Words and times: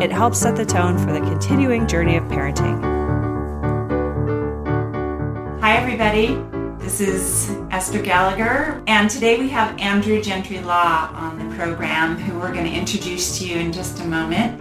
it 0.00 0.10
helps 0.10 0.38
set 0.38 0.56
the 0.56 0.64
tone 0.64 0.96
for 0.96 1.12
the 1.12 1.20
continuing 1.20 1.86
journey 1.86 2.16
of 2.16 2.24
parenting. 2.24 2.80
Hi, 5.60 5.76
everybody. 5.76 6.42
This 6.82 7.02
is 7.02 7.50
Esther 7.70 8.00
Gallagher, 8.00 8.82
and 8.86 9.10
today 9.10 9.38
we 9.38 9.50
have 9.50 9.78
Andrew 9.78 10.22
Gentry 10.22 10.60
Law 10.60 11.10
on 11.12 11.38
the 11.38 11.54
program, 11.54 12.16
who 12.16 12.38
we're 12.38 12.52
going 12.54 12.64
to 12.64 12.72
introduce 12.72 13.38
to 13.38 13.46
you 13.46 13.58
in 13.58 13.72
just 13.72 14.00
a 14.00 14.04
moment 14.04 14.58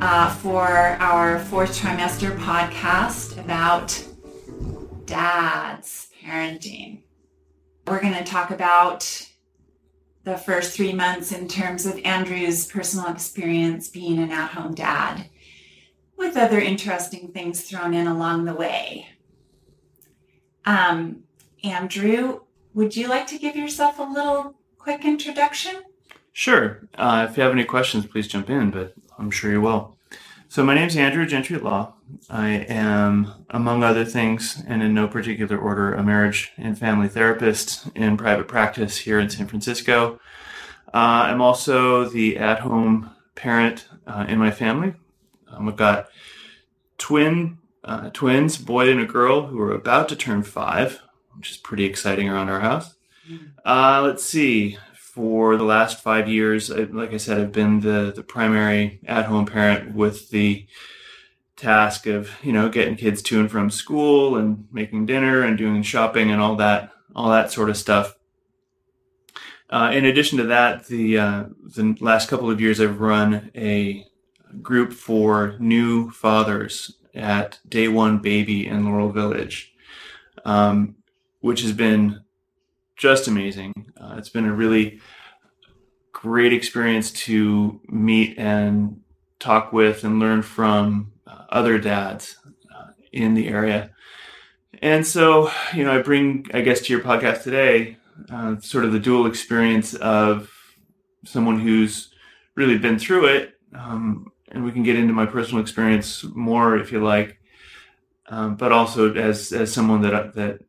uh, 0.00 0.28
for 0.34 0.66
our 0.66 1.38
fourth 1.38 1.80
trimester 1.80 2.36
podcast 2.38 3.38
about 3.38 4.04
dads 5.06 6.08
parenting. 6.24 7.02
We're 7.86 8.00
going 8.00 8.14
to 8.14 8.24
talk 8.24 8.50
about 8.50 9.31
the 10.24 10.36
first 10.36 10.76
three 10.76 10.92
months 10.92 11.32
in 11.32 11.48
terms 11.48 11.86
of 11.86 11.98
Andrew's 12.04 12.66
personal 12.66 13.08
experience 13.08 13.88
being 13.88 14.18
an 14.18 14.30
at 14.30 14.50
home 14.50 14.74
dad, 14.74 15.28
with 16.16 16.36
other 16.36 16.60
interesting 16.60 17.28
things 17.28 17.62
thrown 17.62 17.94
in 17.94 18.06
along 18.06 18.44
the 18.44 18.54
way. 18.54 19.08
Um, 20.64 21.24
Andrew, 21.64 22.42
would 22.74 22.96
you 22.96 23.08
like 23.08 23.26
to 23.28 23.38
give 23.38 23.56
yourself 23.56 23.98
a 23.98 24.04
little 24.04 24.54
quick 24.78 25.04
introduction? 25.04 25.82
Sure. 26.32 26.88
Uh, 26.94 27.26
if 27.28 27.36
you 27.36 27.42
have 27.42 27.52
any 27.52 27.64
questions, 27.64 28.06
please 28.06 28.28
jump 28.28 28.48
in, 28.48 28.70
but 28.70 28.94
I'm 29.18 29.30
sure 29.30 29.50
you 29.50 29.60
will. 29.60 29.96
So, 30.48 30.62
my 30.62 30.74
name 30.74 30.86
is 30.86 30.96
Andrew 30.96 31.26
Gentry 31.26 31.58
Law. 31.58 31.94
I 32.28 32.48
am, 32.48 33.46
among 33.50 33.82
other 33.82 34.04
things, 34.04 34.62
and 34.66 34.82
in 34.82 34.94
no 34.94 35.08
particular 35.08 35.58
order, 35.58 35.94
a 35.94 36.02
marriage 36.02 36.52
and 36.56 36.78
family 36.78 37.08
therapist 37.08 37.88
in 37.94 38.16
private 38.16 38.48
practice 38.48 38.98
here 38.98 39.18
in 39.18 39.30
San 39.30 39.46
Francisco. 39.46 40.20
Uh, 40.92 41.28
I'm 41.28 41.40
also 41.40 42.04
the 42.04 42.38
at 42.38 42.60
home 42.60 43.10
parent 43.34 43.88
uh, 44.06 44.26
in 44.28 44.38
my 44.38 44.50
family. 44.50 44.94
Um, 45.48 45.68
I've 45.68 45.76
got 45.76 46.08
twin 46.98 47.58
uh, 47.84 48.10
twins, 48.10 48.58
boy 48.58 48.90
and 48.90 49.00
a 49.00 49.06
girl, 49.06 49.46
who 49.46 49.60
are 49.60 49.74
about 49.74 50.08
to 50.08 50.16
turn 50.16 50.42
five, 50.42 51.02
which 51.36 51.50
is 51.50 51.56
pretty 51.56 51.84
exciting 51.84 52.28
around 52.28 52.48
our 52.48 52.60
house. 52.60 52.94
Uh, 53.64 54.02
let's 54.04 54.24
see. 54.24 54.78
For 54.94 55.58
the 55.58 55.64
last 55.64 56.00
five 56.00 56.26
years, 56.26 56.70
like 56.70 57.12
I 57.12 57.18
said, 57.18 57.38
I've 57.38 57.52
been 57.52 57.80
the, 57.80 58.14
the 58.16 58.22
primary 58.22 58.98
at 59.06 59.26
home 59.26 59.44
parent 59.44 59.94
with 59.94 60.30
the 60.30 60.66
task 61.62 62.06
of 62.06 62.28
you 62.42 62.52
know 62.52 62.68
getting 62.68 62.96
kids 62.96 63.22
to 63.22 63.38
and 63.38 63.50
from 63.50 63.70
school 63.70 64.36
and 64.36 64.66
making 64.72 65.06
dinner 65.06 65.42
and 65.42 65.56
doing 65.56 65.82
shopping 65.82 66.30
and 66.30 66.40
all 66.40 66.56
that 66.56 66.90
all 67.14 67.30
that 67.30 67.50
sort 67.52 67.70
of 67.70 67.76
stuff. 67.76 68.16
Uh, 69.70 69.90
in 69.94 70.04
addition 70.04 70.36
to 70.38 70.44
that, 70.44 70.86
the 70.86 71.18
uh, 71.18 71.44
the 71.62 71.96
last 72.00 72.28
couple 72.28 72.50
of 72.50 72.60
years 72.60 72.80
I've 72.80 73.00
run 73.00 73.50
a 73.54 74.04
group 74.60 74.92
for 74.92 75.56
new 75.60 76.10
fathers 76.10 76.96
at 77.14 77.60
Day 77.68 77.88
One 77.88 78.18
Baby 78.18 78.66
in 78.66 78.84
Laurel 78.84 79.12
Village, 79.12 79.72
um, 80.44 80.96
which 81.40 81.62
has 81.62 81.72
been 81.72 82.22
just 82.96 83.28
amazing. 83.28 83.72
Uh, 83.96 84.16
it's 84.18 84.28
been 84.28 84.46
a 84.46 84.52
really 84.52 85.00
great 86.12 86.52
experience 86.52 87.10
to 87.12 87.80
meet 87.86 88.36
and 88.36 89.00
talk 89.38 89.72
with 89.72 90.04
and 90.04 90.18
learn 90.18 90.42
from 90.42 91.11
other 91.52 91.78
dads 91.78 92.36
uh, 92.74 92.88
in 93.12 93.34
the 93.34 93.48
area. 93.48 93.90
And 94.80 95.06
so, 95.06 95.50
you 95.74 95.84
know, 95.84 95.92
I 95.92 96.02
bring, 96.02 96.46
I 96.52 96.62
guess, 96.62 96.80
to 96.80 96.92
your 96.92 97.02
podcast 97.02 97.42
today, 97.42 97.98
uh, 98.32 98.58
sort 98.58 98.84
of 98.84 98.92
the 98.92 98.98
dual 98.98 99.26
experience 99.26 99.94
of 99.94 100.50
someone 101.24 101.60
who's 101.60 102.12
really 102.56 102.78
been 102.78 102.98
through 102.98 103.26
it. 103.26 103.54
Um, 103.74 104.32
and 104.50 104.64
we 104.64 104.72
can 104.72 104.82
get 104.82 104.96
into 104.96 105.12
my 105.14 105.26
personal 105.26 105.62
experience 105.62 106.24
more 106.34 106.76
if 106.76 106.90
you 106.90 107.02
like. 107.02 107.38
Um, 108.28 108.56
but 108.56 108.72
also 108.72 109.14
as, 109.14 109.52
as 109.52 109.72
someone 109.72 110.02
that, 110.02 110.34
that, 110.34 110.60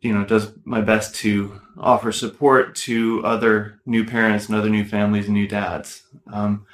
you 0.00 0.14
know, 0.14 0.24
does 0.24 0.52
my 0.64 0.80
best 0.80 1.14
to 1.16 1.60
offer 1.78 2.10
support 2.10 2.74
to 2.74 3.22
other 3.24 3.80
new 3.86 4.04
parents 4.04 4.48
and 4.48 4.56
other 4.56 4.70
new 4.70 4.84
families 4.84 5.26
and 5.26 5.34
new 5.34 5.46
dads. 5.46 6.02
Um, 6.32 6.66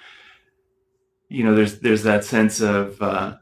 you 1.29 1.45
know, 1.45 1.55
there's 1.55 1.81
there's 1.81 2.03
that 2.05 2.25
sense 2.25 2.61
of 2.61 3.01
uh, 3.03 3.37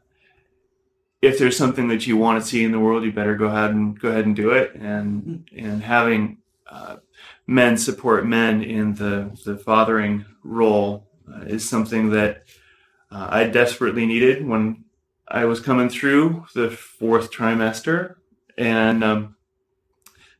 if 1.21 1.39
there's 1.39 1.57
something 1.57 1.87
that 1.89 2.05
you 2.07 2.17
want 2.17 2.41
to 2.41 2.47
see 2.47 2.63
in 2.63 2.71
the 2.71 2.79
world, 2.79 3.03
you 3.03 3.11
better 3.11 3.35
go 3.35 3.45
ahead 3.45 3.71
and 3.71 3.99
go 3.99 4.09
ahead 4.09 4.25
and 4.25 4.35
do 4.35 4.51
it. 4.51 4.75
And 4.75 5.49
and 5.55 5.81
having 5.81 6.37
uh, 6.69 6.97
men 7.47 7.77
support 7.77 8.25
men 8.25 8.63
in 8.63 8.95
the 8.95 9.37
the 9.45 9.57
fathering 9.57 10.25
role 10.43 11.07
uh, 11.31 11.41
is 11.41 11.67
something 11.67 12.11
that 12.11 12.43
uh, 13.11 13.27
I 13.29 13.45
desperately 13.45 14.05
needed 14.05 14.47
when 14.47 14.85
I 15.27 15.45
was 15.45 15.59
coming 15.59 15.89
through 15.89 16.45
the 16.53 16.69
fourth 16.69 17.31
trimester, 17.31 18.15
and 18.57 19.03
um, 19.03 19.35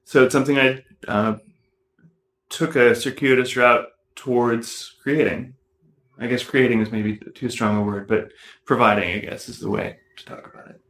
so 0.04 0.24
it's 0.24 0.34
something 0.34 0.60
I 0.60 0.84
uh, 1.08 1.38
took 2.50 2.76
a 2.76 2.96
circuitous 2.96 3.56
route 3.56 3.88
towards 4.16 4.96
creating. 5.02 5.55
I 6.20 6.28
guess 6.28 6.44
creating 6.44 6.82
is 6.82 6.92
maybe 6.92 7.18
too 7.18 7.50
strong 7.50 7.78
a 7.78 7.84
word, 7.84 8.08
but 8.08 8.32
providing, 8.66 9.16
I 9.16 9.20
guess, 9.20 9.50
is 9.50 9.60
the 9.60 9.70
way 9.70 9.98
to 10.18 10.26
talk 10.26 10.52
about 10.54 10.70
it. 10.70 10.82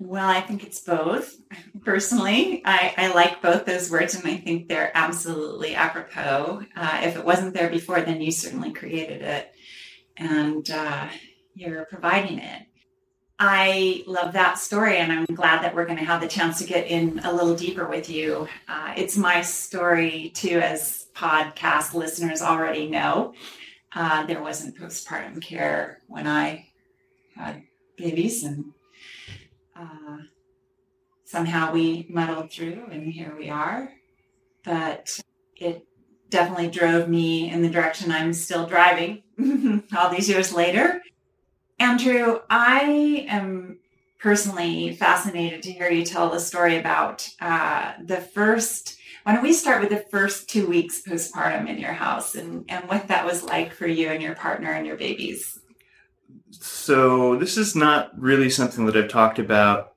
Well, 0.00 0.28
I 0.28 0.40
think 0.40 0.64
it's 0.64 0.80
both. 0.80 1.36
Personally, 1.84 2.62
I, 2.64 2.94
I 2.96 3.14
like 3.14 3.42
both 3.42 3.64
those 3.64 3.90
words, 3.90 4.14
and 4.14 4.26
I 4.26 4.36
think 4.36 4.68
they're 4.68 4.92
absolutely 4.94 5.74
apropos. 5.74 6.62
Uh, 6.76 7.00
if 7.02 7.16
it 7.16 7.24
wasn't 7.24 7.54
there 7.54 7.70
before, 7.70 8.00
then 8.00 8.20
you 8.20 8.30
certainly 8.30 8.72
created 8.72 9.22
it, 9.22 9.52
and 10.16 10.70
uh, 10.70 11.08
you're 11.54 11.84
providing 11.86 12.38
it. 12.38 12.62
I 13.40 14.02
love 14.06 14.32
that 14.32 14.58
story, 14.58 14.98
and 14.98 15.12
I'm 15.12 15.24
glad 15.26 15.62
that 15.62 15.74
we're 15.74 15.86
going 15.86 15.98
to 15.98 16.04
have 16.04 16.20
the 16.20 16.28
chance 16.28 16.58
to 16.58 16.64
get 16.64 16.88
in 16.88 17.20
a 17.20 17.32
little 17.32 17.54
deeper 17.54 17.88
with 17.88 18.10
you. 18.10 18.48
Uh, 18.68 18.94
it's 18.96 19.16
my 19.16 19.42
story, 19.42 20.32
too, 20.34 20.58
as 20.58 21.06
podcast 21.14 21.94
listeners 21.94 22.42
already 22.42 22.88
know. 22.88 23.34
Uh, 23.94 24.26
there 24.26 24.42
wasn't 24.42 24.78
postpartum 24.78 25.40
care 25.40 26.00
when 26.06 26.26
I 26.26 26.68
had 27.34 27.62
babies, 27.96 28.44
and 28.44 28.72
uh, 29.74 30.18
somehow 31.24 31.72
we 31.72 32.06
muddled 32.10 32.52
through, 32.52 32.86
and 32.90 33.12
here 33.12 33.34
we 33.36 33.48
are. 33.48 33.92
But 34.64 35.18
it 35.56 35.86
definitely 36.30 36.68
drove 36.68 37.08
me 37.08 37.50
in 37.50 37.62
the 37.62 37.70
direction 37.70 38.12
I'm 38.12 38.32
still 38.32 38.66
driving 38.66 39.22
all 39.96 40.10
these 40.10 40.28
years 40.28 40.52
later. 40.52 41.02
Andrew, 41.78 42.40
I 42.50 43.26
am 43.28 43.78
personally 44.18 44.94
fascinated 44.94 45.62
to 45.62 45.72
hear 45.72 45.90
you 45.90 46.04
tell 46.04 46.28
the 46.28 46.40
story 46.40 46.76
about 46.76 47.28
uh, 47.40 47.92
the 48.04 48.20
first 48.20 48.97
why 49.28 49.34
don't 49.34 49.42
we 49.42 49.52
start 49.52 49.82
with 49.82 49.90
the 49.90 50.06
first 50.10 50.48
two 50.48 50.66
weeks 50.66 51.02
postpartum 51.06 51.68
in 51.68 51.76
your 51.76 51.92
house 51.92 52.34
and, 52.34 52.64
and 52.70 52.88
what 52.88 53.08
that 53.08 53.26
was 53.26 53.42
like 53.42 53.74
for 53.74 53.86
you 53.86 54.08
and 54.08 54.22
your 54.22 54.34
partner 54.34 54.72
and 54.72 54.86
your 54.86 54.96
babies? 54.96 55.58
So, 56.48 57.36
this 57.36 57.58
is 57.58 57.76
not 57.76 58.18
really 58.18 58.48
something 58.48 58.86
that 58.86 58.96
I've 58.96 59.10
talked 59.10 59.38
about 59.38 59.92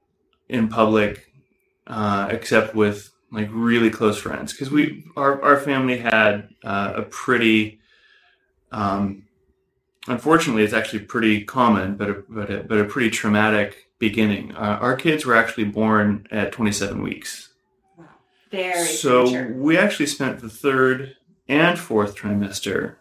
in 0.50 0.68
public, 0.68 1.32
uh, 1.88 2.28
except 2.30 2.76
with 2.76 3.10
like 3.32 3.48
really 3.54 3.90
close 3.90 4.18
friends, 4.18 4.52
because 4.52 4.70
we 4.70 5.06
our, 5.16 5.42
our 5.42 5.58
family 5.58 6.00
had 6.00 6.50
uh, 6.66 6.92
a 6.98 7.04
pretty, 7.04 7.80
um, 8.74 9.24
unfortunately, 10.10 10.64
it's 10.64 10.74
actually 10.74 11.06
pretty 11.06 11.46
common, 11.46 11.96
but 11.96 12.10
a, 12.10 12.24
but 12.28 12.52
a, 12.52 12.64
but 12.64 12.80
a 12.80 12.84
pretty 12.84 13.10
traumatic 13.10 13.88
beginning. 13.98 14.54
Uh, 14.58 14.78
our 14.82 14.98
kids 14.98 15.26
were 15.26 15.38
actually 15.38 15.64
born 15.64 16.28
at 16.32 16.52
27 16.52 17.02
weeks. 17.02 17.51
Very 18.52 18.86
so 18.86 19.24
premature. 19.24 19.54
we 19.56 19.78
actually 19.78 20.08
spent 20.08 20.40
the 20.40 20.50
third 20.50 21.16
and 21.48 21.80
fourth 21.80 22.16
trimester 22.16 22.96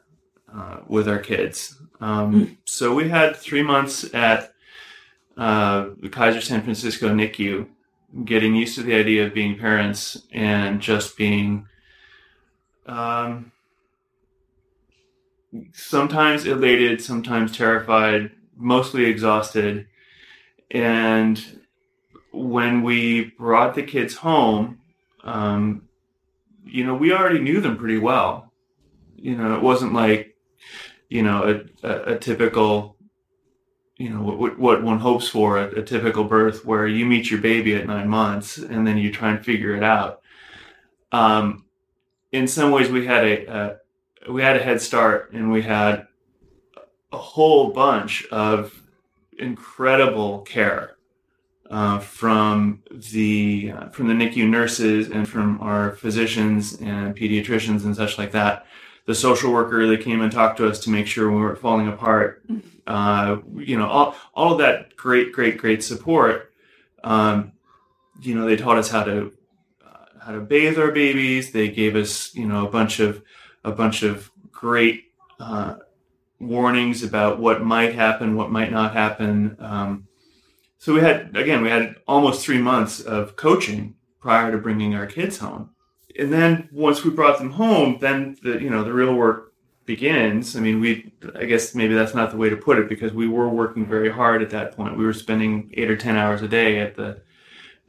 uh, 0.55 0.79
with 0.87 1.09
our 1.09 1.19
kids. 1.19 1.81
Um, 2.01 2.59
So 2.65 2.95
we 2.95 3.09
had 3.09 3.37
three 3.37 3.63
months 3.63 4.13
at 4.15 4.55
uh, 5.37 5.91
the 6.01 6.09
Kaiser 6.09 6.41
San 6.41 6.63
Francisco 6.63 7.09
NICU, 7.09 7.67
getting 8.25 8.55
used 8.55 8.75
to 8.77 8.83
the 8.83 8.95
idea 8.95 9.27
of 9.27 9.35
being 9.35 9.59
parents 9.59 10.23
and 10.33 10.81
just 10.81 11.17
being 11.17 11.67
um, 12.87 13.53
sometimes 15.73 16.47
elated, 16.47 17.01
sometimes 17.01 17.57
terrified, 17.57 18.33
mostly 18.57 19.05
exhausted. 19.05 19.87
And 20.71 21.61
when 22.33 22.83
we 22.83 23.33
brought 23.39 23.75
the 23.75 23.83
kids 23.83 24.17
home, 24.17 24.80
um, 25.25 25.83
you 26.65 26.85
know, 26.85 26.95
we 26.95 27.13
already 27.13 27.41
knew 27.41 27.61
them 27.61 27.77
pretty 27.77 27.99
well. 27.99 28.53
You 29.17 29.37
know, 29.37 29.55
it 29.55 29.63
wasn't 29.63 29.93
like, 29.93 30.37
you 31.09 31.23
know, 31.23 31.65
a, 31.83 31.87
a, 31.87 32.15
a 32.15 32.19
typical, 32.19 32.97
you 33.97 34.11
know, 34.11 34.23
what, 34.23 34.59
what 34.59 34.83
one 34.83 34.99
hopes 34.99 35.29
for 35.29 35.59
a, 35.59 35.81
a 35.81 35.83
typical 35.83 36.25
birth 36.25 36.65
where 36.65 36.87
you 36.87 37.05
meet 37.05 37.31
your 37.31 37.41
baby 37.41 37.75
at 37.75 37.87
nine 37.87 38.09
months 38.09 38.59
and 38.59 38.87
then 38.87 38.97
you 38.97 39.13
try 39.13 39.31
and 39.31 39.45
figure 39.45 39.75
it 39.75 39.83
out. 39.83 40.21
Um, 41.13 41.65
in 42.33 42.47
some 42.47 42.71
ways, 42.71 42.91
we 42.91 43.07
had 43.07 43.25
a, 43.25 43.47
a 44.27 44.33
we 44.33 44.43
had 44.43 44.57
a 44.57 44.63
head 44.63 44.81
start, 44.81 45.33
and 45.33 45.51
we 45.51 45.63
had 45.63 46.07
a 47.13 47.17
whole 47.17 47.73
bunch 47.73 48.27
of 48.27 48.83
incredible 49.39 50.41
care 50.41 50.97
uh, 51.71 52.01
from 52.01 52.83
the 53.13 53.73
uh, 53.75 53.89
from 53.91 54.09
the 54.09 54.15
NICU 54.15 54.49
nurses 54.49 55.09
and 55.09 55.29
from 55.29 55.61
our 55.61 55.93
physicians 55.93 56.75
and 56.81 57.17
pediatricians 57.17 57.85
and 57.85 57.95
such 57.95 58.19
like 58.19 58.33
that. 58.33 58.67
The 59.07 59.15
social 59.15 59.53
worker 59.53 59.87
that 59.87 60.03
came 60.03 60.21
and 60.21 60.31
talked 60.31 60.59
to 60.59 60.69
us 60.69 60.81
to 60.81 60.91
make 60.91 61.07
sure 61.07 61.31
we 61.31 61.39
weren't 61.39 61.59
falling 61.59 61.89
apart. 61.89 62.45
Uh, 62.87 63.39
you 63.57 63.79
know, 63.79 63.87
all 63.87 64.17
all 64.35 64.53
of 64.53 64.59
that 64.59 64.97
great, 64.97 65.33
great, 65.33 65.59
great 65.59 65.83
support. 65.83 66.53
Um, 67.05 67.53
you 68.21 68.35
know, 68.35 68.47
they 68.47 68.57
taught 68.57 68.77
us 68.77 68.91
how 68.91 69.05
to 69.05 69.33
uh, 69.85 70.05
how 70.25 70.33
to 70.33 70.41
bathe 70.41 70.79
our 70.79 70.91
babies. 70.91 71.53
They 71.53 71.69
gave 71.69 71.97
us, 71.97 72.35
you 72.35 72.47
know, 72.47 72.67
a 72.67 72.71
bunch 72.71 72.99
of 73.01 73.23
a 73.65 73.71
bunch 73.71 74.03
of 74.03 74.31
great 74.51 75.05
uh, 75.39 75.77
warnings 76.41 77.03
about 77.03 77.39
what 77.39 77.63
might 77.63 77.95
happen, 77.95 78.35
what 78.35 78.51
might 78.51 78.73
not 78.73 78.93
happen. 78.93 79.57
Um, 79.61 80.09
so 80.81 80.95
we 80.95 81.01
had 81.01 81.37
again, 81.37 81.61
we 81.63 81.69
had 81.69 81.97
almost 82.09 82.43
three 82.43 82.59
months 82.59 83.01
of 83.01 83.37
coaching 83.37 83.97
prior 84.19 84.51
to 84.51 84.57
bringing 84.57 84.95
our 84.95 85.07
kids 85.07 85.37
home, 85.37 85.71
and 86.19 86.33
then 86.33 86.71
once 86.73 87.05
we 87.05 87.11
brought 87.11 87.39
them 87.39 87.51
home, 87.51 87.99
then 88.01 88.39
the 88.43 88.59
you 88.59 88.71
know 88.71 88.83
the 88.83 88.93
real 88.95 89.15
work 89.15 89.53
begins. 89.85 90.57
I 90.57 90.61
mean, 90.61 90.81
we 90.81 91.13
I 91.39 91.45
guess 91.45 91.75
maybe 91.75 91.93
that's 91.93 92.15
not 92.15 92.31
the 92.31 92.39
way 92.39 92.49
to 92.49 92.57
put 92.57 92.79
it 92.79 92.89
because 92.89 93.13
we 93.13 93.29
were 93.29 93.51
working 93.51 93.85
very 93.85 94.11
hard 94.11 94.41
at 94.41 94.49
that 94.51 94.75
point. 94.75 94.97
We 94.97 95.05
were 95.05 95.13
spending 95.13 95.71
eight 95.75 95.91
or 95.91 95.99
ten 95.99 96.17
hours 96.17 96.41
a 96.41 96.49
day 96.49 96.81
at 96.81 96.97
the 96.97 97.21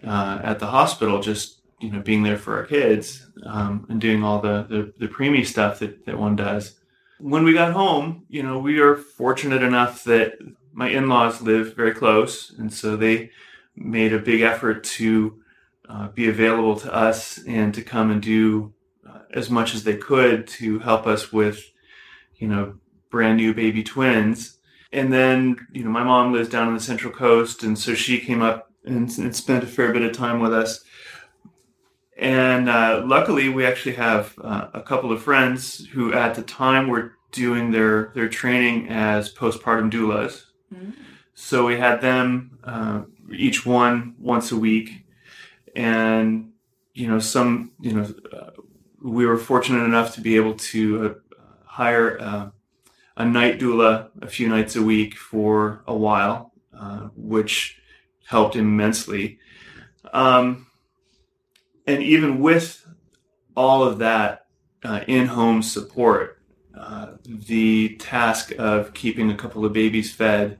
uh, 0.05 0.41
at 0.43 0.59
the 0.59 0.67
hospital 0.67 1.21
just 1.21 1.61
you 1.79 1.91
know 1.91 2.01
being 2.01 2.23
there 2.23 2.37
for 2.37 2.57
our 2.57 2.65
kids 2.65 3.25
um, 3.45 3.85
and 3.87 4.01
doing 4.01 4.21
all 4.21 4.41
the 4.41 4.65
the, 4.67 4.93
the 4.97 5.07
preemie 5.07 5.47
stuff 5.47 5.79
that, 5.79 6.05
that 6.05 6.19
one 6.19 6.35
does 6.35 6.77
when 7.19 7.43
we 7.43 7.53
got 7.53 7.71
home 7.71 8.25
you 8.29 8.43
know 8.43 8.59
we 8.59 8.79
are 8.79 8.95
fortunate 8.95 9.63
enough 9.63 10.03
that 10.03 10.33
my 10.73 10.89
in-laws 10.89 11.41
live 11.41 11.75
very 11.75 11.93
close 11.93 12.51
and 12.57 12.73
so 12.73 12.95
they 12.95 13.29
made 13.75 14.13
a 14.13 14.19
big 14.19 14.41
effort 14.41 14.83
to 14.83 15.41
uh, 15.89 16.07
be 16.09 16.27
available 16.27 16.75
to 16.75 16.93
us 16.93 17.39
and 17.47 17.73
to 17.73 17.81
come 17.81 18.11
and 18.11 18.21
do 18.21 18.73
uh, 19.07 19.19
as 19.33 19.49
much 19.49 19.73
as 19.73 19.83
they 19.83 19.95
could 19.95 20.47
to 20.47 20.79
help 20.79 21.05
us 21.05 21.31
with 21.31 21.71
you 22.35 22.47
know 22.47 22.75
brand 23.09 23.37
new 23.37 23.53
baby 23.53 23.83
twins 23.83 24.57
and 24.91 25.11
then 25.11 25.55
you 25.71 25.83
know 25.83 25.89
my 25.89 26.03
mom 26.03 26.31
lives 26.31 26.49
down 26.49 26.67
on 26.67 26.73
the 26.73 26.79
central 26.79 27.13
coast 27.13 27.63
and 27.63 27.77
so 27.77 27.93
she 27.93 28.19
came 28.19 28.41
up 28.41 28.71
and, 28.85 29.15
and 29.17 29.35
spent 29.35 29.63
a 29.63 29.67
fair 29.67 29.91
bit 29.91 30.01
of 30.01 30.11
time 30.11 30.39
with 30.39 30.53
us 30.53 30.83
and 32.21 32.69
uh, 32.69 33.01
luckily, 33.03 33.49
we 33.49 33.65
actually 33.65 33.95
have 33.95 34.37
uh, 34.43 34.67
a 34.75 34.81
couple 34.81 35.11
of 35.11 35.23
friends 35.23 35.87
who, 35.87 36.13
at 36.13 36.35
the 36.35 36.43
time, 36.43 36.87
were 36.87 37.15
doing 37.31 37.71
their 37.71 38.11
their 38.13 38.29
training 38.29 38.89
as 38.89 39.33
postpartum 39.33 39.91
doulas. 39.91 40.43
So 41.33 41.65
we 41.65 41.77
had 41.77 42.01
them 42.01 42.59
uh, 42.63 43.01
each 43.33 43.65
one 43.65 44.15
once 44.19 44.51
a 44.51 44.57
week, 44.57 45.05
and 45.75 46.51
you 46.93 47.07
know, 47.07 47.19
some 47.19 47.71
you 47.79 47.93
know, 47.93 48.13
uh, 48.33 48.51
we 49.01 49.25
were 49.25 49.37
fortunate 49.37 49.83
enough 49.83 50.13
to 50.15 50.21
be 50.21 50.35
able 50.35 50.55
to 50.55 51.05
uh, 51.05 51.13
hire 51.65 52.19
uh, 52.21 52.49
a 53.17 53.25
night 53.25 53.59
doula 53.59 54.09
a 54.21 54.27
few 54.27 54.47
nights 54.49 54.75
a 54.75 54.83
week 54.83 55.15
for 55.17 55.83
a 55.87 55.95
while, 55.95 56.53
which 57.15 57.79
helped 58.25 58.55
immensely. 58.55 59.39
Um, 60.13 60.67
and 61.85 62.01
even 62.01 62.39
with 62.39 62.85
all 63.55 63.83
of 63.83 63.99
that 63.99 64.47
uh, 64.83 65.01
in-home 65.07 65.61
support, 65.61 66.41
uh, 66.77 67.13
the 67.25 67.95
task 67.97 68.53
of 68.57 68.93
keeping 68.93 69.29
a 69.29 69.35
couple 69.35 69.65
of 69.65 69.73
babies 69.73 70.13
fed 70.13 70.57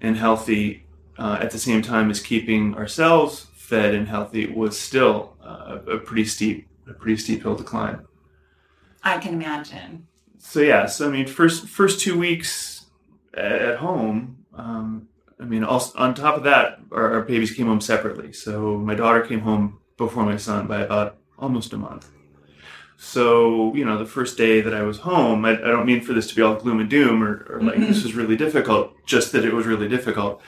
and 0.00 0.16
healthy 0.16 0.86
uh, 1.18 1.38
at 1.40 1.50
the 1.50 1.58
same 1.58 1.82
time 1.82 2.10
as 2.10 2.20
keeping 2.20 2.74
ourselves 2.74 3.46
fed 3.54 3.94
and 3.94 4.08
healthy 4.08 4.46
was 4.46 4.78
still 4.78 5.36
uh, 5.44 5.78
a 5.86 5.98
pretty 5.98 6.24
steep, 6.24 6.68
a 6.88 6.92
pretty 6.92 7.16
steep 7.16 7.42
hill 7.42 7.54
to 7.54 7.62
climb. 7.62 8.06
I 9.04 9.18
can 9.18 9.34
imagine. 9.34 10.08
So 10.38 10.60
yeah, 10.60 10.86
so 10.86 11.08
I 11.08 11.10
mean, 11.10 11.26
first 11.26 11.68
first 11.68 12.00
two 12.00 12.18
weeks 12.18 12.86
at 13.34 13.76
home, 13.76 14.44
um, 14.54 15.08
I 15.38 15.44
mean, 15.44 15.62
also, 15.64 15.96
on 15.98 16.14
top 16.14 16.36
of 16.36 16.42
that, 16.44 16.80
our, 16.90 17.14
our 17.14 17.22
babies 17.22 17.52
came 17.52 17.66
home 17.66 17.80
separately. 17.80 18.32
So 18.32 18.76
my 18.76 18.94
daughter 18.94 19.20
came 19.20 19.40
home 19.40 19.78
before 19.96 20.24
my 20.24 20.36
son 20.36 20.66
by 20.66 20.80
about 20.80 21.18
almost 21.38 21.72
a 21.72 21.76
month. 21.76 22.10
So, 23.02 23.74
you 23.74 23.86
know, 23.86 23.96
the 23.96 24.04
first 24.04 24.36
day 24.36 24.60
that 24.60 24.74
I 24.74 24.82
was 24.82 24.98
home, 24.98 25.46
I, 25.46 25.52
I 25.52 25.68
don't 25.68 25.86
mean 25.86 26.02
for 26.02 26.12
this 26.12 26.28
to 26.28 26.36
be 26.36 26.42
all 26.42 26.56
gloom 26.56 26.80
and 26.80 26.90
doom 26.90 27.24
or, 27.24 27.46
or 27.48 27.62
like 27.62 27.78
this 27.78 28.04
was 28.04 28.14
really 28.14 28.36
difficult, 28.36 28.92
just 29.06 29.32
that 29.32 29.42
it 29.42 29.54
was 29.54 29.66
really 29.66 29.88
difficult. 29.88 30.42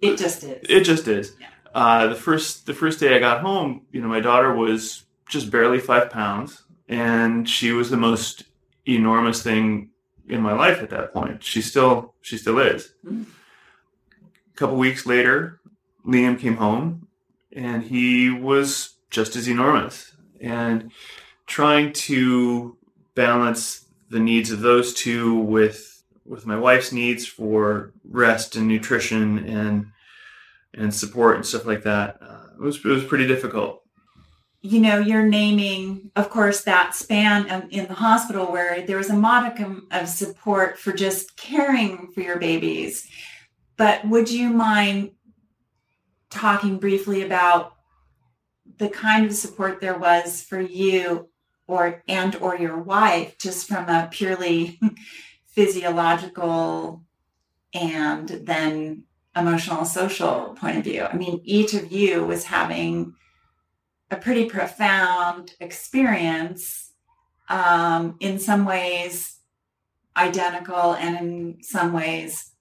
It 0.00 0.16
just 0.16 0.44
is. 0.44 0.64
It 0.68 0.84
just 0.84 1.08
is. 1.08 1.34
Yeah. 1.40 1.48
Uh, 1.74 2.06
the 2.06 2.14
first 2.14 2.64
the 2.66 2.74
first 2.74 3.00
day 3.00 3.16
I 3.16 3.18
got 3.18 3.40
home, 3.40 3.86
you 3.90 4.00
know, 4.00 4.06
my 4.06 4.20
daughter 4.20 4.54
was 4.54 5.04
just 5.28 5.50
barely 5.50 5.80
five 5.80 6.08
pounds, 6.08 6.62
and 6.88 7.48
she 7.50 7.72
was 7.72 7.90
the 7.90 7.96
most 7.96 8.44
enormous 8.86 9.42
thing 9.42 9.90
in 10.28 10.40
my 10.40 10.52
life 10.52 10.82
at 10.84 10.90
that 10.90 11.12
point. 11.12 11.42
She 11.42 11.60
still 11.60 12.14
she 12.22 12.38
still 12.38 12.60
is. 12.60 12.94
Mm-hmm. 13.04 13.24
A 14.54 14.56
couple 14.56 14.76
weeks 14.76 15.06
later, 15.06 15.60
Liam 16.06 16.38
came 16.38 16.58
home, 16.58 17.08
and 17.52 17.82
he 17.82 18.30
was 18.30 18.94
just 19.10 19.34
as 19.34 19.48
enormous. 19.48 20.12
And 20.40 20.92
trying 21.46 21.92
to 21.92 22.76
balance 23.14 23.86
the 24.10 24.20
needs 24.20 24.50
of 24.50 24.60
those 24.60 24.94
two 24.94 25.34
with 25.34 25.92
with 26.24 26.46
my 26.46 26.58
wife's 26.58 26.92
needs 26.92 27.26
for 27.26 27.92
rest 28.04 28.56
and 28.56 28.66
nutrition 28.66 29.38
and 29.46 29.86
and 30.74 30.94
support 30.94 31.36
and 31.36 31.46
stuff 31.46 31.64
like 31.64 31.82
that, 31.84 32.18
uh, 32.20 32.46
it 32.54 32.60
was 32.60 32.76
it 32.76 32.88
was 32.88 33.04
pretty 33.04 33.26
difficult. 33.26 33.82
You 34.62 34.80
know, 34.80 34.98
you're 34.98 35.26
naming, 35.26 36.10
of 36.16 36.28
course, 36.28 36.64
that 36.64 36.94
span 36.94 37.68
in 37.70 37.86
the 37.86 37.94
hospital 37.94 38.50
where 38.50 38.84
there 38.84 38.96
was 38.96 39.10
a 39.10 39.16
modicum 39.16 39.86
of 39.92 40.08
support 40.08 40.78
for 40.78 40.92
just 40.92 41.36
caring 41.36 42.10
for 42.12 42.20
your 42.20 42.38
babies. 42.38 43.08
But 43.76 44.06
would 44.08 44.28
you 44.28 44.50
mind 44.50 45.12
talking 46.30 46.78
briefly 46.78 47.22
about 47.22 47.74
the 48.78 48.88
kind 48.88 49.24
of 49.24 49.32
support 49.32 49.80
there 49.80 49.98
was 49.98 50.42
for 50.42 50.60
you 50.60 51.28
or 51.66 52.02
and 52.08 52.36
or 52.36 52.56
your 52.56 52.78
wife 52.78 53.36
just 53.38 53.66
from 53.66 53.88
a 53.88 54.08
purely 54.10 54.80
physiological 55.46 57.02
and 57.74 58.28
then 58.28 59.04
emotional 59.36 59.84
social 59.84 60.56
point 60.58 60.78
of 60.78 60.84
view 60.84 61.02
i 61.02 61.16
mean 61.16 61.40
each 61.44 61.74
of 61.74 61.92
you 61.92 62.24
was 62.24 62.44
having 62.44 63.14
a 64.10 64.16
pretty 64.16 64.46
profound 64.46 65.54
experience 65.60 66.92
um, 67.48 68.16
in 68.20 68.38
some 68.38 68.64
ways 68.64 69.36
identical 70.16 70.94
and 70.94 71.16
in 71.16 71.62
some 71.62 71.92
ways 71.92 72.52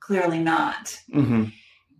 clearly 0.00 0.38
not 0.38 0.98
mm-hmm. 1.12 1.44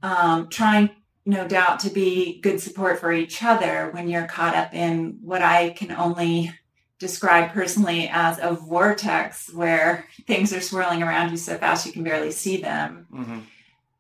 um, 0.03 0.49
trying 0.49 0.91
no 1.29 1.47
doubt 1.47 1.81
to 1.81 1.91
be 1.91 2.41
good 2.41 2.59
support 2.59 2.99
for 2.99 3.13
each 3.13 3.43
other 3.43 3.91
when 3.91 4.09
you're 4.09 4.27
caught 4.27 4.55
up 4.55 4.73
in 4.73 5.19
what 5.21 5.43
I 5.43 5.71
can 5.71 5.93
only 5.93 6.51
describe 6.99 7.53
personally 7.53 8.09
as 8.11 8.39
a 8.41 8.55
vortex 8.55 9.53
where 9.53 10.07
things 10.27 10.55
are 10.55 10.63
swirling 10.63 11.03
around 11.03 11.31
you 11.31 11.37
so 11.37 11.59
fast 11.59 11.85
you 11.85 11.93
can 11.93 12.03
barely 12.03 12.31
see 12.31 12.57
them. 12.57 13.07
Mm-hmm. 13.13 13.39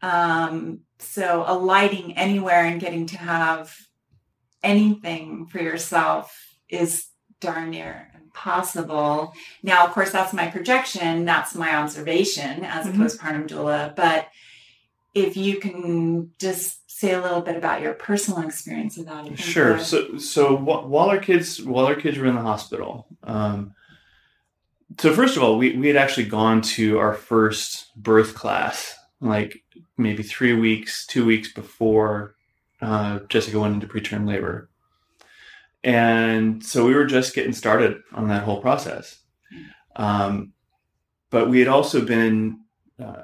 Um, 0.00 0.80
so 1.00 1.44
alighting 1.46 2.16
anywhere 2.16 2.64
and 2.64 2.80
getting 2.80 3.04
to 3.08 3.18
have 3.18 3.76
anything 4.62 5.48
for 5.48 5.60
yourself 5.60 6.56
is 6.70 7.08
darn 7.40 7.68
near 7.68 8.10
impossible. 8.14 9.34
Now, 9.62 9.84
of 9.84 9.92
course, 9.92 10.12
that's 10.12 10.32
my 10.32 10.48
projection. 10.48 11.26
That's 11.26 11.54
my 11.54 11.76
observation 11.76 12.64
as 12.64 12.86
a 12.86 12.90
mm-hmm. 12.90 13.02
postpartum 13.02 13.48
doula. 13.48 13.94
But 13.94 14.28
if 15.14 15.36
you 15.36 15.60
can 15.60 16.30
just 16.38 16.77
say 16.98 17.12
a 17.12 17.22
little 17.22 17.40
bit 17.40 17.56
about 17.56 17.80
your 17.80 17.94
personal 17.94 18.40
experience 18.40 18.96
with 18.96 19.06
that. 19.06 19.38
Sure. 19.38 19.78
So, 19.78 20.18
so 20.18 20.56
while 20.56 21.10
our 21.10 21.18
kids, 21.18 21.62
while 21.62 21.86
our 21.86 21.94
kids 21.94 22.18
were 22.18 22.26
in 22.26 22.34
the 22.34 22.40
hospital, 22.40 23.06
um, 23.22 23.74
so 24.98 25.14
first 25.14 25.36
of 25.36 25.44
all, 25.44 25.58
we, 25.58 25.76
we 25.76 25.86
had 25.86 25.96
actually 25.96 26.26
gone 26.26 26.60
to 26.60 26.98
our 26.98 27.14
first 27.14 27.94
birth 27.94 28.34
class, 28.34 28.96
like 29.20 29.62
maybe 29.96 30.24
three 30.24 30.54
weeks, 30.54 31.06
two 31.06 31.24
weeks 31.24 31.52
before 31.52 32.34
uh, 32.82 33.20
Jessica 33.28 33.60
went 33.60 33.74
into 33.74 33.86
preterm 33.86 34.26
labor. 34.26 34.68
And 35.84 36.64
so 36.64 36.84
we 36.84 36.94
were 36.94 37.06
just 37.06 37.32
getting 37.32 37.52
started 37.52 38.02
on 38.12 38.26
that 38.26 38.42
whole 38.42 38.60
process. 38.60 39.20
Um, 39.94 40.52
but 41.30 41.48
we 41.48 41.60
had 41.60 41.68
also 41.68 42.04
been, 42.04 42.58
uh, 43.00 43.22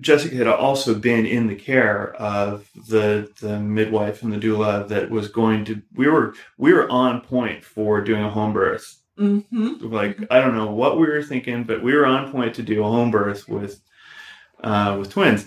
Jessica 0.00 0.34
had 0.36 0.46
also 0.46 0.94
been 0.94 1.26
in 1.26 1.46
the 1.46 1.54
care 1.54 2.14
of 2.14 2.68
the 2.88 3.30
the 3.40 3.58
midwife 3.58 4.22
and 4.22 4.32
the 4.32 4.38
doula 4.38 4.88
that 4.88 5.10
was 5.10 5.28
going 5.28 5.64
to. 5.66 5.82
We 5.94 6.08
were 6.08 6.34
we 6.58 6.72
were 6.72 6.88
on 6.90 7.20
point 7.20 7.64
for 7.64 8.00
doing 8.00 8.22
a 8.22 8.30
home 8.30 8.52
birth. 8.52 9.00
Mm-hmm. 9.18 9.92
Like 9.92 10.18
I 10.30 10.40
don't 10.40 10.56
know 10.56 10.70
what 10.70 10.98
we 10.98 11.06
were 11.06 11.22
thinking, 11.22 11.64
but 11.64 11.82
we 11.82 11.94
were 11.94 12.06
on 12.06 12.32
point 12.32 12.54
to 12.56 12.62
do 12.62 12.84
a 12.84 12.88
home 12.88 13.10
birth 13.10 13.48
with 13.48 13.80
uh, 14.62 14.96
with 14.98 15.10
twins. 15.10 15.46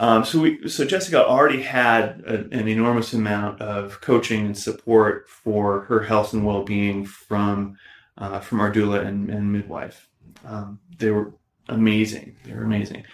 Um, 0.00 0.24
so 0.24 0.40
we, 0.40 0.68
so 0.68 0.84
Jessica 0.84 1.26
already 1.26 1.62
had 1.62 2.22
a, 2.24 2.34
an 2.56 2.68
enormous 2.68 3.12
amount 3.12 3.60
of 3.60 4.00
coaching 4.00 4.46
and 4.46 4.56
support 4.56 5.28
for 5.28 5.80
her 5.82 6.04
health 6.04 6.32
and 6.32 6.46
well-being 6.46 7.04
from 7.04 7.76
uh, 8.16 8.40
from 8.40 8.60
our 8.60 8.72
doula 8.72 9.04
and, 9.04 9.28
and 9.30 9.52
midwife. 9.52 10.08
Um, 10.44 10.78
they 10.98 11.10
were 11.10 11.32
amazing. 11.68 12.36
They 12.44 12.54
were 12.54 12.62
amazing. 12.64 13.04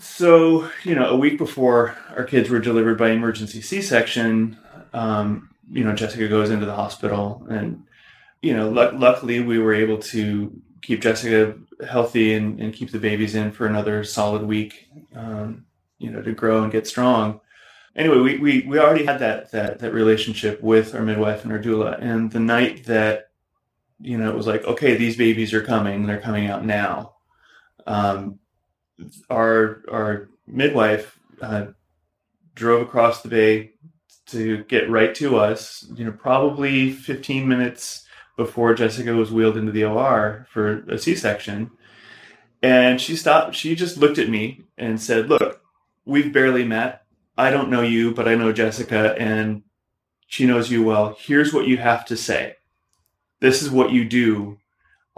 So 0.00 0.70
you 0.82 0.94
know, 0.94 1.10
a 1.10 1.16
week 1.16 1.38
before 1.38 1.96
our 2.16 2.24
kids 2.24 2.48
were 2.48 2.58
delivered 2.58 2.98
by 2.98 3.10
emergency 3.10 3.60
C-section, 3.60 4.58
um, 4.94 5.50
you 5.70 5.84
know, 5.84 5.94
Jessica 5.94 6.26
goes 6.26 6.50
into 6.50 6.66
the 6.66 6.74
hospital, 6.74 7.46
and 7.48 7.84
you 8.42 8.56
know, 8.56 8.74
l- 8.74 8.98
luckily 8.98 9.40
we 9.40 9.58
were 9.58 9.74
able 9.74 9.98
to 9.98 10.60
keep 10.82 11.02
Jessica 11.02 11.54
healthy 11.86 12.34
and, 12.34 12.60
and 12.60 12.74
keep 12.74 12.90
the 12.90 12.98
babies 12.98 13.34
in 13.34 13.52
for 13.52 13.66
another 13.66 14.02
solid 14.02 14.42
week, 14.42 14.88
um, 15.14 15.66
you 15.98 16.10
know, 16.10 16.22
to 16.22 16.32
grow 16.32 16.62
and 16.62 16.72
get 16.72 16.86
strong. 16.86 17.40
Anyway, 17.94 18.18
we, 18.18 18.38
we, 18.38 18.62
we 18.66 18.78
already 18.78 19.04
had 19.04 19.18
that, 19.18 19.50
that, 19.52 19.78
that 19.80 19.92
relationship 19.92 20.62
with 20.62 20.94
our 20.94 21.02
midwife 21.02 21.44
and 21.44 21.52
our 21.52 21.58
doula. 21.58 22.00
And 22.00 22.30
the 22.30 22.40
night 22.40 22.84
that, 22.86 23.30
you 24.00 24.16
know, 24.16 24.30
it 24.30 24.36
was 24.36 24.46
like, 24.46 24.64
okay, 24.64 24.96
these 24.96 25.16
babies 25.16 25.52
are 25.52 25.62
coming, 25.62 26.06
they're 26.06 26.20
coming 26.20 26.48
out 26.48 26.64
now. 26.64 27.14
Um, 27.86 28.39
our, 29.28 29.82
our 29.90 30.28
midwife, 30.46 31.18
uh, 31.40 31.66
drove 32.54 32.82
across 32.82 33.22
the 33.22 33.28
bay 33.28 33.72
to 34.26 34.64
get 34.64 34.90
right 34.90 35.14
to 35.16 35.36
us, 35.36 35.86
you 35.94 36.04
know, 36.04 36.12
probably 36.12 36.92
15 36.92 37.48
minutes 37.48 38.04
before 38.36 38.74
Jessica 38.74 39.12
was 39.14 39.32
wheeled 39.32 39.56
into 39.56 39.72
the 39.72 39.84
OR 39.84 40.46
for 40.50 40.84
a 40.88 40.98
C 40.98 41.14
section. 41.14 41.70
And 42.62 43.00
she 43.00 43.16
stopped, 43.16 43.54
she 43.54 43.74
just 43.74 43.96
looked 43.96 44.18
at 44.18 44.28
me 44.28 44.62
and 44.78 45.00
said, 45.00 45.28
Look, 45.28 45.62
we've 46.04 46.32
barely 46.32 46.64
met. 46.64 47.02
I 47.36 47.50
don't 47.50 47.70
know 47.70 47.82
you, 47.82 48.12
but 48.14 48.28
I 48.28 48.34
know 48.34 48.52
Jessica 48.52 49.14
and 49.18 49.62
she 50.26 50.46
knows 50.46 50.70
you 50.70 50.84
well. 50.84 51.16
Here's 51.18 51.52
what 51.52 51.66
you 51.66 51.78
have 51.78 52.04
to 52.06 52.16
say. 52.16 52.54
This 53.40 53.62
is 53.62 53.70
what 53.70 53.90
you 53.90 54.04
do. 54.04 54.59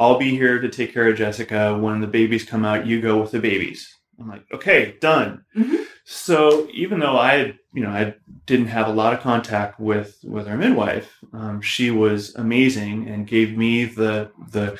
I'll 0.02 0.18
be 0.18 0.30
here 0.30 0.60
to 0.60 0.68
take 0.68 0.92
care 0.92 1.08
of 1.08 1.16
Jessica. 1.16 1.78
When 1.78 2.00
the 2.00 2.06
babies 2.08 2.44
come 2.44 2.64
out, 2.64 2.86
you 2.86 3.00
go 3.00 3.20
with 3.20 3.30
the 3.30 3.38
babies. 3.40 3.80
I'm 4.20 4.28
like, 4.28 4.44
okay, 4.52 4.96
done. 5.00 5.44
Mhm. 5.56 5.84
So 6.04 6.68
even 6.72 6.98
though 7.00 7.16
I, 7.16 7.54
you 7.72 7.82
know, 7.82 7.90
I 7.90 8.14
didn't 8.46 8.66
have 8.66 8.88
a 8.88 8.92
lot 8.92 9.12
of 9.14 9.20
contact 9.20 9.78
with 9.80 10.18
with 10.24 10.48
our 10.48 10.56
midwife, 10.56 11.08
um, 11.32 11.60
she 11.60 11.90
was 11.90 12.34
amazing 12.34 13.08
and 13.08 13.26
gave 13.26 13.56
me 13.56 13.84
the 13.84 14.30
the 14.50 14.78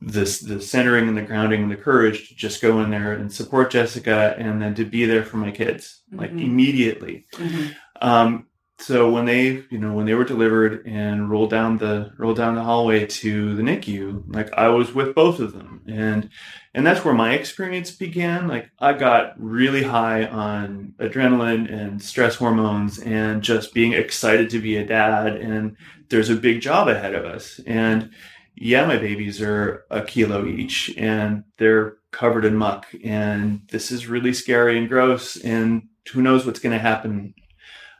the 0.00 0.24
the 0.50 0.60
centering 0.60 1.06
and 1.08 1.16
the 1.16 1.22
grounding 1.22 1.62
and 1.64 1.70
the 1.70 1.76
courage 1.76 2.28
to 2.28 2.34
just 2.34 2.62
go 2.62 2.80
in 2.80 2.90
there 2.90 3.12
and 3.12 3.30
support 3.32 3.70
Jessica 3.70 4.34
and 4.38 4.60
then 4.62 4.74
to 4.74 4.84
be 4.84 5.04
there 5.04 5.24
for 5.24 5.36
my 5.36 5.50
kids 5.50 6.02
like 6.12 6.32
Mhm. 6.32 6.44
immediately. 6.44 7.26
Mm-hmm. 7.34 7.66
Um, 8.00 8.46
so 8.78 9.10
when 9.10 9.24
they, 9.24 9.64
you 9.70 9.78
know, 9.78 9.94
when 9.94 10.04
they 10.04 10.14
were 10.14 10.24
delivered 10.24 10.86
and 10.86 11.30
rolled 11.30 11.50
down 11.50 11.78
the 11.78 12.12
rolled 12.18 12.36
down 12.36 12.54
the 12.54 12.62
hallway 12.62 13.06
to 13.06 13.54
the 13.54 13.62
NICU, 13.62 14.24
like 14.34 14.52
I 14.52 14.68
was 14.68 14.94
with 14.94 15.14
both 15.14 15.40
of 15.40 15.52
them, 15.54 15.82
and 15.86 16.28
and 16.74 16.86
that's 16.86 17.04
where 17.04 17.14
my 17.14 17.32
experience 17.34 17.90
began. 17.90 18.48
Like 18.48 18.70
I 18.78 18.92
got 18.92 19.32
really 19.38 19.82
high 19.82 20.26
on 20.26 20.94
adrenaline 20.98 21.72
and 21.72 22.02
stress 22.02 22.36
hormones, 22.36 22.98
and 22.98 23.42
just 23.42 23.72
being 23.72 23.94
excited 23.94 24.50
to 24.50 24.60
be 24.60 24.76
a 24.76 24.86
dad, 24.86 25.36
and 25.36 25.76
there's 26.10 26.30
a 26.30 26.36
big 26.36 26.60
job 26.60 26.88
ahead 26.88 27.14
of 27.14 27.24
us, 27.24 27.58
and 27.66 28.10
yeah, 28.56 28.86
my 28.86 28.98
babies 28.98 29.40
are 29.40 29.84
a 29.90 30.02
kilo 30.02 30.46
each, 30.46 30.94
and 30.96 31.44
they're 31.58 31.96
covered 32.10 32.44
in 32.44 32.56
muck, 32.56 32.86
and 33.02 33.62
this 33.70 33.90
is 33.90 34.06
really 34.06 34.32
scary 34.34 34.78
and 34.78 34.88
gross, 34.88 35.36
and 35.36 35.88
who 36.12 36.22
knows 36.22 36.44
what's 36.44 36.60
going 36.60 36.72
to 36.72 36.78
happen. 36.78 37.34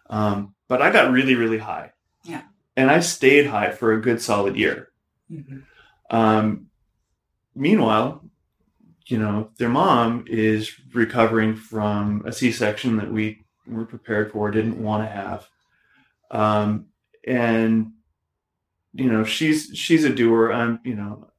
Um, 0.08 0.54
but 0.68 0.82
I 0.82 0.90
got 0.90 1.12
really, 1.12 1.34
really 1.34 1.58
high. 1.58 1.92
Yeah. 2.24 2.42
And 2.76 2.90
I 2.90 3.00
stayed 3.00 3.46
high 3.46 3.70
for 3.70 3.92
a 3.92 4.00
good 4.00 4.20
solid 4.20 4.56
year. 4.56 4.90
Mm-hmm. 5.30 5.58
Um, 6.10 6.66
meanwhile, 7.54 8.24
you 9.06 9.18
know, 9.18 9.50
their 9.58 9.68
mom 9.68 10.24
is 10.26 10.72
recovering 10.92 11.56
from 11.56 12.24
a 12.26 12.32
C 12.32 12.52
section 12.52 12.96
that 12.96 13.10
we 13.10 13.44
were 13.66 13.84
prepared 13.84 14.32
for, 14.32 14.50
didn't 14.50 14.82
want 14.82 15.04
to 15.04 15.08
have. 15.08 15.48
Um, 16.30 16.86
and, 17.26 17.92
you 18.92 19.10
know, 19.10 19.24
she's, 19.24 19.70
she's 19.74 20.04
a 20.04 20.10
doer. 20.10 20.52
I'm, 20.52 20.80
you 20.84 20.94
know, 20.94 21.30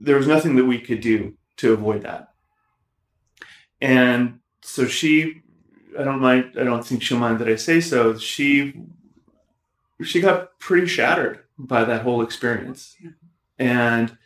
there 0.00 0.16
was 0.16 0.26
nothing 0.26 0.56
that 0.56 0.64
we 0.64 0.78
could 0.78 1.00
do 1.00 1.34
to 1.58 1.72
avoid 1.72 2.02
that. 2.02 2.28
And 3.80 4.38
so 4.62 4.86
she 4.86 5.42
I 5.98 6.04
don't 6.04 6.20
mind. 6.20 6.56
I 6.58 6.64
don't 6.64 6.84
think 6.86 7.02
she'll 7.02 7.18
mind 7.18 7.38
that 7.40 7.48
I 7.48 7.56
say 7.56 7.80
so. 7.80 8.16
She 8.18 8.74
she 10.02 10.20
got 10.20 10.58
pretty 10.58 10.86
shattered 10.86 11.40
by 11.58 11.84
that 11.84 12.02
whole 12.02 12.22
experience, 12.22 12.96
and 13.58 14.16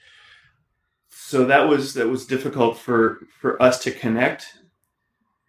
so 1.08 1.44
that 1.46 1.68
was 1.68 1.94
that 1.94 2.08
was 2.08 2.26
difficult 2.26 2.78
for 2.78 3.26
for 3.40 3.60
us 3.62 3.82
to 3.84 3.90
connect 3.90 4.58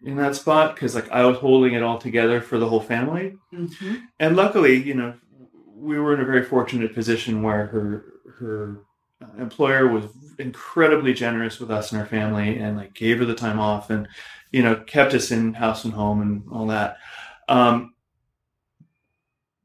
in 0.04 0.16
that 0.16 0.34
spot 0.34 0.74
because 0.74 0.94
like 0.94 1.10
I 1.10 1.24
was 1.24 1.38
holding 1.38 1.74
it 1.74 1.82
all 1.82 1.98
together 1.98 2.40
for 2.40 2.58
the 2.58 2.68
whole 2.68 2.80
family, 2.80 3.36
Mm-hmm. 3.52 3.94
and 4.18 4.36
luckily, 4.36 4.82
you 4.82 4.94
know, 4.94 5.14
we 5.74 5.98
were 5.98 6.14
in 6.14 6.20
a 6.20 6.24
very 6.24 6.42
fortunate 6.44 6.94
position 6.94 7.42
where 7.42 7.66
her 7.66 8.04
her 8.38 8.80
employer 9.38 9.88
was 9.88 10.04
incredibly 10.38 11.14
generous 11.14 11.58
with 11.58 11.70
us 11.70 11.90
and 11.92 12.00
our 12.00 12.06
family 12.06 12.58
and 12.58 12.76
like 12.76 12.92
gave 12.94 13.18
her 13.18 13.24
the 13.24 13.34
time 13.34 13.58
off 13.58 13.88
and 13.88 14.06
you 14.56 14.62
know 14.62 14.74
kept 14.74 15.12
us 15.12 15.30
in 15.30 15.52
house 15.52 15.84
and 15.84 15.92
home 15.92 16.22
and 16.22 16.42
all 16.50 16.66
that 16.66 16.96
um, 17.48 17.92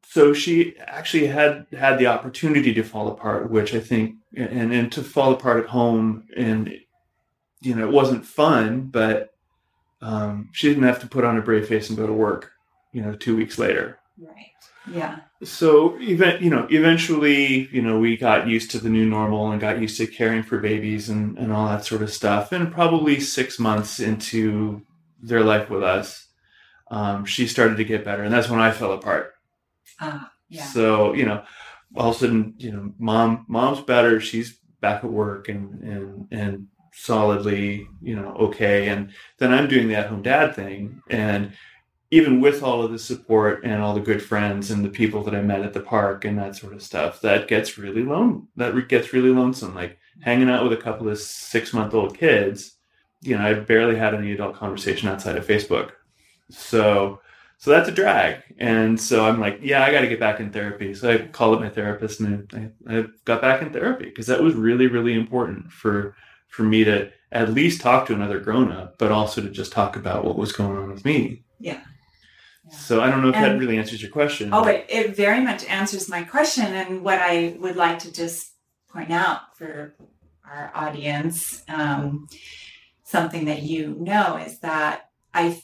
so 0.03 0.33
she 0.33 0.77
actually 0.79 1.27
had 1.27 1.65
had 1.71 1.97
the 1.97 2.07
opportunity 2.07 2.73
to 2.73 2.83
fall 2.83 3.07
apart 3.07 3.49
which 3.49 3.73
i 3.73 3.79
think 3.79 4.15
and 4.35 4.73
and 4.73 4.91
to 4.91 5.01
fall 5.01 5.31
apart 5.31 5.63
at 5.63 5.69
home 5.69 6.27
and 6.35 6.73
you 7.61 7.73
know 7.73 7.87
it 7.87 7.93
wasn't 7.93 8.25
fun 8.25 8.81
but 8.81 9.33
um, 10.01 10.49
she 10.51 10.67
didn't 10.67 10.83
have 10.83 10.99
to 10.99 11.07
put 11.07 11.23
on 11.23 11.37
a 11.37 11.41
brave 11.41 11.67
face 11.67 11.87
and 11.89 11.97
go 11.97 12.05
to 12.05 12.13
work 12.13 12.51
you 12.91 13.01
know 13.01 13.15
two 13.15 13.35
weeks 13.35 13.57
later 13.57 13.97
Right. 14.17 14.61
Yeah. 14.93 15.19
So 15.43 15.97
even 15.99 16.41
you 16.43 16.49
know 16.49 16.67
eventually 16.69 17.67
you 17.71 17.81
know 17.81 17.99
we 17.99 18.15
got 18.15 18.47
used 18.47 18.71
to 18.71 18.79
the 18.79 18.89
new 18.89 19.05
normal 19.05 19.51
and 19.51 19.59
got 19.59 19.81
used 19.81 19.97
to 19.97 20.07
caring 20.07 20.43
for 20.43 20.59
babies 20.59 21.09
and, 21.09 21.37
and 21.37 21.51
all 21.51 21.67
that 21.67 21.85
sort 21.85 22.01
of 22.01 22.13
stuff. 22.13 22.51
And 22.51 22.71
probably 22.71 23.19
six 23.19 23.59
months 23.59 23.99
into 23.99 24.81
their 25.21 25.43
life 25.43 25.69
with 25.69 25.83
us 25.83 26.27
um, 26.91 27.23
she 27.25 27.47
started 27.47 27.77
to 27.77 27.85
get 27.85 28.05
better. 28.05 28.23
And 28.23 28.33
that's 28.33 28.49
when 28.49 28.59
i 28.59 28.71
fell 28.71 28.91
apart. 28.91 29.33
Ah. 29.99 30.31
Yeah. 30.49 30.65
so 30.65 31.13
you 31.13 31.25
know 31.25 31.45
all 31.95 32.09
of 32.09 32.17
a 32.17 32.19
sudden 32.19 32.55
you 32.57 32.71
know 32.71 32.93
mom 32.99 33.45
mom's 33.47 33.81
better. 33.81 34.19
She's 34.19 34.59
back 34.81 35.03
at 35.03 35.11
work 35.11 35.47
and 35.47 35.81
and 35.81 36.27
and 36.29 36.67
solidly 36.93 37.87
you 38.01 38.15
know 38.15 38.33
okay. 38.33 38.89
And 38.89 39.13
then 39.39 39.53
i'm 39.53 39.69
doing 39.69 39.87
the 39.87 39.95
at 39.95 40.07
home 40.07 40.21
dad 40.21 40.55
thing. 40.55 41.01
And 41.09 41.53
even 42.11 42.41
with 42.41 42.61
all 42.61 42.83
of 42.83 42.91
the 42.91 42.99
support 42.99 43.63
and 43.63 43.81
all 43.81 43.93
the 43.93 44.01
good 44.01 44.21
friends 44.21 44.69
and 44.69 44.83
the 44.83 44.89
people 44.89 45.23
that 45.23 45.33
I 45.33 45.41
met 45.41 45.61
at 45.61 45.73
the 45.73 45.79
park 45.79 46.25
and 46.25 46.37
that 46.37 46.57
sort 46.57 46.73
of 46.73 46.83
stuff, 46.83 47.21
that 47.21 47.47
gets 47.47 47.77
really 47.77 48.03
lone. 48.03 48.47
That 48.57 48.75
gets 48.89 49.13
really 49.13 49.29
lonesome. 49.29 49.73
Like 49.73 49.97
hanging 50.21 50.49
out 50.49 50.63
with 50.63 50.73
a 50.77 50.81
couple 50.81 51.07
of 51.07 51.17
six 51.17 51.73
month 51.73 51.93
old 51.93 52.17
kids. 52.17 52.75
You 53.21 53.37
know, 53.37 53.45
I 53.45 53.53
barely 53.53 53.95
had 53.95 54.13
any 54.13 54.33
adult 54.33 54.55
conversation 54.55 55.07
outside 55.07 55.37
of 55.37 55.47
Facebook. 55.47 55.91
So, 56.49 57.21
so 57.57 57.71
that's 57.71 57.87
a 57.87 57.93
drag. 57.93 58.43
And 58.57 58.99
so 58.99 59.25
I'm 59.25 59.39
like, 59.39 59.59
yeah, 59.61 59.83
I 59.83 59.91
got 59.91 60.01
to 60.01 60.07
get 60.07 60.19
back 60.19 60.41
in 60.41 60.51
therapy. 60.51 60.93
So 60.93 61.11
I 61.11 61.17
called 61.27 61.55
up 61.55 61.61
my 61.61 61.69
therapist 61.69 62.19
and 62.19 62.73
I, 62.89 62.93
I 62.97 63.05
got 63.23 63.41
back 63.41 63.61
in 63.61 63.71
therapy 63.71 64.05
because 64.05 64.27
that 64.27 64.43
was 64.43 64.53
really, 64.53 64.87
really 64.87 65.13
important 65.13 65.71
for 65.71 66.15
for 66.49 66.63
me 66.63 66.83
to 66.83 67.09
at 67.31 67.53
least 67.53 67.79
talk 67.79 68.05
to 68.05 68.13
another 68.13 68.37
grown 68.37 68.73
up, 68.73 68.97
but 68.97 69.09
also 69.09 69.41
to 69.41 69.49
just 69.49 69.71
talk 69.71 69.95
about 69.95 70.25
what 70.25 70.37
was 70.37 70.51
going 70.51 70.77
on 70.77 70.89
with 70.89 71.05
me. 71.05 71.43
Yeah. 71.59 71.79
So 72.69 73.01
I 73.01 73.09
don't 73.09 73.21
know 73.21 73.29
if 73.29 73.35
that 73.35 73.57
really 73.57 73.77
answers 73.77 74.01
your 74.01 74.11
question. 74.11 74.53
Oh, 74.53 74.63
but 74.63 74.85
it 74.87 75.15
very 75.15 75.41
much 75.41 75.65
answers 75.65 76.07
my 76.07 76.23
question. 76.23 76.65
And 76.65 77.03
what 77.03 77.19
I 77.19 77.57
would 77.59 77.75
like 77.75 77.99
to 77.99 78.13
just 78.13 78.53
point 78.89 79.11
out 79.11 79.57
for 79.57 79.95
our 80.45 80.71
audience, 80.75 81.63
um, 81.67 82.27
something 83.03 83.45
that 83.45 83.63
you 83.63 83.95
know 83.99 84.37
is 84.37 84.59
that 84.59 85.09
I 85.33 85.61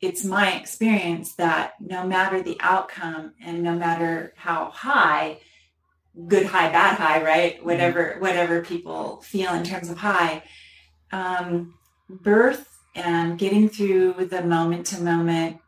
it's 0.00 0.24
my 0.24 0.52
experience 0.52 1.34
that 1.34 1.74
no 1.80 2.06
matter 2.06 2.40
the 2.40 2.56
outcome 2.60 3.32
and 3.44 3.62
no 3.62 3.74
matter 3.74 4.32
how 4.36 4.70
high 4.70 5.38
good 6.26 6.46
high 6.46 6.70
bad 6.70 6.96
high 6.96 7.22
right 7.22 7.56
mm-hmm. 7.56 7.66
whatever 7.66 8.04
mm-hmm. 8.04 8.20
whatever 8.20 8.62
people 8.62 9.20
feel 9.22 9.52
in 9.54 9.64
terms 9.64 9.88
of 9.88 9.98
high 9.98 10.42
um, 11.10 11.74
birth 12.08 12.68
and 12.94 13.38
getting 13.38 13.68
through 13.68 14.12
the 14.26 14.42
moment 14.42 14.86
to 14.86 15.00
moment 15.00 15.58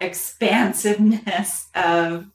expansiveness 0.00 1.68
of 1.74 2.26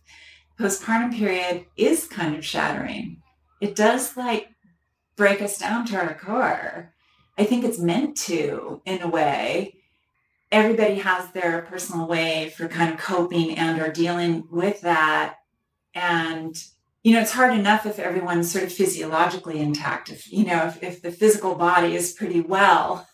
postpartum 0.59 1.17
period 1.17 1.65
is 1.77 2.07
kind 2.07 2.35
of 2.35 2.45
shattering. 2.45 3.21
It 3.61 3.75
does 3.75 4.15
like 4.17 4.49
break 5.15 5.41
us 5.41 5.57
down 5.57 5.85
to 5.87 5.97
our 5.97 6.13
core. 6.13 6.93
I 7.37 7.45
think 7.45 7.63
it's 7.63 7.79
meant 7.79 8.17
to 8.17 8.81
in 8.85 9.01
a 9.01 9.07
way. 9.07 9.75
Everybody 10.51 10.95
has 10.95 11.31
their 11.31 11.63
personal 11.63 12.07
way 12.07 12.53
for 12.55 12.67
kind 12.67 12.93
of 12.93 12.99
coping 12.99 13.57
and 13.57 13.81
or 13.81 13.91
dealing 13.91 14.47
with 14.51 14.81
that. 14.81 15.37
And 15.95 16.55
you 17.03 17.13
know 17.13 17.21
it's 17.21 17.31
hard 17.31 17.53
enough 17.53 17.85
if 17.85 17.99
everyone's 17.99 18.51
sort 18.51 18.63
of 18.63 18.71
physiologically 18.71 19.59
intact. 19.59 20.09
If 20.09 20.31
you 20.31 20.45
know 20.45 20.67
if, 20.67 20.83
if 20.83 21.01
the 21.01 21.11
physical 21.11 21.55
body 21.55 21.95
is 21.95 22.13
pretty 22.13 22.41
well 22.41 23.07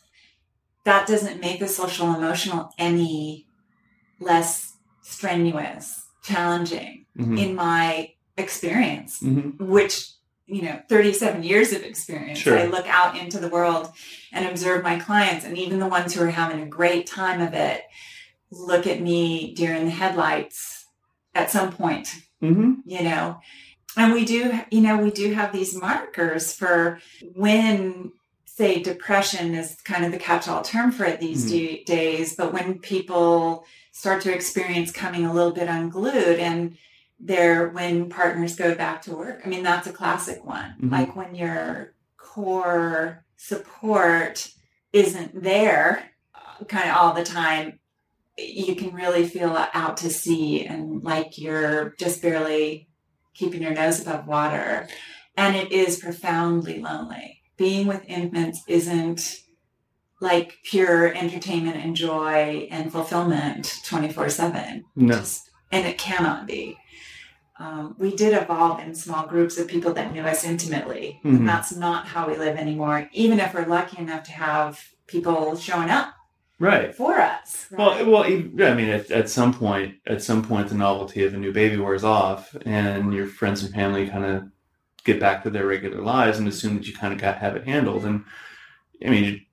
that 0.85 1.07
doesn't 1.07 1.41
make 1.41 1.59
the 1.59 1.67
social 1.67 2.13
emotional 2.13 2.73
any 2.77 3.45
less 4.19 4.73
strenuous 5.01 6.05
challenging 6.23 7.05
mm-hmm. 7.17 7.37
in 7.37 7.55
my 7.55 8.11
experience 8.37 9.21
mm-hmm. 9.21 9.65
which 9.65 10.11
you 10.45 10.61
know 10.61 10.79
37 10.89 11.43
years 11.43 11.73
of 11.73 11.83
experience 11.83 12.39
sure. 12.39 12.57
i 12.57 12.65
look 12.65 12.87
out 12.87 13.17
into 13.17 13.39
the 13.39 13.49
world 13.49 13.91
and 14.31 14.47
observe 14.47 14.83
my 14.83 14.99
clients 14.99 15.45
and 15.45 15.57
even 15.57 15.79
the 15.79 15.87
ones 15.87 16.13
who 16.13 16.23
are 16.23 16.29
having 16.29 16.61
a 16.61 16.65
great 16.65 17.05
time 17.05 17.41
of 17.41 17.53
it 17.53 17.83
look 18.51 18.87
at 18.87 19.01
me 19.01 19.53
during 19.53 19.85
the 19.85 19.91
headlights 19.91 20.85
at 21.35 21.51
some 21.51 21.71
point 21.71 22.15
mm-hmm. 22.41 22.73
you 22.85 23.03
know 23.03 23.39
and 23.97 24.13
we 24.13 24.25
do 24.25 24.59
you 24.71 24.81
know 24.81 24.97
we 24.97 25.11
do 25.11 25.33
have 25.33 25.51
these 25.51 25.75
markers 25.75 26.53
for 26.53 26.99
when 27.35 28.11
say 28.45 28.81
depression 28.81 29.53
is 29.53 29.77
kind 29.85 30.03
of 30.03 30.11
the 30.11 30.17
catch-all 30.17 30.61
term 30.61 30.91
for 30.91 31.05
it 31.05 31.19
these 31.19 31.51
mm-hmm. 31.51 31.83
days 31.85 32.35
but 32.35 32.53
when 32.53 32.79
people 32.79 33.65
start 33.99 34.21
to 34.21 34.33
experience 34.33 34.93
coming 34.93 35.25
a 35.25 35.33
little 35.33 35.51
bit 35.51 35.67
unglued 35.67 36.39
and 36.39 36.77
there 37.19 37.67
when 37.67 38.07
partners 38.07 38.55
go 38.55 38.73
back 38.73 39.01
to 39.01 39.13
work. 39.13 39.41
I 39.43 39.49
mean, 39.49 39.61
that's 39.61 39.87
a 39.87 39.91
classic 39.91 40.45
one. 40.45 40.69
Mm-hmm. 40.75 40.89
Like 40.89 41.17
when 41.17 41.35
your 41.35 41.95
core 42.15 43.25
support 43.35 44.53
isn't 44.93 45.43
there 45.43 46.11
uh, 46.33 46.63
kind 46.63 46.89
of 46.89 46.95
all 46.95 47.13
the 47.13 47.25
time, 47.25 47.81
you 48.37 48.73
can 48.73 48.95
really 48.95 49.27
feel 49.27 49.67
out 49.73 49.97
to 49.97 50.09
sea 50.09 50.65
and 50.65 51.03
like 51.03 51.37
you're 51.37 51.93
just 51.99 52.21
barely 52.21 52.87
keeping 53.33 53.61
your 53.61 53.73
nose 53.73 53.99
above 53.99 54.27
water. 54.27 54.87
And 55.35 55.57
it 55.57 55.73
is 55.73 55.99
profoundly 55.99 56.79
lonely. 56.79 57.41
Being 57.57 57.85
with 57.85 58.05
infants 58.07 58.63
isn't 58.65 59.41
like 60.19 60.57
pure 60.63 61.13
entertainment 61.15 61.77
and 61.77 61.95
joy 61.95 62.67
and 62.71 62.91
fulfillment 62.91 63.79
24 63.85 64.29
7. 64.29 64.85
No. 64.95 65.23
and 65.71 65.87
it 65.87 65.97
cannot 65.97 66.45
be 66.45 66.77
um, 67.59 67.95
we 67.97 68.15
did 68.15 68.33
evolve 68.33 68.79
in 68.79 68.95
small 68.95 69.27
groups 69.27 69.57
of 69.57 69.67
people 69.67 69.93
that 69.93 70.13
knew 70.13 70.21
us 70.21 70.45
intimately. 70.45 71.19
Mm-hmm. 71.19 71.35
And 71.35 71.49
that's 71.49 71.75
not 71.75 72.07
how 72.07 72.27
we 72.27 72.37
live 72.37 72.55
anymore, 72.55 73.09
even 73.11 73.39
if 73.39 73.53
we're 73.53 73.65
lucky 73.65 73.97
enough 73.97 74.23
to 74.23 74.31
have 74.31 74.81
people 75.07 75.57
showing 75.57 75.89
up 75.89 76.13
right 76.59 76.93
for 76.93 77.15
us 77.15 77.67
right? 77.71 78.05
well 78.05 78.11
well 78.11 78.23
i 78.25 78.73
mean 78.73 78.89
at, 78.89 79.09
at 79.09 79.29
some 79.29 79.53
point 79.53 79.95
at 80.05 80.21
some 80.21 80.43
point 80.43 80.67
the 80.67 80.75
novelty 80.75 81.23
of 81.23 81.33
a 81.33 81.37
new 81.37 81.53
baby 81.53 81.77
wears 81.77 82.03
off 82.03 82.55
and 82.65 83.13
your 83.13 83.25
friends 83.25 83.63
and 83.63 83.73
family 83.73 84.07
kind 84.07 84.25
of 84.25 84.43
get 85.05 85.19
back 85.19 85.41
to 85.41 85.49
their 85.49 85.65
regular 85.65 86.01
lives 86.01 86.37
and 86.37 86.47
assume 86.47 86.75
that 86.75 86.85
you 86.85 86.93
kind 86.93 87.13
of 87.13 87.19
got 87.19 87.37
have 87.37 87.55
it 87.55 87.65
handled 87.65 88.03
and 88.05 88.23
i 89.05 89.09
mean 89.09 89.43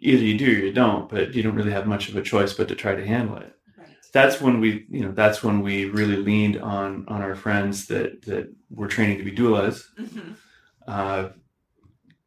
either 0.00 0.22
you 0.22 0.36
do 0.36 0.46
or 0.46 0.64
you 0.64 0.72
don't 0.72 1.08
but 1.08 1.34
you 1.34 1.42
don't 1.42 1.54
really 1.54 1.72
have 1.72 1.86
much 1.86 2.08
of 2.08 2.16
a 2.16 2.22
choice 2.22 2.52
but 2.52 2.68
to 2.68 2.74
try 2.74 2.94
to 2.94 3.06
handle 3.06 3.36
it. 3.36 3.54
That's 4.12 4.40
when 4.40 4.60
we 4.60 4.86
you 4.90 5.04
know 5.04 5.12
that's 5.12 5.42
when 5.42 5.62
we 5.62 5.84
really 5.84 6.16
leaned 6.16 6.60
on 6.60 7.04
on 7.08 7.22
our 7.22 7.36
friends 7.36 7.86
that 7.86 8.22
that 8.22 8.52
were 8.70 8.88
training 8.88 9.18
to 9.18 9.24
be 9.24 9.32
doulas. 9.32 9.84
Mm-hmm. 9.98 10.32
uh, 10.86 11.28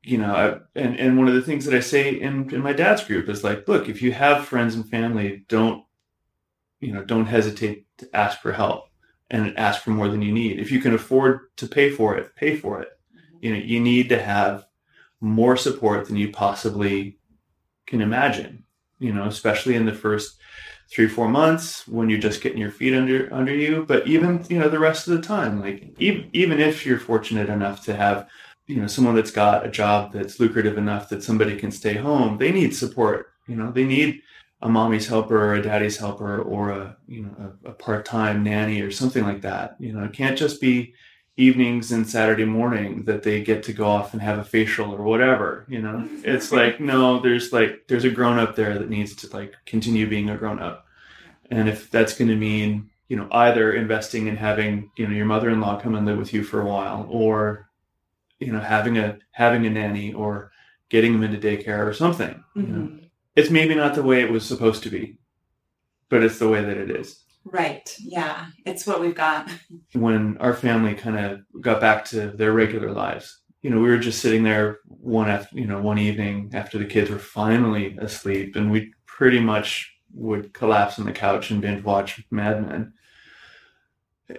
you 0.02 0.18
know 0.18 0.34
I, 0.34 0.80
and 0.80 1.00
and 1.00 1.18
one 1.18 1.28
of 1.28 1.34
the 1.34 1.42
things 1.42 1.64
that 1.66 1.74
i 1.74 1.80
say 1.80 2.10
in 2.12 2.54
in 2.54 2.62
my 2.62 2.74
dad's 2.74 3.06
group 3.06 3.30
is 3.30 3.42
like 3.42 3.68
look 3.70 3.88
if 3.88 4.02
you 4.02 4.12
have 4.12 4.46
friends 4.46 4.76
and 4.76 4.88
family 4.90 5.46
don't 5.48 5.86
you 6.82 6.94
know 6.94 7.04
don't 7.04 7.26
hesitate 7.26 7.86
to 7.98 8.10
ask 8.14 8.40
for 8.42 8.52
help 8.52 8.90
and 9.32 9.58
ask 9.58 9.82
for 9.82 9.90
more 9.90 10.10
than 10.10 10.22
you 10.22 10.32
need. 10.32 10.60
If 10.60 10.72
you 10.72 10.80
can 10.80 10.94
afford 10.94 11.56
to 11.58 11.68
pay 11.68 11.90
for 11.90 12.18
it 12.18 12.36
pay 12.36 12.56
for 12.58 12.82
it. 12.82 12.90
Mm-hmm. 12.90 13.38
you 13.42 13.54
know 13.54 13.60
you 13.60 13.80
need 13.80 14.10
to 14.10 14.22
have 14.22 14.66
more 15.22 15.56
support 15.56 16.08
than 16.08 16.18
you 16.18 16.32
possibly 16.32 17.18
can 17.86 18.02
imagine 18.02 18.64
you 19.00 19.14
know 19.14 19.26
especially 19.26 19.76
in 19.76 19.86
the 19.86 19.94
first 19.94 20.40
three 20.92 21.08
four 21.08 21.28
months 21.28 21.88
when 21.88 22.10
you're 22.10 22.20
just 22.20 22.42
getting 22.42 22.60
your 22.60 22.72
feet 22.72 22.94
under 22.94 23.34
under 23.34 23.56
you. 23.56 23.86
But 23.88 24.08
even 24.08 24.46
you 24.50 24.60
know 24.60 24.70
the 24.70 24.80
rest 24.80 25.08
of 25.08 25.16
the 25.16 25.22
time 25.22 25.60
like 25.60 25.94
even 25.98 26.30
even 26.34 26.60
if 26.60 26.86
you're 26.86 27.00
fortunate 27.00 27.50
enough 27.50 27.84
to 27.86 27.96
have 27.96 28.28
you 28.68 28.78
know 28.78 28.88
someone 28.88 29.16
that's 29.16 29.32
got 29.32 29.66
a 29.66 29.72
job 29.72 30.14
that's 30.14 30.40
lucrative 30.40 30.78
enough 30.78 31.10
that 31.10 31.24
somebody 31.24 31.58
can 31.58 31.72
stay 31.72 31.96
home 31.96 32.38
they 32.38 32.52
need 32.52 32.76
support 32.76 33.28
you 33.48 33.56
know 33.56 33.72
they 33.72 33.84
need 33.84 34.22
a 34.64 34.70
mommy's 34.70 35.08
helper 35.08 35.38
or 35.38 35.56
a 35.56 35.62
daddy's 35.62 35.98
helper 35.98 36.42
or 36.42 36.70
a 36.70 36.98
you 37.06 37.24
know 37.24 37.54
a, 37.66 37.70
a 37.70 37.74
part-time 37.74 38.44
nanny 38.44 38.82
or 38.82 38.92
something 38.92 39.24
like 39.24 39.42
that. 39.42 39.76
You 39.80 39.94
know 39.94 40.04
it 40.06 40.14
can't 40.14 40.38
just 40.38 40.62
be 40.62 40.94
evenings 41.36 41.92
and 41.92 42.08
Saturday 42.08 42.46
morning 42.46 43.04
that 43.06 43.24
they 43.24 43.42
get 43.42 43.64
to 43.64 43.74
go 43.74 43.88
off 43.88 44.14
and 44.14 44.22
have 44.22 44.38
a 44.38 44.44
facial 44.44 44.94
or 44.94 45.02
whatever, 45.02 45.66
you 45.68 45.82
know. 45.82 46.08
It's 46.24 46.52
like 46.52 46.80
no, 46.80 47.20
there's 47.20 47.52
like 47.52 47.88
there's 47.88 48.06
a 48.06 48.10
grown 48.10 48.40
up 48.40 48.56
there 48.56 48.78
that 48.78 48.90
needs 48.90 49.16
to 49.18 49.36
like 49.36 49.56
continue 49.66 50.08
being 50.08 50.30
a 50.30 50.38
grown 50.38 50.60
up. 50.60 50.86
And 51.50 51.68
if 51.68 51.90
that's 51.92 52.18
going 52.18 52.30
to 52.30 52.36
mean, 52.36 52.90
you 53.08 53.18
know, 53.18 53.28
either 53.32 53.74
investing 53.74 54.28
in 54.28 54.38
having, 54.38 54.92
you 54.98 55.08
know, 55.08 55.14
your 55.14 55.26
mother-in-law 55.26 55.82
come 55.82 55.96
and 55.96 56.06
live 56.06 56.18
with 56.18 56.34
you 56.34 56.44
for 56.44 56.62
a 56.62 56.66
while 56.66 57.06
or 57.10 57.70
you 58.44 58.52
know, 58.52 58.60
having 58.60 58.98
a 58.98 59.18
having 59.32 59.66
a 59.66 59.70
nanny 59.70 60.14
or 60.14 60.52
getting 60.90 61.14
them 61.14 61.24
into 61.24 61.46
daycare 61.46 61.88
or 61.88 61.94
something. 61.94 62.44
Mm-hmm. 62.56 62.62
You 62.62 62.68
know? 62.68 62.88
Mm-hmm. 62.88 62.98
It's 63.36 63.50
maybe 63.50 63.74
not 63.74 63.96
the 63.96 64.04
way 64.04 64.22
it 64.22 64.32
was 64.32 64.46
supposed 64.46 64.84
to 64.84 64.90
be, 64.90 65.18
but 66.10 66.24
it's 66.24 66.38
the 66.38 66.50
way 66.50 66.64
that 66.64 66.78
it 66.78 66.92
is. 66.92 67.23
Right. 67.46 67.96
Yeah. 68.00 68.48
It's 68.66 68.88
what 68.88 69.02
we've 69.02 69.16
got. 69.16 69.50
When 69.94 70.38
our 70.40 70.54
family 70.54 70.96
kind 70.96 71.20
of 71.20 71.62
got 71.62 71.80
back 71.80 72.06
to 72.06 72.28
their 72.32 72.52
regular 72.52 72.92
lives, 72.92 73.40
you 73.62 73.70
know, 73.70 73.80
we 73.80 73.90
were 73.90 74.00
just 74.00 74.20
sitting 74.20 74.44
there 74.44 74.80
one 74.88 75.30
after, 75.30 75.58
you 75.58 75.68
know, 75.68 75.80
one 75.80 76.00
evening 76.00 76.52
after 76.54 76.78
the 76.78 76.86
kids 76.86 77.10
were 77.10 77.20
finally 77.20 77.96
asleep 77.98 78.56
and 78.56 78.72
we 78.72 78.92
pretty 79.06 79.40
much 79.40 79.94
would 80.14 80.54
collapse 80.54 80.98
on 80.98 81.06
the 81.06 81.12
couch 81.12 81.52
and 81.52 81.62
binge 81.62 81.84
watch 81.84 82.24
Mad 82.32 82.68
Men. 82.68 82.94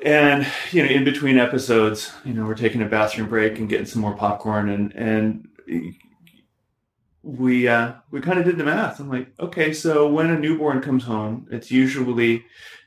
And, 0.03 0.47
you 0.73 0.83
know, 0.83 0.89
in 0.91 1.05
between 1.05 1.39
episodes, 1.39 2.13
you 2.25 2.35
know, 2.35 2.45
we're 2.45 2.55
taking 2.55 2.83
a 2.83 2.87
bathroom 2.87 3.29
break 3.29 3.59
and 3.59 3.69
getting 3.69 3.87
some 3.87 4.03
more 4.03 4.17
popcorn 4.17 4.69
and, 4.69 4.93
and 4.95 5.49
we 7.25 7.67
uh, 7.67 7.93
we 8.11 8.21
kind 8.21 8.39
of 8.39 8.45
did 8.45 8.59
the 8.59 8.65
math. 8.65 9.01
I'm 9.01 9.09
like, 9.09 9.29
okay, 9.41 9.73
so 9.73 10.09
when 10.09 10.31
a 10.31 10.39
newborn 10.39 10.83
comes 10.83 11.05
home, 11.05 11.49
it's 11.51 11.71
usually 11.71 12.45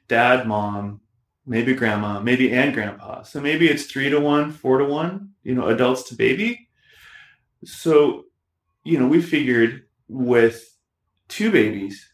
dad, 0.08 0.48
mom, 0.48 1.02
maybe 1.46 1.74
grandma, 1.74 2.20
maybe 2.20 2.52
and 2.52 2.74
grandpa. 2.74 3.24
So 3.24 3.40
maybe 3.40 3.68
it's 3.68 3.86
three 3.86 4.10
to 4.10 4.20
one, 4.20 4.52
four 4.52 4.78
to 4.78 4.86
one, 4.86 5.32
you 5.44 5.56
know, 5.56 5.68
adults 5.68 6.04
to 6.04 6.16
baby. 6.16 6.70
So, 7.64 8.26
you 8.84 9.00
know, 9.00 9.08
we 9.08 9.22
figured 9.22 9.84
with 10.08 10.78
two 11.28 11.52
babies 11.52 12.10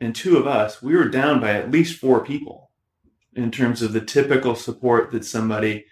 and 0.00 0.14
two 0.14 0.36
of 0.36 0.46
us, 0.46 0.82
we 0.82 0.94
were 0.94 1.08
down 1.08 1.40
by 1.40 1.52
at 1.52 1.70
least 1.70 1.98
four 1.98 2.24
people 2.24 2.70
in 3.34 3.50
terms 3.50 3.82
of 3.82 3.92
the 3.92 4.00
typical 4.00 4.54
support 4.54 5.10
that 5.12 5.24
somebody 5.24 5.84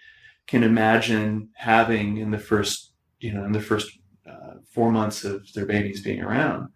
can 0.47 0.63
imagine 0.63 1.49
having 1.55 2.17
in 2.17 2.31
the 2.31 2.39
first, 2.39 2.91
you 3.19 3.33
know, 3.33 3.45
in 3.45 3.51
the 3.51 3.61
first 3.61 3.97
uh, 4.29 4.55
four 4.71 4.91
months 4.91 5.23
of 5.23 5.51
their 5.53 5.65
babies 5.65 6.01
being 6.01 6.21
around 6.21 6.69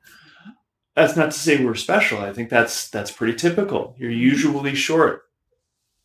that's 0.99 1.15
not 1.15 1.31
to 1.31 1.39
say 1.39 1.63
we're 1.63 1.75
special. 1.75 2.19
I 2.19 2.33
think 2.33 2.49
that's 2.49 2.89
that's 2.89 3.11
pretty 3.11 3.35
typical. 3.35 3.95
You're 3.97 4.11
usually 4.11 4.75
short 4.75 5.23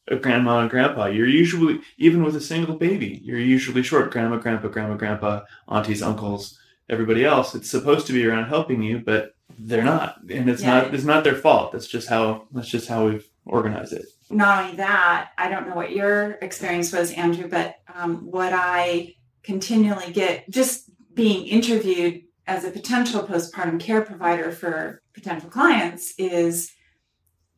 a 0.09 0.17
grandma 0.17 0.61
and 0.61 0.71
grandpa. 0.71 1.07
You're 1.07 1.27
usually 1.27 1.81
even 1.99 2.23
with 2.23 2.37
a 2.37 2.41
single 2.41 2.77
baby, 2.77 3.21
you're 3.23 3.39
usually 3.39 3.83
short 3.83 4.11
grandma, 4.11 4.37
grandpa, 4.37 4.69
grandma, 4.69 4.97
grandpa, 4.97 5.43
aunties, 5.69 6.03
uncles, 6.03 6.59
everybody 6.89 7.25
else. 7.25 7.55
It's 7.55 7.71
supposed 7.71 8.07
to 8.07 8.13
be 8.13 8.27
around 8.27 8.49
helping 8.49 8.83
you, 8.83 8.99
but 8.99 9.35
they're 9.59 9.85
not, 9.85 10.21
and 10.31 10.49
it's 10.49 10.63
yeah. 10.63 10.83
not 10.83 10.95
it's 10.95 11.05
not 11.05 11.25
their 11.25 11.35
fault. 11.35 11.73
That's 11.73 11.89
just 11.89 12.09
how 12.09 12.47
that's 12.53 12.69
just 12.69 12.89
how 12.89 13.09
we've 13.09 13.29
organized 13.47 13.93
it. 13.93 14.07
not 14.31 14.65
only 14.65 14.77
that, 14.77 15.31
I 15.39 15.49
don't 15.49 15.69
know 15.69 15.77
what 15.77 15.93
your 15.93 16.33
experience 16.43 16.93
was, 16.93 17.13
Andrew, 17.13 17.49
but 17.49 17.77
um, 17.95 18.31
what 18.31 18.53
I 18.53 19.15
continually 19.43 20.13
get 20.13 20.49
just 20.51 20.91
being 21.15 21.47
interviewed 21.47 22.24
as 22.47 22.65
a 22.65 22.71
potential 22.71 23.23
postpartum 23.23 23.81
care 23.81 24.03
provider 24.03 24.51
for 24.53 25.01
potential 25.15 25.49
clients 25.49 26.15
is, 26.19 26.71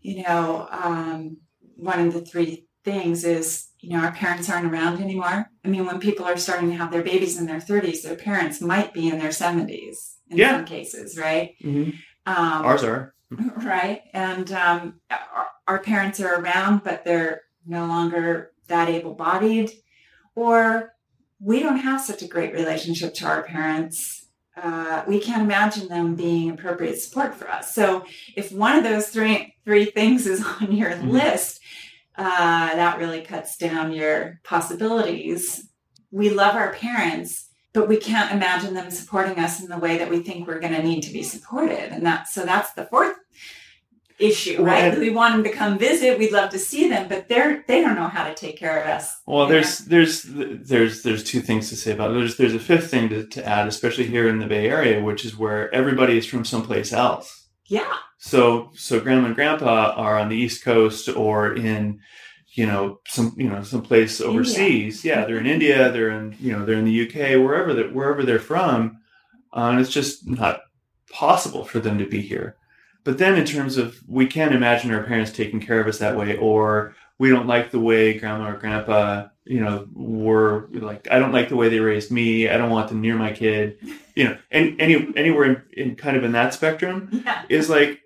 you 0.01 0.23
know, 0.23 0.69
um, 0.71 1.39
one 1.77 2.01
of 2.07 2.13
the 2.13 2.21
three 2.25 2.67
things 2.85 3.25
is, 3.25 3.69
you 3.81 3.91
know, 3.91 3.99
our 4.05 4.13
parents 4.13 4.49
aren't 4.49 4.67
around 4.73 5.01
anymore. 5.03 5.51
I 5.65 5.69
mean, 5.69 5.87
when 5.87 5.99
people 5.99 6.25
are 6.25 6.37
starting 6.37 6.71
to 6.71 6.77
have 6.77 6.93
their 6.93 7.03
babies 7.03 7.39
in 7.39 7.47
their 7.47 7.59
30s, 7.59 8.03
their 8.03 8.15
parents 8.17 8.61
might 8.61 8.95
be 8.95 9.09
in 9.09 9.19
their 9.19 9.31
70s 9.31 10.17
in 10.31 10.39
Yeah. 10.39 10.57
some 10.57 10.65
cases, 10.65 11.19
right? 11.19 11.55
hmm 11.61 11.91
Um, 12.27 12.65
Ours 12.65 12.85
are. 12.85 13.15
right 13.65 14.03
and 14.15 14.53
um, 14.53 15.01
our, 15.11 15.47
our 15.67 15.79
parents 15.81 16.21
are 16.21 16.41
around 16.41 16.83
but 16.85 17.05
they're 17.05 17.41
no 17.67 17.87
longer 17.87 18.53
that 18.69 18.89
able-bodied 18.89 19.69
or 20.37 20.93
we 21.41 21.59
don't 21.61 21.79
have 21.79 22.01
such 22.01 22.23
a 22.23 22.29
great 22.29 22.53
relationship 22.55 23.15
to 23.15 23.27
our 23.27 23.43
parents 23.43 24.26
uh, 24.57 25.03
we 25.07 25.21
can't 25.21 25.43
imagine 25.43 25.89
them 25.89 26.15
being 26.15 26.51
appropriate 26.51 26.99
support 26.99 27.35
for 27.35 27.49
us. 27.51 27.75
So 27.75 28.05
if 28.37 28.53
one 28.53 28.77
of 28.77 28.85
those 28.85 29.09
three 29.09 29.55
three 29.65 29.87
things 29.87 30.27
is 30.27 30.45
on 30.61 30.73
your 30.73 30.91
Mhm. 30.93 31.11
list 31.11 31.61
uh, 32.17 32.75
that 32.75 32.99
really 32.99 33.21
cuts 33.21 33.59
down 33.59 33.93
your 33.93 34.41
possibilities. 34.43 35.69
We 36.11 36.31
love 36.31 36.55
our 36.57 36.73
parents 36.73 37.43
but 37.75 37.89
we 37.89 37.99
can't 37.99 38.33
imagine 38.33 38.73
them 38.73 38.91
supporting 38.91 39.39
us 39.39 39.61
in 39.61 39.69
the 39.69 39.77
way 39.77 39.99
that 39.99 40.09
we 40.09 40.21
think 40.21 40.47
we're 40.47 40.59
going 40.61 40.73
to 40.73 40.83
need 40.83 41.03
to 41.03 41.13
be 41.13 41.23
supported. 41.23 41.93
And 41.93 42.07
that 42.07 42.27
so 42.27 42.47
that's 42.47 42.73
the 42.73 42.87
fourth 42.87 43.15
issue 44.19 44.57
Well, 44.57 44.67
right 44.67 44.99
we 44.99 45.11
want 45.11 45.35
them 45.35 45.45
to 45.45 45.51
come 45.51 45.79
visit 45.79 46.19
we'd 46.19 46.33
love 46.33 46.51
to 46.51 46.59
see 46.59 46.89
them 46.89 47.09
but 47.09 47.29
they're 47.29 47.65
they 47.69 47.81
don't 47.83 47.97
know 47.97 48.09
how 48.09 48.27
to 48.27 48.35
take 48.35 48.57
care 48.57 48.81
of 48.81 48.87
us 48.87 49.21
Well, 49.27 49.47
there's 49.47 49.79
there's 49.81 50.23
there's 50.25 51.03
there's 51.03 51.23
two 51.25 51.41
things 51.41 51.69
to 51.69 51.77
say 51.77 51.93
about 51.93 52.11
it. 52.11 52.15
There's 52.15 52.37
there's 52.37 52.55
a 52.55 52.59
fifth 52.59 52.91
thing 52.91 53.09
to, 53.11 53.27
to 53.27 53.47
add, 53.47 53.67
especially 53.69 54.07
here 54.07 54.29
in 54.29 54.39
the 54.39 54.47
Bay 54.47 54.69
Area, 54.69 55.03
which 55.03 55.25
is 55.25 55.37
where 55.37 55.73
everybody 55.75 56.17
is 56.17 56.27
from 56.27 56.45
someplace 56.45 56.93
else. 56.93 57.47
yeah 57.67 57.93
So 58.19 58.71
so 58.75 59.01
grandma 59.01 59.27
and 59.27 59.35
grandpa 59.35 59.93
are 59.97 60.19
on 60.19 60.29
the 60.29 60.37
East 60.37 60.65
Coast 60.65 61.09
or 61.09 61.55
in 61.55 62.01
you 62.55 62.67
know 62.67 63.01
some 63.07 63.35
you 63.37 63.49
know 63.49 63.63
someplace 63.63 64.21
overseas. 64.21 65.05
Yeah, 65.05 65.27
they're 65.27 65.39
in 65.39 65.47
India. 65.47 65.93
They're 65.93 66.11
in 66.11 66.35
you 66.41 66.53
know 66.53 66.65
they're 66.65 66.79
in 66.79 66.87
the 66.87 67.03
UK, 67.07 67.39
wherever 67.45 67.75
they 67.75 67.83
wherever 67.83 68.23
they're 68.25 68.39
from, 68.39 68.99
uh, 69.53 69.69
and 69.71 69.81
it's 69.81 69.93
just 69.93 70.27
not 70.27 70.61
possible 71.11 71.65
for 71.65 71.81
them 71.81 71.99
to 71.99 72.07
be 72.07 72.23
here. 72.23 72.57
But 73.07 73.19
then 73.19 73.39
in 73.39 73.45
terms 73.45 73.77
of 73.77 74.01
we 74.09 74.27
can't 74.27 74.53
imagine 74.53 74.91
our 74.91 75.05
parents 75.05 75.31
taking 75.31 75.61
care 75.61 75.81
of 75.81 75.87
us 75.87 75.99
that 75.99 76.17
way, 76.17 76.37
or 76.37 76.97
we 77.19 77.31
don't 77.31 77.47
like 77.47 77.71
the 77.71 77.79
way 77.79 78.19
grandma 78.19 78.51
or 78.51 78.57
grandpa 78.59 79.29
you 79.45 79.61
know 79.61 79.87
were 79.95 80.69
like 80.73 81.07
i 81.09 81.21
don't 81.21 81.31
like 81.31 81.49
the 81.49 81.55
way 81.55 81.69
they 81.69 81.79
raised 81.79 82.11
me. 82.11 82.49
I 82.49 82.57
don't 82.57 82.69
want 82.71 82.89
them 82.89 83.01
near 83.01 83.15
my 83.15 83.33
kid. 83.33 83.79
You 84.17 84.25
know 84.25 84.39
and 84.51 84.81
any 84.81 85.07
anywhere 85.17 85.45
in, 85.45 85.63
in 85.73 85.95
kind 85.95 86.17
of 86.17 86.25
in 86.25 86.33
that 86.33 86.53
spectrum 86.53 87.23
yeah. 87.25 87.45
is 87.49 87.71
like 87.71 88.01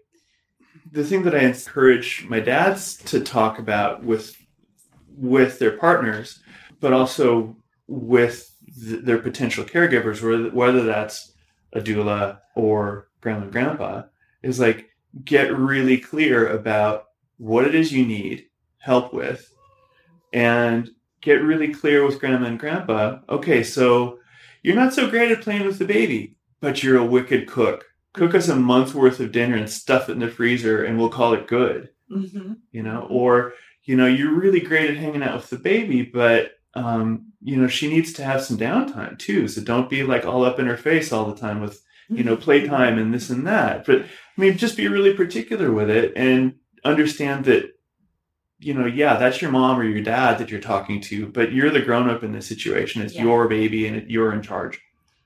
the 0.92 1.02
thing 1.02 1.22
that 1.22 1.34
I 1.34 1.40
encourage 1.40 2.26
my 2.28 2.40
dads 2.40 2.96
to 3.04 3.20
talk 3.20 3.58
about 3.58 4.04
with 4.04 4.36
with 5.16 5.58
their 5.58 5.78
partners, 5.78 6.40
but 6.78 6.92
also 6.92 7.56
with 7.86 8.54
th- 8.78 9.02
their 9.02 9.18
potential 9.18 9.64
caregivers, 9.64 10.22
whether, 10.22 10.50
whether 10.50 10.82
that's 10.84 11.32
a 11.72 11.80
doula 11.80 12.40
or 12.54 13.08
grandma 13.22 13.44
and 13.44 13.52
grandpa, 13.52 14.02
is 14.42 14.60
like 14.60 14.89
get 15.24 15.56
really 15.56 15.98
clear 15.98 16.48
about 16.48 17.06
what 17.38 17.66
it 17.66 17.74
is 17.74 17.92
you 17.92 18.04
need 18.06 18.46
help 18.78 19.12
with, 19.12 19.52
and 20.32 20.90
get 21.20 21.42
really 21.42 21.72
clear 21.72 22.04
with 22.04 22.20
grandma 22.20 22.46
and 22.46 22.58
grandpa. 22.58 23.18
Okay, 23.28 23.62
so 23.62 24.18
you're 24.62 24.76
not 24.76 24.94
so 24.94 25.08
great 25.08 25.30
at 25.30 25.42
playing 25.42 25.66
with 25.66 25.78
the 25.78 25.84
baby, 25.84 26.36
but 26.60 26.82
you're 26.82 26.98
a 26.98 27.04
wicked 27.04 27.46
cook. 27.46 27.86
Cook 28.12 28.34
us 28.34 28.48
a 28.48 28.56
month's 28.56 28.94
worth 28.94 29.20
of 29.20 29.32
dinner 29.32 29.56
and 29.56 29.70
stuff 29.70 30.08
it 30.08 30.12
in 30.12 30.18
the 30.18 30.28
freezer 30.28 30.84
and 30.84 30.98
we'll 30.98 31.08
call 31.10 31.32
it 31.32 31.46
good. 31.46 31.90
Hmm 32.08 32.54
you 32.72 32.82
know 32.82 33.06
or 33.08 33.52
you 33.84 33.96
know 33.96 34.06
you're 34.06 34.32
really 34.32 34.60
great 34.60 34.90
at 34.90 34.96
hanging 34.96 35.22
out 35.22 35.36
with 35.36 35.50
the 35.50 35.58
baby 35.58 36.02
but 36.02 36.52
um 36.74 37.26
you 37.42 37.56
know 37.56 37.68
she 37.68 37.88
needs 37.88 38.12
to 38.14 38.24
have 38.24 38.42
some 38.42 38.58
downtime 38.58 39.18
too. 39.18 39.48
So 39.48 39.62
don't 39.62 39.90
be 39.90 40.02
like 40.02 40.24
all 40.24 40.44
up 40.44 40.58
in 40.58 40.66
her 40.66 40.76
face 40.76 41.12
all 41.12 41.26
the 41.26 41.40
time 41.40 41.60
with 41.60 41.82
you 42.08 42.24
know 42.24 42.36
playtime 42.36 42.98
and 42.98 43.14
this 43.14 43.30
and 43.30 43.46
that. 43.46 43.86
But 43.86 44.06
i 44.36 44.40
mean 44.40 44.56
just 44.56 44.76
be 44.76 44.88
really 44.88 45.14
particular 45.14 45.72
with 45.72 45.90
it 45.90 46.12
and 46.16 46.54
understand 46.84 47.44
that 47.44 47.72
you 48.58 48.74
know 48.74 48.86
yeah 48.86 49.16
that's 49.16 49.40
your 49.42 49.50
mom 49.50 49.78
or 49.78 49.84
your 49.84 50.02
dad 50.02 50.38
that 50.38 50.50
you're 50.50 50.60
talking 50.60 51.00
to 51.00 51.26
but 51.26 51.52
you're 51.52 51.70
the 51.70 51.80
grown 51.80 52.08
up 52.08 52.22
in 52.22 52.32
this 52.32 52.46
situation 52.46 53.02
it's 53.02 53.14
Yeah. 53.14 53.22
your 53.22 53.48
baby 53.48 53.86
and 53.86 54.10
you're 54.10 54.32
in 54.32 54.42
charge 54.42 54.80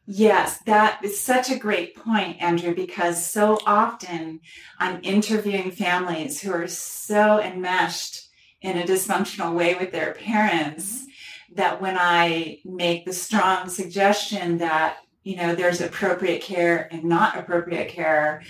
Yes, 0.06 0.58
that 0.66 1.02
is 1.02 1.18
such 1.18 1.50
a 1.50 1.56
great 1.58 1.96
point, 1.96 2.42
Andrew, 2.42 2.74
because 2.74 3.24
so 3.24 3.58
often 3.64 4.40
I'm 4.78 5.00
interviewing 5.02 5.70
families 5.70 6.42
who 6.42 6.52
are 6.52 6.66
so 6.68 7.40
enmeshed 7.40 8.28
in 8.60 8.76
a 8.76 8.84
dysfunctional 8.84 9.54
way 9.54 9.74
with 9.76 9.92
their 9.92 10.12
parents 10.12 11.06
that 11.54 11.80
when 11.80 11.96
I 11.98 12.58
make 12.66 13.06
the 13.06 13.14
strong 13.14 13.70
suggestion 13.70 14.58
that, 14.58 14.98
you 15.22 15.36
know, 15.36 15.54
there's 15.54 15.80
appropriate 15.80 16.42
care 16.42 16.86
and 16.92 17.04
not 17.04 17.38
appropriate 17.38 17.88
care, 17.88 18.42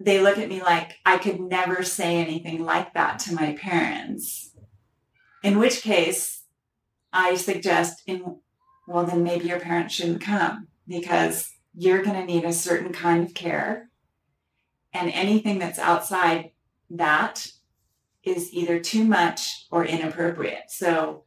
they 0.00 0.20
look 0.20 0.38
at 0.38 0.48
me 0.48 0.62
like 0.62 0.94
I 1.04 1.18
could 1.18 1.40
never 1.40 1.82
say 1.82 2.16
anything 2.16 2.64
like 2.64 2.94
that 2.94 3.18
to 3.20 3.34
my 3.34 3.52
parents. 3.54 4.54
In 5.42 5.58
which 5.58 5.82
case, 5.82 6.44
I 7.12 7.36
suggest 7.36 8.02
in 8.06 8.38
well, 8.86 9.04
then 9.04 9.22
maybe 9.22 9.46
your 9.46 9.60
parents 9.60 9.94
shouldn't 9.94 10.20
come 10.20 10.66
because 10.88 11.50
you're 11.74 12.02
going 12.02 12.16
to 12.16 12.26
need 12.26 12.44
a 12.44 12.52
certain 12.52 12.92
kind 12.92 13.24
of 13.24 13.32
care. 13.32 13.90
And 14.92 15.10
anything 15.12 15.58
that's 15.58 15.78
outside 15.78 16.50
that 16.90 17.46
is 18.24 18.52
either 18.52 18.80
too 18.80 19.04
much 19.04 19.66
or 19.70 19.84
inappropriate. 19.84 20.64
So, 20.68 21.24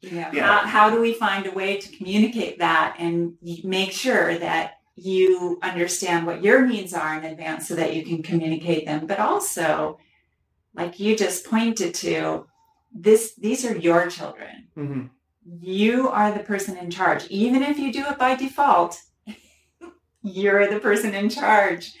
you 0.00 0.12
know, 0.12 0.30
Yeah. 0.32 0.60
how, 0.60 0.66
how 0.66 0.90
do 0.90 1.00
we 1.00 1.12
find 1.12 1.46
a 1.46 1.50
way 1.50 1.78
to 1.78 1.96
communicate 1.96 2.60
that 2.60 2.96
and 2.98 3.34
make 3.64 3.92
sure 3.92 4.38
that 4.38 4.75
you 4.96 5.58
understand 5.62 6.26
what 6.26 6.42
your 6.42 6.66
needs 6.66 6.94
are 6.94 7.18
in 7.18 7.24
advance 7.24 7.68
so 7.68 7.74
that 7.76 7.94
you 7.94 8.02
can 8.02 8.22
communicate 8.22 8.86
them, 8.86 9.06
but 9.06 9.20
also, 9.20 9.98
like 10.74 10.98
you 10.98 11.16
just 11.16 11.46
pointed 11.46 11.94
to, 11.94 12.46
this 12.98 13.34
these 13.34 13.64
are 13.64 13.76
your 13.76 14.08
children 14.08 14.68
mm-hmm. 14.76 15.06
you 15.60 16.08
are 16.08 16.32
the 16.32 16.42
person 16.42 16.76
in 16.76 16.90
charge. 16.90 17.26
Even 17.28 17.62
if 17.62 17.78
you 17.78 17.92
do 17.92 18.04
it 18.06 18.18
by 18.18 18.34
default, 18.34 19.00
you're 20.22 20.66
the 20.72 20.80
person 20.80 21.14
in 21.14 21.28
charge. 21.28 21.92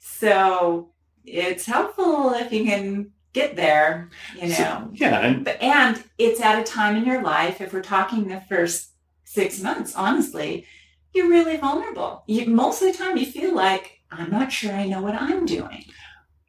So 0.00 0.90
it's 1.24 1.66
helpful 1.66 2.32
if 2.34 2.52
you 2.52 2.64
can 2.64 3.12
get 3.32 3.54
there, 3.56 4.10
you 4.34 4.48
know. 4.48 4.54
So, 4.54 4.90
yeah 4.94 5.20
and 5.20 5.44
but 5.44 5.62
and 5.62 6.02
it's 6.18 6.40
at 6.40 6.58
a 6.58 6.64
time 6.64 6.96
in 6.96 7.04
your 7.04 7.22
life, 7.22 7.60
if 7.60 7.72
we're 7.72 7.82
talking 7.82 8.26
the 8.26 8.40
first 8.40 8.90
six 9.24 9.62
months, 9.62 9.94
honestly, 9.94 10.66
you're 11.14 11.28
really 11.28 11.56
vulnerable. 11.56 12.24
You, 12.26 12.46
most 12.46 12.82
of 12.82 12.90
the 12.92 12.96
time 12.98 13.16
you 13.16 13.26
feel 13.26 13.54
like, 13.54 14.00
I'm 14.10 14.30
not 14.30 14.52
sure 14.52 14.72
I 14.72 14.86
know 14.86 15.02
what 15.02 15.14
I'm 15.14 15.46
doing. 15.46 15.84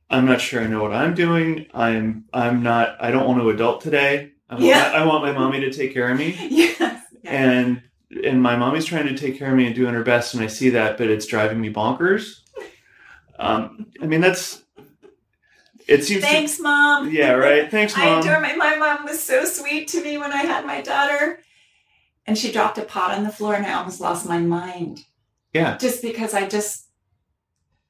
I'm 0.10 0.26
not 0.26 0.42
sure 0.42 0.62
I 0.62 0.68
know 0.68 0.82
what 0.84 0.92
I'm 0.92 1.14
doing. 1.14 1.68
I'm 1.74 2.26
I'm 2.34 2.64
not 2.64 2.98
I 3.00 3.12
don't 3.12 3.28
want 3.28 3.40
to 3.42 3.50
adult 3.50 3.82
today. 3.82 4.32
I 4.50 4.56
want, 4.56 4.66
Yeah. 4.66 4.92
I 4.94 5.06
want 5.06 5.24
my 5.24 5.32
mommy 5.32 5.62
to 5.62 5.72
take 5.72 5.94
care 5.94 6.12
of 6.12 6.18
me. 6.18 6.36
yes. 6.50 7.02
And 7.24 7.82
and 8.26 8.42
my 8.42 8.58
mommy's 8.58 8.84
trying 8.86 9.08
to 9.08 9.16
take 9.16 9.40
care 9.40 9.50
of 9.52 9.56
me 9.56 9.68
and 9.68 9.74
doing 9.76 9.94
her 9.94 10.04
best 10.04 10.34
and 10.34 10.44
I 10.44 10.48
see 10.48 10.72
that, 10.72 10.98
but 10.98 11.08
it's 11.10 11.26
driving 11.26 11.62
me 11.62 11.72
bonkers. 11.72 12.42
Um 13.40 13.88
I 14.02 14.06
mean 14.06 14.20
that's 14.22 14.64
it 15.88 16.04
seems 16.04 16.24
Thanks, 16.24 16.60
mom. 16.60 17.10
Yeah, 17.12 17.32
right. 17.32 17.70
Thanks, 17.72 17.98
I 17.98 18.06
mom. 18.06 18.20
adore 18.22 18.40
my 18.42 18.56
my 18.56 18.76
mom 18.76 19.06
was 19.06 19.24
so 19.24 19.46
sweet 19.46 19.88
to 19.90 20.04
me 20.04 20.18
when 20.18 20.32
I 20.34 20.44
had 20.44 20.66
my 20.66 20.82
daughter. 20.82 21.40
And 22.26 22.38
she 22.38 22.52
dropped 22.52 22.78
a 22.78 22.84
pot 22.84 23.18
on 23.18 23.24
the 23.24 23.32
floor 23.32 23.56
and 23.56 23.66
I 23.66 23.74
almost 23.74 24.00
lost 24.00 24.28
my 24.28 24.38
mind. 24.40 25.06
Yeah. 25.54 25.78
Just 25.78 26.02
because 26.02 26.34
I 26.34 26.48
just 26.48 26.88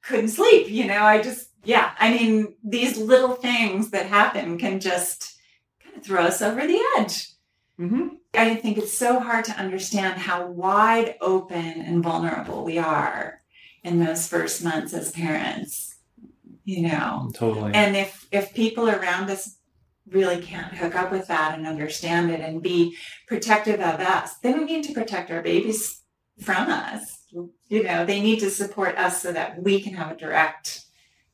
couldn't 0.02 0.28
sleep, 0.28 0.68
you 0.68 0.86
know, 0.86 1.02
I 1.02 1.20
just 1.22 1.48
yeah, 1.64 1.92
I 1.98 2.10
mean, 2.12 2.56
these 2.64 2.98
little 2.98 3.34
things 3.34 3.90
that 3.90 4.06
happen 4.06 4.58
can 4.58 4.80
just 4.80 5.38
kind 5.82 5.96
of 5.96 6.02
throw 6.02 6.22
us 6.24 6.42
over 6.42 6.66
the 6.66 6.80
edge. 6.98 7.28
hmm 7.76 8.08
I 8.34 8.54
think 8.54 8.78
it's 8.78 8.96
so 8.96 9.20
hard 9.20 9.44
to 9.44 9.52
understand 9.52 10.18
how 10.18 10.46
wide 10.46 11.16
open 11.20 11.82
and 11.82 12.02
vulnerable 12.02 12.64
we 12.64 12.78
are 12.78 13.42
in 13.84 14.02
those 14.02 14.26
first 14.26 14.64
months 14.64 14.94
as 14.94 15.12
parents. 15.12 15.96
You 16.64 16.88
know, 16.88 17.30
Totally. 17.34 17.72
and 17.74 17.96
if 17.96 18.26
if 18.32 18.54
people 18.54 18.88
around 18.88 19.28
us 19.30 19.56
really 20.08 20.40
can't 20.40 20.74
hook 20.74 20.94
up 20.94 21.12
with 21.12 21.28
that 21.28 21.56
and 21.56 21.66
understand 21.66 22.30
it 22.30 22.40
and 22.40 22.62
be 22.62 22.96
protective 23.26 23.80
of 23.80 24.00
us, 24.00 24.34
then 24.42 24.58
we 24.58 24.64
need 24.64 24.84
to 24.84 24.92
protect 24.92 25.30
our 25.30 25.42
babies 25.42 26.00
from 26.40 26.68
us. 26.68 27.18
You 27.30 27.82
know, 27.82 28.04
they 28.04 28.20
need 28.20 28.40
to 28.40 28.50
support 28.50 28.96
us 28.98 29.22
so 29.22 29.32
that 29.32 29.62
we 29.62 29.80
can 29.80 29.94
have 29.94 30.10
a 30.12 30.16
direct 30.16 30.84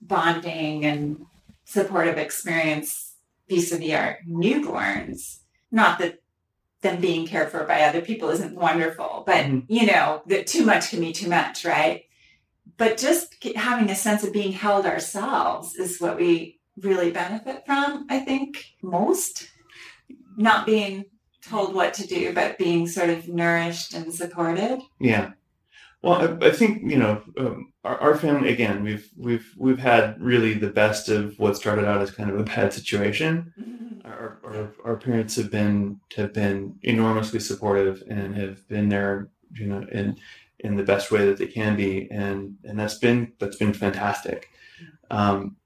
bonding 0.01 0.85
and 0.85 1.27
supportive 1.65 2.19
experience 2.19 3.15
vis-a-vis 3.49 3.93
our 3.93 4.19
newborns. 4.29 5.39
Not 5.71 5.99
that 5.99 6.21
them 6.83 7.01
being 7.01 7.27
cared 7.27 7.51
for 7.51 7.65
by 7.65 7.83
other 7.83 8.01
people 8.01 8.29
isn't 8.29 8.55
wonderful, 8.55 9.25
but 9.27 9.47
Mhm. 9.47 9.65
you 9.69 9.87
know 9.87 10.23
that 10.27 10.47
too 10.47 10.65
much 10.65 10.91
can 10.91 11.01
be 11.01 11.13
too 11.13 11.29
much, 11.29 11.65
right? 11.65 12.05
But 12.77 12.97
just 12.99 13.35
having 13.57 13.91
a 13.91 13.97
sense 13.97 14.23
of 14.23 14.33
being 14.33 14.53
held 14.53 14.87
ourselves 14.87 15.75
is 15.75 16.01
what 16.01 16.17
we 16.17 16.58
really 16.83 17.11
benefit 17.11 17.65
from. 17.67 18.07
I 18.09 18.21
think 18.21 18.65
most 18.83 19.49
not 20.37 20.67
being 20.67 21.05
told 21.43 21.75
what 21.75 21.95
to 21.95 22.07
do, 22.07 22.33
but 22.33 22.59
being 22.59 22.87
sort 22.87 23.11
of 23.11 23.29
nourished 23.29 23.95
and 23.95 24.13
supported. 24.13 24.81
Yeah. 25.01 25.33
Well, 26.03 26.39
I, 26.43 26.47
I 26.47 26.51
think 26.53 26.91
you 26.91 26.97
know 26.97 27.23
um, 27.39 27.73
our, 27.85 27.99
our 27.99 28.17
family 28.17 28.53
again. 28.53 28.85
We've 28.85 29.11
we've 29.17 29.53
we've 29.57 29.79
had 29.79 30.21
really 30.21 30.55
the 30.55 30.71
best 30.71 31.09
of 31.09 31.39
what 31.39 31.57
started 31.57 31.85
out 31.87 32.01
as 32.01 32.13
kind 32.13 32.31
of 32.31 32.39
a 32.39 32.45
bad 32.45 32.73
situation. 32.73 33.53
Our, 34.05 34.39
our, 34.45 34.73
our 34.85 34.97
parents 34.97 35.35
have 35.37 35.51
been 35.51 36.01
have 36.17 36.33
been 36.33 36.79
enormously 36.83 37.41
supportive 37.41 38.03
and 38.09 38.35
have 38.37 38.67
been 38.69 38.89
there, 38.89 39.31
you 39.55 39.67
know, 39.67 39.85
in 39.91 40.17
in 40.61 40.77
the 40.77 40.85
best 40.85 41.11
way 41.11 41.27
that 41.27 41.37
they 41.37 41.47
can 41.47 41.77
be, 41.77 42.09
and 42.11 42.57
and 42.65 42.79
that's 42.79 42.99
been 42.99 43.33
that's 43.41 43.57
been 43.57 43.73
fantastic. 43.73 44.51
Um, 45.11 45.57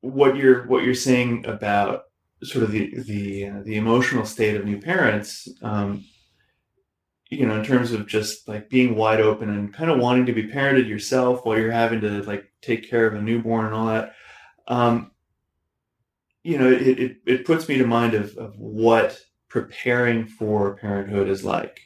what 0.00 0.36
you're 0.36 0.66
what 0.66 0.84
you're 0.84 0.94
saying 0.94 1.44
about 1.46 2.04
sort 2.42 2.64
of 2.64 2.72
the 2.72 2.98
the 3.02 3.46
uh, 3.46 3.60
the 3.64 3.76
emotional 3.76 4.24
state 4.24 4.56
of 4.56 4.64
new 4.64 4.80
parents, 4.80 5.48
um, 5.62 6.04
you 7.30 7.46
know, 7.46 7.56
in 7.56 7.64
terms 7.64 7.92
of 7.92 8.06
just 8.06 8.48
like 8.48 8.70
being 8.70 8.96
wide 8.96 9.20
open 9.20 9.50
and 9.50 9.74
kind 9.74 9.90
of 9.90 9.98
wanting 9.98 10.26
to 10.26 10.32
be 10.32 10.44
parented 10.44 10.88
yourself 10.88 11.44
while 11.44 11.58
you're 11.58 11.70
having 11.70 12.00
to 12.00 12.22
like 12.22 12.50
take 12.62 12.88
care 12.88 13.06
of 13.06 13.14
a 13.14 13.22
newborn 13.22 13.66
and 13.66 13.74
all 13.74 13.86
that. 13.86 14.14
Um, 14.68 15.10
you 16.42 16.58
know, 16.58 16.70
it, 16.70 16.98
it, 16.98 17.16
it 17.26 17.44
puts 17.44 17.68
me 17.68 17.76
to 17.78 17.86
mind 17.86 18.14
of, 18.14 18.36
of 18.36 18.56
what 18.56 19.20
preparing 19.48 20.26
for 20.26 20.76
parenthood 20.76 21.28
is 21.28 21.44
like. 21.44 21.80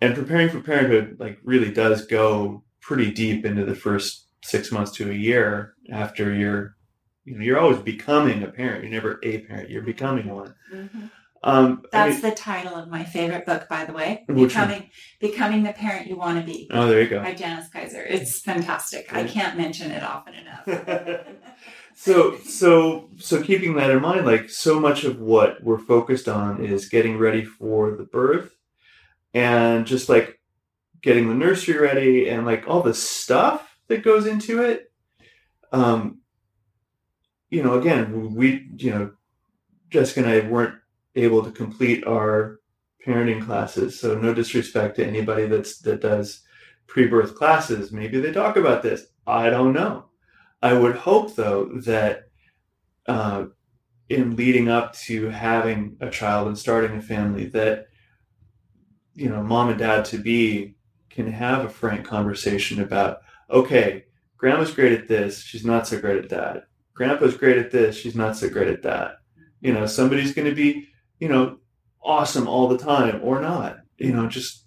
And 0.00 0.14
preparing 0.14 0.48
for 0.48 0.60
parenthood 0.60 1.16
like 1.18 1.38
really 1.44 1.70
does 1.70 2.06
go 2.06 2.64
pretty 2.80 3.10
deep 3.10 3.44
into 3.44 3.64
the 3.64 3.74
first 3.74 4.28
six 4.42 4.72
months 4.72 4.92
to 4.92 5.10
a 5.10 5.14
year 5.14 5.74
after 5.90 6.32
you're 6.32 6.77
you 7.28 7.38
know, 7.38 7.44
you're 7.44 7.58
always 7.58 7.78
becoming 7.78 8.42
a 8.42 8.48
parent. 8.48 8.82
You're 8.84 8.92
never 8.92 9.18
a 9.22 9.38
parent, 9.38 9.70
you're 9.70 9.82
becoming 9.82 10.28
one. 10.28 10.54
Mhm. 10.72 11.10
Um 11.42 11.82
I 11.92 12.08
That's 12.08 12.22
mean- 12.22 12.30
the 12.30 12.36
title 12.36 12.74
of 12.74 12.88
my 12.88 13.04
favorite 13.04 13.46
book, 13.46 13.68
by 13.68 13.84
the 13.84 13.92
way. 13.92 14.24
Which 14.26 14.36
one? 14.56 14.68
Becoming 14.68 14.90
Becoming 15.20 15.62
the 15.62 15.72
Parent 15.72 16.08
You 16.08 16.16
Want 16.16 16.40
to 16.40 16.44
Be 16.44 16.68
oh 16.72 16.86
there 16.88 17.00
you 17.02 17.08
go. 17.08 17.22
by 17.22 17.32
Janis 17.34 17.68
Keyser. 17.70 18.04
It's 18.08 18.40
fantastic. 18.40 19.12
I 19.14 19.24
can't 19.24 19.56
mention 19.56 19.90
it 19.92 20.02
often 20.02 20.34
enough. 20.34 20.64
so 21.94 22.36
so 22.38 23.08
so 23.16 23.42
keeping 23.42 23.74
that 23.74 23.90
in 23.90 24.00
mind 24.00 24.24
like 24.26 24.48
so 24.50 24.78
much 24.80 25.04
of 25.04 25.20
what 25.20 25.62
we're 25.62 25.78
focused 25.78 26.28
on 26.28 26.64
is 26.64 26.88
getting 26.88 27.18
ready 27.18 27.44
for 27.44 27.92
the 27.96 28.04
birth 28.04 28.56
and 29.34 29.86
just 29.86 30.08
like 30.08 30.40
getting 31.02 31.28
the 31.28 31.34
nursery 31.34 31.78
ready 31.78 32.28
and 32.28 32.46
like 32.46 32.64
all 32.68 32.82
the 32.82 32.94
stuff 32.94 33.76
that 33.88 34.02
goes 34.04 34.26
into 34.26 34.62
it 34.62 34.92
um 35.72 36.18
you 37.50 37.62
know 37.62 37.78
again 37.78 38.34
we 38.34 38.68
you 38.76 38.90
know 38.90 39.10
jessica 39.90 40.20
and 40.20 40.30
i 40.30 40.48
weren't 40.48 40.74
able 41.14 41.42
to 41.42 41.50
complete 41.50 42.06
our 42.06 42.60
parenting 43.06 43.44
classes 43.44 43.98
so 43.98 44.18
no 44.18 44.34
disrespect 44.34 44.96
to 44.96 45.06
anybody 45.06 45.46
that's 45.46 45.78
that 45.78 46.00
does 46.00 46.42
pre-birth 46.88 47.36
classes. 47.36 47.92
Maybe 47.92 48.18
they 48.18 48.32
talk 48.32 48.56
about 48.56 48.82
this. 48.82 49.06
I 49.26 49.50
don't 49.50 49.72
know. 49.72 50.06
I 50.60 50.72
would 50.72 50.96
hope, 50.96 51.36
though, 51.36 51.66
that 51.84 52.30
uh, 53.06 53.44
in 54.08 54.34
leading 54.34 54.68
up 54.68 54.94
to 54.94 55.28
having 55.28 55.96
a 56.00 56.10
child 56.10 56.48
and 56.48 56.58
starting 56.58 56.96
a 56.96 57.02
family, 57.02 57.46
that 57.46 57.86
you 59.14 59.28
know, 59.28 59.42
mom 59.42 59.68
and 59.68 59.78
dad 59.78 60.04
to 60.06 60.18
be 60.18 60.76
can 61.10 61.30
have 61.30 61.64
a 61.64 61.68
frank 61.68 62.06
conversation 62.06 62.80
about, 62.80 63.18
okay, 63.50 64.04
grandma's 64.36 64.70
great 64.70 64.92
at 64.92 65.08
this, 65.08 65.40
she's 65.42 65.64
not 65.64 65.86
so 65.86 66.00
great 66.00 66.22
at 66.22 66.30
that. 66.30 66.68
Grandpa's 66.98 67.36
great 67.36 67.58
at 67.58 67.70
this, 67.70 67.96
she's 67.96 68.16
not 68.16 68.36
so 68.36 68.48
great 68.50 68.68
at 68.68 68.82
that. 68.82 69.18
You 69.60 69.72
know, 69.72 69.86
somebody's 69.86 70.34
going 70.34 70.48
to 70.48 70.54
be, 70.54 70.88
you 71.20 71.28
know, 71.28 71.58
awesome 72.02 72.46
all 72.48 72.66
the 72.68 72.78
time 72.78 73.20
or 73.22 73.40
not. 73.40 73.78
You 73.98 74.12
know, 74.12 74.26
just 74.28 74.64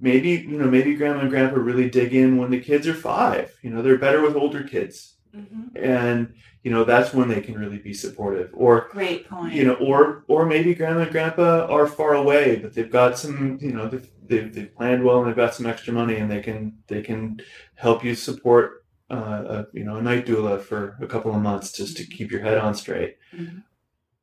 maybe 0.00 0.30
you 0.30 0.58
know 0.58 0.68
maybe 0.68 0.94
grandma 0.96 1.20
and 1.20 1.30
grandpa 1.30 1.56
really 1.60 1.88
dig 1.88 2.12
in 2.12 2.36
when 2.38 2.50
the 2.50 2.58
kids 2.60 2.88
are 2.88 2.94
five 2.94 3.54
you 3.62 3.70
know 3.70 3.82
they're 3.82 3.96
better 4.06 4.20
with 4.20 4.34
older 4.34 4.64
kids 4.64 5.14
Mhm. 5.32 5.70
and 5.76 6.34
you 6.64 6.72
know 6.72 6.82
that's 6.82 7.14
when 7.14 7.28
they 7.28 7.40
can 7.40 7.56
really 7.56 7.78
be 7.78 7.94
supportive 7.94 8.50
or 8.54 8.88
Great 8.90 9.28
point. 9.28 9.54
you 9.54 9.64
know 9.64 9.74
or 9.74 10.24
or 10.26 10.44
maybe 10.44 10.74
grandma 10.74 11.02
and 11.02 11.12
grandpa 11.12 11.66
are 11.70 11.86
far 11.86 12.14
away 12.14 12.56
but 12.56 12.74
they've 12.74 12.90
got 12.90 13.16
some 13.16 13.58
you 13.60 13.72
know 13.72 13.86
they've, 13.88 14.08
they've, 14.26 14.52
they've 14.52 14.74
planned 14.74 15.04
well 15.04 15.18
and 15.20 15.28
they've 15.28 15.36
got 15.44 15.54
some 15.54 15.66
extra 15.66 15.92
money 15.92 16.16
and 16.16 16.28
they 16.28 16.40
can 16.40 16.78
they 16.88 17.00
can 17.02 17.40
help 17.76 18.02
you 18.02 18.14
support 18.16 18.84
uh, 19.10 19.14
a, 19.48 19.66
you 19.72 19.84
know 19.84 19.96
a 19.96 20.02
night 20.02 20.26
doula 20.26 20.60
for 20.60 20.96
a 21.00 21.06
couple 21.06 21.34
of 21.34 21.40
months 21.40 21.72
just 21.72 21.96
to 21.96 22.04
keep 22.06 22.30
your 22.30 22.40
head 22.40 22.58
on 22.58 22.74
straight 22.74 23.16
Mhm. 23.34 23.62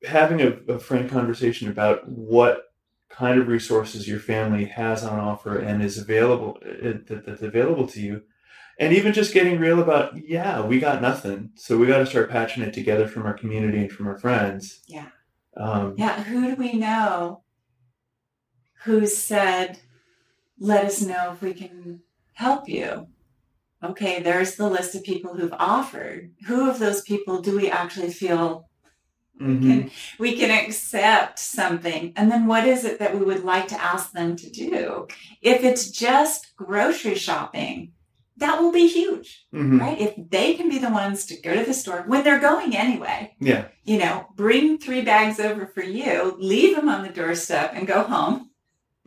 having 0.03 0.41
a, 0.41 0.49
a 0.73 0.79
frank 0.79 1.09
conversation 1.09 1.69
about 1.69 2.07
what 2.09 2.63
kind 3.09 3.39
of 3.39 3.47
resources 3.47 4.07
your 4.07 4.19
family 4.19 4.65
has 4.65 5.03
on 5.03 5.19
offer 5.19 5.57
and 5.57 5.81
is 5.83 5.97
available 5.97 6.57
uh, 6.65 6.93
that, 7.07 7.23
that's 7.25 7.41
available 7.41 7.87
to 7.87 8.01
you 8.01 8.21
and 8.79 8.91
even 8.93 9.13
just 9.13 9.33
getting 9.33 9.59
real 9.59 9.79
about 9.81 10.17
yeah 10.27 10.59
we 10.65 10.79
got 10.79 11.01
nothing 11.01 11.51
so 11.55 11.77
we 11.77 11.87
got 11.87 11.99
to 11.99 12.05
start 12.05 12.29
patching 12.29 12.63
it 12.63 12.73
together 12.73 13.07
from 13.07 13.25
our 13.25 13.33
community 13.33 13.77
and 13.79 13.91
from 13.91 14.07
our 14.07 14.17
friends 14.17 14.81
Yeah. 14.87 15.09
um, 15.55 15.93
Yeah, 15.97 16.23
who 16.23 16.41
do 16.47 16.55
we 16.55 16.73
know 16.73 17.43
who 18.83 19.07
said, 19.07 19.79
let 20.59 20.83
us 20.83 21.01
know 21.01 21.31
if 21.31 21.41
we 21.41 21.53
can 21.53 22.01
help 22.33 22.67
you? 22.67 23.07
Okay, 23.83 24.21
there's 24.21 24.55
the 24.55 24.69
list 24.69 24.95
of 24.95 25.03
people 25.03 25.35
who've 25.35 25.53
offered. 25.53 26.31
Who 26.47 26.69
of 26.69 26.79
those 26.79 27.01
people 27.01 27.41
do 27.41 27.57
we 27.57 27.69
actually 27.69 28.11
feel 28.11 28.69
mhm. 29.41 29.61
can, 29.61 29.91
we 30.19 30.37
can 30.37 30.51
accept 30.51 31.39
something? 31.39 32.13
And 32.15 32.31
then 32.31 32.47
what 32.47 32.65
is 32.65 32.85
it 32.85 32.99
that 32.99 33.17
we 33.17 33.25
would 33.25 33.43
like 33.43 33.67
to 33.69 33.81
ask 33.81 34.11
them 34.13 34.35
to 34.37 34.49
do? 34.49 35.07
If 35.41 35.63
it's 35.63 35.91
just 35.91 36.55
grocery 36.55 37.15
shopping, 37.15 37.91
that 38.37 38.59
will 38.61 38.71
be 38.71 38.87
huge, 38.87 39.45
Mhm. 39.53 39.79
right? 39.79 39.99
If 39.99 40.13
they 40.29 40.53
can 40.55 40.69
be 40.69 40.79
the 40.79 40.89
ones 40.89 41.25
to 41.27 41.39
go 41.41 41.53
to 41.53 41.63
the 41.63 41.73
store 41.73 42.03
when 42.07 42.23
they're 42.23 42.39
going 42.39 42.75
anyway, 42.75 43.35
yeah 43.39 43.65
you 43.85 43.97
know, 43.99 44.25
bring 44.35 44.77
three 44.77 45.01
bags 45.01 45.39
over 45.41 45.67
for 45.67 45.83
you, 45.83 46.35
leave 46.39 46.73
them 46.75 46.87
on 46.87 47.03
the 47.03 47.09
doorstep, 47.09 47.73
and 47.75 47.85
go 47.85 48.03
home 48.03 48.49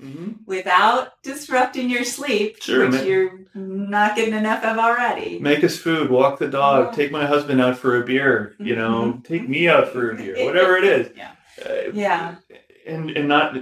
hmm 0.00 0.32
without 0.46 1.20
disrupting 1.22 1.90
your 1.90 2.04
sleep, 2.04 2.62
Sure, 2.62 2.88
which 2.88 3.02
you're 3.02 3.40
not 3.54 4.14
getting 4.16 4.34
enough 4.34 4.62
of 4.64 4.78
already. 4.78 5.38
make 5.40 5.64
us 5.64 5.76
food 5.78 6.10
walk 6.10 6.38
the 6.38 6.48
dog 6.48 6.86
Yeah. 6.86 6.90
take 6.92 7.10
my 7.10 7.26
husband 7.26 7.60
out 7.60 7.76
for 7.78 8.00
a 8.00 8.04
beer 8.04 8.54
you 8.58 8.76
know 8.76 9.14
Mhm. 9.14 9.24
take 9.24 9.48
me 9.48 9.68
out 9.68 9.88
for 9.92 10.10
a 10.10 10.14
beer 10.16 10.44
whatever 10.44 10.76
it 10.76 10.84
is 10.84 11.10
Yeah. 11.16 11.30
Uh, 11.64 11.90
Yeah. 11.94 12.34
and 12.86 13.10
and 13.10 13.26
not 13.28 13.56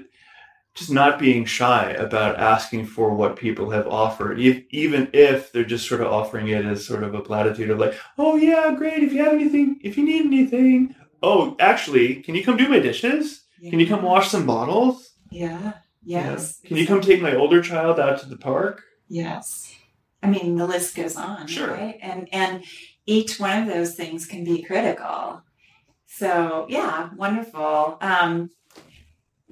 just 0.74 0.90
not 0.90 1.20
being 1.20 1.44
shy 1.44 1.90
about 1.90 2.40
asking 2.40 2.86
for 2.86 3.14
what 3.14 3.36
people 3.36 3.70
have 3.70 3.86
offered 3.86 4.40
e- 4.40 4.66
even 4.70 5.08
if 5.12 5.52
they're 5.52 5.64
just 5.74 5.88
sort 5.88 6.00
of 6.00 6.08
offering 6.08 6.48
it 6.48 6.64
as 6.64 6.84
sort 6.84 7.04
of 7.04 7.14
a 7.14 7.20
platitude 7.20 7.70
of 7.70 7.78
like 7.78 7.94
oh 8.18 8.34
yeah 8.36 8.74
great 8.76 9.02
if 9.04 9.12
you 9.12 9.22
have 9.22 9.32
anything 9.32 9.78
if 9.84 9.96
you 9.96 10.04
need 10.04 10.26
anything 10.26 10.94
oh 11.22 11.56
actually 11.60 12.16
can 12.16 12.34
you 12.34 12.42
come 12.44 12.56
do 12.56 12.68
my 12.68 12.80
dishes 12.80 13.44
can 13.70 13.78
you 13.80 13.86
come 13.86 14.02
wash 14.02 14.28
some 14.30 14.44
bottles 14.46 15.10
Yeah. 15.30 15.74
You 16.04 16.18
know, 16.18 16.30
Yes. 16.32 16.60
can 16.64 16.76
you 16.76 16.86
come 16.86 17.00
take 17.00 17.22
my 17.22 17.34
older 17.34 17.62
child 17.62 17.98
out 17.98 18.20
to 18.20 18.28
the 18.28 18.36
park 18.36 18.82
Yes. 19.08 19.74
I 20.22 20.28
mean, 20.28 20.56
the 20.56 20.66
list 20.66 20.96
goes 20.96 21.16
on, 21.16 21.46
Sure. 21.46 21.68
right? 21.68 21.98
And 22.00 22.28
and 22.32 22.64
each 23.06 23.38
one 23.38 23.62
of 23.62 23.68
those 23.68 23.94
things 23.94 24.26
can 24.26 24.42
be 24.44 24.62
critical. 24.62 25.42
So 26.06 26.66
yeah, 26.68 27.10
wonderful. 27.14 27.98
Um, 28.00 28.50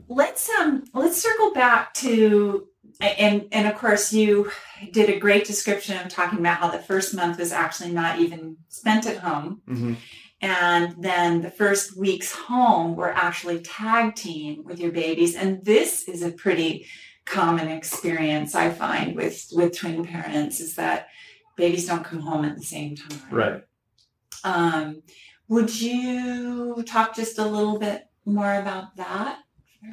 let's 0.08 0.48
um 0.50 0.84
let's 0.94 1.20
circle 1.22 1.52
back 1.52 1.94
to 1.94 2.66
and 3.00 3.46
and 3.52 3.68
of 3.68 3.76
course 3.76 4.12
you 4.12 4.50
did 4.92 5.08
a 5.08 5.18
great 5.18 5.44
description 5.46 5.96
of 5.98 6.08
talking 6.08 6.38
about 6.38 6.58
how 6.58 6.70
the 6.70 6.78
first 6.78 7.14
month 7.14 7.38
was 7.38 7.52
actually 7.52 7.92
not 7.92 8.18
even 8.18 8.56
spent 8.68 9.06
at 9.06 9.18
home 9.18 9.62
mm-hmm. 9.68 9.94
And 10.42 10.96
then 10.98 11.40
the 11.40 11.50
first 11.50 11.96
weeks 11.96 12.32
home 12.32 12.96
were 12.96 13.12
actually 13.12 13.60
tag 13.60 14.16
team 14.16 14.64
with 14.64 14.78
your 14.80 14.90
babies. 14.90 15.36
And 15.36 15.64
this 15.64 16.08
is 16.08 16.22
a 16.22 16.32
pretty 16.32 16.86
common 17.24 17.68
experience 17.68 18.52
i 18.56 18.68
find 18.68 19.14
with 19.14 19.46
with 19.52 19.78
twin 19.78 20.04
parents 20.04 20.58
is 20.58 20.74
that 20.74 21.06
babies 21.56 21.86
don't 21.86 22.02
come 22.02 22.18
home 22.18 22.44
at 22.44 22.56
the 22.56 22.64
same 22.64 22.96
time. 22.96 23.20
Right. 23.30 23.62
Um, 24.42 25.02
would 25.46 25.80
you 25.80 26.82
talk 26.84 27.14
just 27.14 27.38
a 27.38 27.44
little 27.46 27.78
bit 27.78 28.08
more 28.24 28.54
about 28.56 28.96
that 28.96 29.38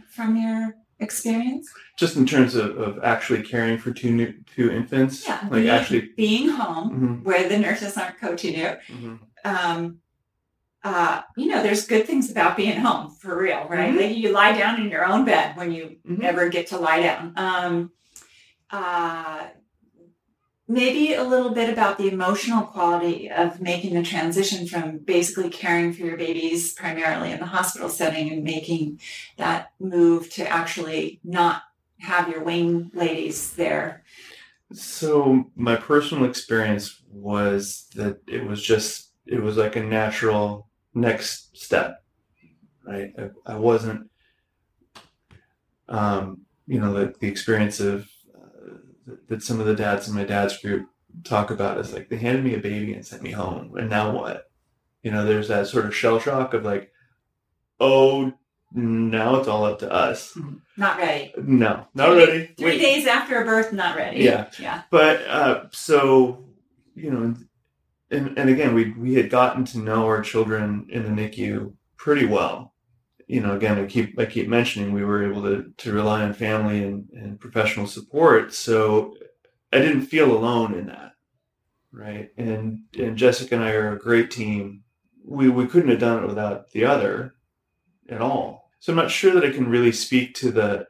from 0.10 0.36
your 0.38 0.76
experience? 1.00 1.70
Just 1.98 2.16
in 2.16 2.26
terms 2.26 2.56
of, 2.56 2.76
of 2.78 3.04
actually 3.04 3.44
caring 3.44 3.78
for 3.78 3.92
two 3.92 4.12
new 4.12 4.34
two 4.56 4.72
infants? 4.72 5.28
Yeah 5.28 5.40
like 5.44 5.52
being, 5.52 5.70
actually 5.70 6.10
being 6.18 6.50
home 6.50 6.90
Mhm, 6.90 7.24
where 7.26 7.48
the 7.48 7.60
nurses 7.60 7.96
aren't 7.96 8.20
coaching 8.20 8.56
you. 8.58 8.72
Mhm. 8.88 9.20
um, 9.46 10.00
uh, 10.84 11.22
you 11.36 11.48
know, 11.48 11.62
there's 11.62 11.86
good 11.86 12.06
things 12.08 12.32
about 12.32 12.56
being 12.56 12.80
home 12.80 13.12
for 13.12 13.38
real, 13.38 13.68
right? 13.68 13.94
Mhm. 13.94 13.98
Like 13.98 14.18
you 14.18 14.32
lie 14.32 14.54
down 14.54 14.80
in 14.82 14.89
your 14.89 15.06
own 15.06 15.26
bed 15.26 15.58
when 15.58 15.72
you 15.72 15.98
Mhm. 16.06 16.24
ever 16.24 16.50
get 16.50 16.68
to 16.68 16.78
lie 16.78 17.02
down. 17.02 17.34
Um, 17.36 17.92
uh, 18.72 19.48
maybe 20.68 21.15
a 21.15 21.24
little 21.24 21.50
bit 21.50 21.70
about 21.70 21.98
the 21.98 22.08
emotional 22.08 22.62
quality 22.62 23.30
of 23.30 23.60
making 23.60 23.96
the 23.96 24.04
transition 24.04 24.68
from 24.68 25.00
basically 25.00 25.50
caring 25.50 25.92
for 25.92 26.04
your 26.04 26.15
babies 26.15 26.74
primarily 26.74 27.32
in 27.32 27.39
the 27.39 27.46
hospital 27.48 27.89
setting 27.89 28.32
and 28.32 28.44
making 28.44 29.00
that 29.38 29.72
move 29.80 30.30
to 30.30 30.48
actually 30.48 31.20
not 31.24 31.63
have 32.00 32.30
your 32.30 32.44
wing 32.44 32.92
ladies 32.94 33.54
there. 33.54 34.04
So 34.72 35.52
my 35.56 35.76
personal 35.76 36.26
experience 36.26 37.02
was 37.12 37.88
that 37.96 38.20
it 38.28 38.46
was 38.46 38.62
just 38.62 39.10
it 39.26 39.42
was 39.42 39.58
like 39.58 39.76
a 39.76 39.84
natural 39.84 40.69
next 41.00 41.58
step, 41.58 42.04
right? 42.86 43.12
I, 43.18 43.54
I 43.54 43.56
wasn't, 43.56 44.10
um, 45.88 46.42
you 46.68 46.80
know, 46.80 46.94
the, 46.94 47.14
the 47.20 47.28
experience 47.28 47.80
of 47.80 48.08
uh, 48.36 48.74
that 49.28 49.42
some 49.44 49.60
of 49.60 49.66
the 49.66 49.76
dads 49.76 50.08
in 50.08 50.16
my 50.16 50.24
dad's 50.24 50.58
group 50.58 50.88
talk 51.24 51.50
about 51.52 51.78
is 51.80 51.94
like 51.94 52.10
they 52.10 52.18
handed 52.18 52.44
me 52.44 52.54
a 52.56 52.60
baby 52.60 52.94
and 52.94 53.06
sent 53.06 53.24
me 53.24 53.32
home, 53.32 53.76
and 53.78 53.90
now 53.90 54.12
what? 54.12 54.50
You 55.04 55.12
know, 55.12 55.26
there's 55.26 55.48
that 55.48 55.68
sort 55.68 55.86
of 55.86 55.96
shell 55.96 56.20
shock 56.20 56.54
of 56.54 56.64
like, 56.64 56.92
oh, 57.80 58.32
now 58.74 59.38
it's 59.38 59.48
all 59.48 59.66
up 59.66 59.80
to 59.80 59.92
us. 59.92 60.38
Not 60.78 60.98
ready. 60.98 61.34
No, 61.38 61.88
not 61.96 62.10
Three- 62.10 62.18
ready. 62.26 62.46
Three 62.58 62.66
Wait. 62.72 62.80
days 62.82 63.08
after 63.08 63.42
a 63.42 63.46
birth, 63.46 63.74
not 63.74 63.96
ready. 63.96 64.20
Yeah. 64.24 64.50
Yeah. 64.60 64.84
but 64.92 65.26
uh, 65.28 65.64
so 65.72 66.46
you 66.96 67.10
know 67.12 67.34
and, 68.12 68.38
and 68.38 68.50
again 68.50 68.74
we 68.74 68.91
we 68.91 69.15
had 69.15 69.30
gotten 69.30 69.65
to 69.65 69.80
know 69.80 70.06
our 70.06 70.22
children 70.22 70.88
in 70.89 71.04
the 71.04 71.22
NICU 71.22 71.74
pretty 71.98 72.26
well. 72.26 72.74
You 73.28 73.41
know 73.41 73.56
again 73.56 73.78
I 73.78 73.86
keep 73.86 74.19
I 74.19 74.26
keep 74.26 74.48
mentioning 74.48 74.93
we 74.93 75.06
were 75.06 75.30
able 75.30 75.43
to 75.43 75.72
to 75.78 75.93
rely 75.93 76.24
on 76.24 76.34
family 76.34 76.84
and, 76.84 77.10
and 77.13 77.39
professional 77.39 77.88
support. 77.88 78.54
So 78.54 79.15
I 79.72 79.80
didn't 79.80 80.08
feel 80.08 80.32
alone 80.32 80.74
in 80.74 80.88
that 80.88 81.10
right? 81.91 82.30
And 82.38 82.84
and 82.98 83.17
Jessica 83.17 83.56
and 83.56 83.63
I 83.63 83.72
are 83.72 83.93
a 83.93 84.00
great 84.00 84.32
team. 84.32 84.84
We 85.24 85.50
we 85.50 85.67
couldn't 85.67 85.89
have 85.89 86.00
done 86.00 86.24
it 86.24 86.28
without 86.28 86.72
the 86.72 86.86
other 86.86 87.36
at 88.10 88.22
all. 88.22 88.69
So 88.80 88.93
I'm 88.93 88.98
not 88.98 89.12
sure 89.12 89.34
that 89.34 89.45
I 89.45 89.52
can 89.52 89.69
really 89.69 89.91
speak 89.91 90.36
to 90.36 90.52
the 90.52 90.88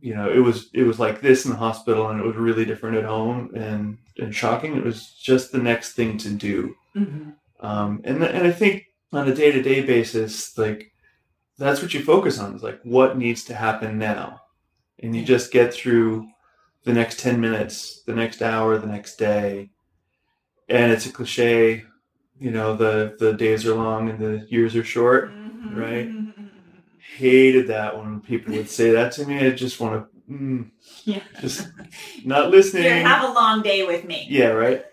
you 0.00 0.14
know, 0.14 0.30
it 0.30 0.38
was 0.38 0.70
it 0.74 0.82
was 0.82 0.98
like 0.98 1.20
this 1.20 1.44
in 1.44 1.50
the 1.50 1.56
hospital, 1.56 2.08
and 2.08 2.20
it 2.20 2.26
was 2.26 2.36
really 2.36 2.64
different 2.64 2.98
at 2.98 3.04
home. 3.04 3.50
And 3.54 3.98
and 4.18 4.34
shocking. 4.34 4.76
It 4.76 4.84
was 4.84 5.10
just 5.12 5.52
the 5.52 5.58
next 5.58 5.92
thing 5.94 6.18
to 6.18 6.30
do, 6.30 6.74
Mhm. 6.96 7.34
um, 7.60 8.00
and 8.04 8.22
and 8.22 8.46
I 8.46 8.52
think 8.52 8.84
on 9.12 9.28
a 9.28 9.34
day 9.34 9.50
to 9.52 9.62
day 9.62 9.80
basis, 9.82 10.56
like 10.58 10.92
that's 11.58 11.80
what 11.82 11.94
you 11.94 12.02
focus 12.02 12.38
on 12.38 12.54
is 12.56 12.62
like 12.62 12.80
what 12.82 13.16
needs 13.18 13.44
to 13.44 13.54
happen 13.54 13.98
now, 13.98 14.40
and 15.00 15.14
you 15.14 15.20
Yeah. 15.22 15.26
just 15.28 15.52
get 15.52 15.72
through 15.74 16.28
the 16.84 16.92
next 16.92 17.18
ten 17.20 17.40
minutes, 17.40 18.02
the 18.04 18.14
next 18.14 18.42
hour, 18.42 18.76
the 18.78 18.86
next 18.86 19.16
day, 19.16 19.70
and 20.68 20.92
it's 20.92 21.06
a 21.06 21.12
cliche, 21.12 21.84
you 22.38 22.50
know, 22.50 22.76
the 22.76 23.16
the 23.18 23.32
days 23.32 23.64
are 23.66 23.74
long 23.74 24.10
and 24.10 24.18
the 24.18 24.46
years 24.50 24.74
are 24.76 24.84
short. 24.84 25.32
Mhm. 25.34 25.76
Right. 25.76 26.10
Hated 27.16 27.68
that 27.68 27.96
when 27.96 28.20
people 28.20 28.54
would 28.54 28.68
say 28.68 28.90
that 28.90 29.12
to 29.12 29.26
me. 29.26 29.38
I 29.46 29.50
just 29.50 29.78
want 29.80 29.92
to. 30.10 30.13
Mm, 30.30 30.70
Yeah. 31.04 31.22
Just 31.40 31.68
not 32.24 32.50
listening. 32.50 32.84
Here, 32.84 33.02
have 33.06 33.28
a 33.28 33.32
long 33.32 33.62
day 33.62 33.86
with 33.86 34.04
me. 34.04 34.26
yeah, 34.30 34.46
right. 34.48 34.84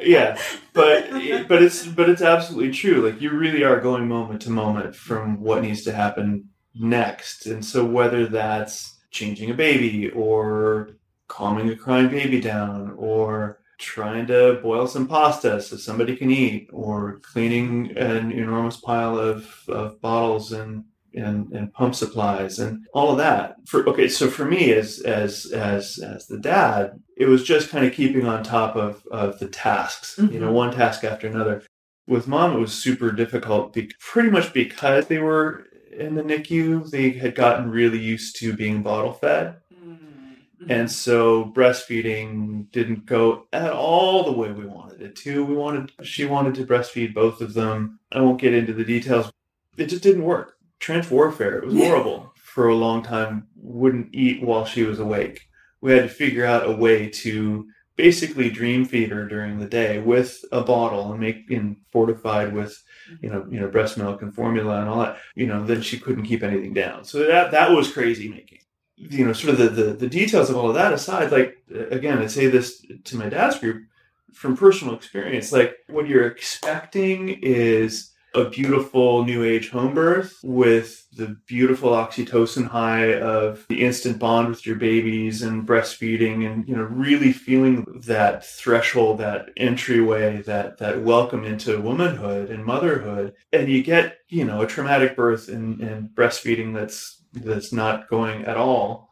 Yeah, 0.00 0.36
but 0.72 1.08
but 1.46 1.62
it's 1.62 1.86
but 1.86 2.08
it's 2.10 2.22
absolutely 2.22 2.72
true. 2.72 3.06
Like 3.08 3.20
you 3.20 3.30
really 3.30 3.62
are 3.62 3.80
going 3.80 4.08
moment 4.08 4.42
to 4.42 4.50
moment 4.50 4.96
from 4.96 5.40
what 5.40 5.62
needs 5.62 5.82
to 5.84 5.92
happen 5.92 6.48
next, 6.74 7.46
and 7.46 7.64
so 7.64 7.84
whether 7.84 8.26
that's 8.26 8.98
changing 9.12 9.50
a 9.50 9.54
baby 9.54 10.10
or 10.10 10.96
calming 11.28 11.68
a 11.70 11.76
crying 11.76 12.08
baby 12.08 12.40
down 12.40 12.92
or 12.96 13.60
trying 13.78 14.26
to 14.26 14.58
boil 14.62 14.86
some 14.86 15.06
pasta 15.06 15.60
so 15.60 15.76
somebody 15.76 16.16
can 16.16 16.30
eat 16.30 16.68
or 16.72 17.20
cleaning 17.20 17.96
an 17.96 18.32
enormous 18.32 18.76
pile 18.78 19.18
of, 19.18 19.62
of 19.68 20.00
bottles 20.00 20.52
and 20.52 20.84
and, 21.14 21.50
and 21.52 21.72
pump 21.72 21.94
supplies 21.94 22.58
and 22.58 22.84
all 22.94 23.10
of 23.10 23.18
that. 23.18 23.56
For 23.66 23.86
okay, 23.88 24.08
so 24.08 24.28
for 24.28 24.44
me 24.44 24.72
as 24.72 25.00
as 25.00 25.46
as 25.52 25.98
as 25.98 26.26
the 26.26 26.38
dad, 26.38 27.00
it 27.16 27.26
was 27.26 27.42
just 27.44 27.68
kind 27.70 27.84
of 27.86 27.92
keeping 27.92 28.26
on 28.26 28.42
top 28.42 28.76
of 28.76 29.02
of 29.10 29.38
the 29.38 29.48
tasks, 29.48 30.18
you 30.18 30.40
know, 30.40 30.50
Mhm. 30.50 30.54
one 30.54 30.72
task 30.72 31.04
after 31.04 31.26
another. 31.26 31.62
With 32.06 32.26
mom, 32.28 32.56
it 32.56 32.58
was 32.60 32.72
super 32.72 33.12
difficult, 33.12 33.72
be, 33.72 33.90
pretty 34.00 34.30
much 34.30 34.52
because 34.52 35.06
they 35.06 35.18
were 35.18 35.66
in 35.96 36.14
the 36.14 36.22
NICU. 36.22 36.90
They 36.90 37.10
had 37.10 37.34
gotten 37.34 37.70
really 37.70 37.98
used 38.00 38.36
to 38.40 38.54
being 38.54 38.82
bottle 38.82 39.12
fed, 39.12 39.56
Mhm. 39.72 40.70
and 40.70 40.90
so 40.90 41.44
breastfeeding 41.54 42.70
didn't 42.72 43.06
go 43.06 43.46
at 43.52 43.70
all 43.72 44.24
the 44.24 44.32
way 44.32 44.50
we 44.52 44.64
wanted 44.66 45.02
it 45.02 45.14
to. 45.16 45.44
We 45.44 45.54
wanted 45.54 45.92
she 46.02 46.24
wanted 46.24 46.54
to 46.56 46.66
breastfeed 46.66 47.14
both 47.14 47.40
of 47.40 47.54
them. 47.54 47.98
I 48.10 48.20
won't 48.20 48.40
get 48.40 48.54
into 48.54 48.72
the 48.72 48.84
details. 48.84 49.30
It 49.76 49.86
just 49.86 50.02
didn't 50.02 50.24
work. 50.24 50.56
Trench 50.82 51.10
warfare. 51.10 51.58
It 51.58 51.66
was 51.66 51.74
horrible. 51.74 52.32
For 52.36 52.68
a 52.68 52.74
long 52.74 53.02
time, 53.02 53.46
wouldn't 53.56 54.12
eat 54.12 54.42
while 54.42 54.64
she 54.66 54.82
was 54.82 54.98
awake. 54.98 55.48
We 55.80 55.92
had 55.92 56.02
to 56.02 56.08
figure 56.08 56.44
out 56.44 56.68
a 56.68 56.72
way 56.72 57.08
to 57.08 57.66
basically 57.96 58.50
dream 58.50 58.84
feed 58.84 59.10
her 59.10 59.26
during 59.28 59.58
the 59.58 59.66
day 59.66 60.00
with 60.00 60.44
a 60.50 60.62
bottle 60.62 61.12
and 61.12 61.20
make 61.20 61.50
and 61.50 61.76
fortified 61.92 62.52
with 62.52 62.82
you 63.20 63.30
know 63.30 63.46
you 63.50 63.60
know 63.60 63.68
breast 63.68 63.98
milk 63.98 64.22
and 64.22 64.34
formula 64.34 64.80
and 64.80 64.88
all 64.88 65.00
that 65.00 65.18
you 65.34 65.46
know 65.46 65.64
then 65.64 65.82
she 65.82 65.98
couldn't 65.98 66.24
keep 66.24 66.42
anything 66.42 66.72
down 66.72 67.04
so 67.04 67.18
that 67.26 67.50
that 67.50 67.70
was 67.70 67.92
crazy 67.92 68.28
making 68.28 68.58
you 68.96 69.26
know 69.26 69.32
sort 69.34 69.52
of 69.52 69.58
the, 69.58 69.68
the 69.68 69.92
the 69.92 70.08
details 70.08 70.48
of 70.48 70.56
all 70.56 70.70
of 70.70 70.74
that 70.74 70.92
aside 70.92 71.30
like 71.30 71.58
again 71.90 72.18
i 72.18 72.26
say 72.26 72.46
this 72.46 72.84
to 73.04 73.16
my 73.16 73.28
dad's 73.28 73.58
group 73.58 73.84
from 74.32 74.56
personal 74.56 74.94
experience 74.94 75.52
like 75.52 75.76
what 75.88 76.08
you're 76.08 76.26
expecting 76.26 77.28
is 77.28 78.11
a 78.34 78.48
beautiful 78.48 79.24
new 79.24 79.44
age 79.44 79.70
home 79.70 79.94
birth 79.94 80.38
with 80.42 81.06
the 81.12 81.36
beautiful 81.46 81.90
oxytocin 81.90 82.66
high 82.66 83.14
of 83.14 83.66
the 83.68 83.82
instant 83.82 84.18
bond 84.18 84.48
with 84.48 84.66
your 84.66 84.76
babies 84.76 85.42
and 85.42 85.66
breastfeeding 85.66 86.50
and 86.50 86.66
you 86.66 86.74
know 86.74 86.82
really 86.82 87.32
feeling 87.32 87.84
that 88.06 88.44
threshold 88.44 89.18
that 89.18 89.50
entryway 89.56 90.40
that 90.42 90.78
that 90.78 91.02
welcome 91.02 91.44
into 91.44 91.80
womanhood 91.80 92.50
and 92.50 92.64
motherhood. 92.64 93.34
And 93.52 93.68
you 93.68 93.82
get 93.82 94.18
you 94.28 94.44
know 94.44 94.62
a 94.62 94.66
traumatic 94.66 95.14
birth 95.16 95.48
and, 95.48 95.80
and 95.80 96.08
breastfeeding 96.08 96.74
that's 96.74 97.22
that's 97.32 97.72
not 97.72 98.08
going 98.08 98.44
at 98.44 98.56
all. 98.56 99.10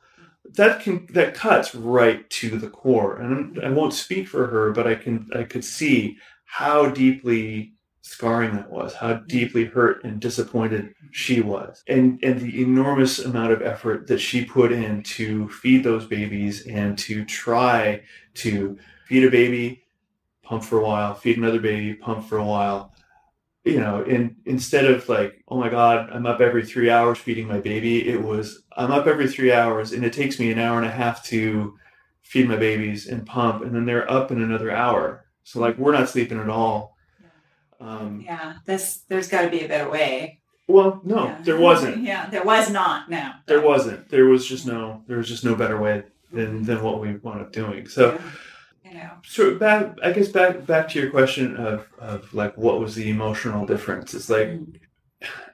That 0.54 0.80
can 0.80 1.06
that 1.12 1.34
cuts 1.34 1.74
right 1.74 2.28
to 2.30 2.58
the 2.58 2.70
core. 2.70 3.20
And 3.20 3.60
i 3.62 3.68
won't 3.70 3.92
speak 3.92 4.28
for 4.28 4.46
her 4.46 4.72
but 4.72 4.86
i 4.86 4.94
can 4.94 5.28
i 5.34 5.42
could 5.42 5.64
see 5.64 6.16
how 6.44 6.88
deeply 6.88 7.74
scarring 8.10 8.56
that 8.56 8.68
was, 8.68 8.92
how 8.92 9.14
mm. 9.14 9.26
deeply 9.28 9.64
hurt 9.64 10.02
and 10.02 10.20
disappointed 10.20 10.92
she 11.12 11.40
was, 11.40 11.84
and 11.86 12.18
and 12.24 12.40
the 12.40 12.60
enormous 12.60 13.20
amount 13.20 13.52
of 13.52 13.62
effort 13.62 14.08
that 14.08 14.18
she 14.18 14.44
put 14.44 14.72
in 14.72 15.02
to 15.04 15.48
feed 15.48 15.84
those 15.84 16.06
babies 16.06 16.66
and 16.66 16.98
to 16.98 17.24
try 17.24 18.02
to 18.34 18.76
feed 19.06 19.24
a 19.24 19.30
baby, 19.30 19.84
pump 20.42 20.64
for 20.64 20.78
a 20.80 20.84
while, 20.84 21.14
feed 21.14 21.38
another 21.38 21.60
baby, 21.60 21.94
pump 21.94 22.28
for 22.28 22.38
a 22.38 22.44
while. 22.44 22.92
You 23.64 23.78
know, 23.78 24.02
and 24.02 24.36
instead 24.44 24.86
of 24.86 25.08
like, 25.08 25.44
oh 25.46 25.58
my 25.58 25.68
God, 25.68 26.08
I'm 26.10 26.26
up 26.26 26.40
every 26.40 26.64
three 26.64 26.90
hours 26.90 27.18
feeding 27.18 27.46
my 27.46 27.60
baby, 27.60 28.08
it 28.08 28.20
was 28.20 28.64
I'm 28.76 28.90
up 28.90 29.06
every 29.06 29.28
three 29.28 29.52
hours 29.52 29.92
and 29.92 30.04
it 30.04 30.12
takes 30.12 30.40
me 30.40 30.50
an 30.50 30.58
hour 30.58 30.78
and 30.78 30.86
a 30.86 30.90
half 30.90 31.24
to 31.26 31.78
feed 32.22 32.48
my 32.48 32.56
babies 32.56 33.06
and 33.06 33.26
pump, 33.26 33.62
and 33.62 33.72
then 33.74 33.86
they're 33.86 34.10
up 34.10 34.32
in 34.32 34.42
another 34.42 34.70
hour. 34.70 35.26
So 35.44 35.60
like 35.60 35.78
we're 35.78 35.92
not 35.92 36.08
sleeping 36.08 36.40
at 36.40 36.48
all. 36.48 36.96
Um, 37.80 38.20
Yeah, 38.24 38.54
this 38.66 39.02
there's 39.08 39.28
got 39.28 39.42
to 39.42 39.50
be 39.50 39.60
a 39.64 39.68
better 39.68 39.90
way. 39.90 40.40
well, 40.68 41.00
no, 41.04 41.24
Yeah. 41.24 41.38
there 41.42 41.58
wasn't. 41.58 41.96
Yeah, 42.10 42.28
there 42.30 42.44
was 42.44 42.70
not. 42.70 43.10
No, 43.10 43.30
There 43.46 43.60
wasn't. 43.62 44.08
There 44.10 44.26
was 44.26 44.46
just 44.46 44.66
no. 44.66 45.02
There 45.06 45.18
was 45.18 45.28
just 45.28 45.44
no 45.44 45.54
better 45.54 45.80
way 45.80 46.04
than 46.32 46.62
than 46.64 46.82
what 46.82 47.00
we 47.00 47.16
wound 47.16 47.40
up 47.40 47.52
doing. 47.52 47.88
So, 47.88 48.20
you 48.84 48.94
know, 48.94 49.10
so 49.24 49.56
back. 49.56 49.96
I 50.02 50.12
guess 50.12 50.28
back 50.28 50.66
back 50.66 50.88
to 50.90 51.00
your 51.00 51.10
question 51.10 51.56
of 51.56 51.86
of 51.98 52.32
like 52.34 52.56
what 52.56 52.78
was 52.80 52.94
the 52.94 53.08
emotional 53.10 53.66
difference? 53.66 54.14
It's 54.14 54.30
like 54.30 54.60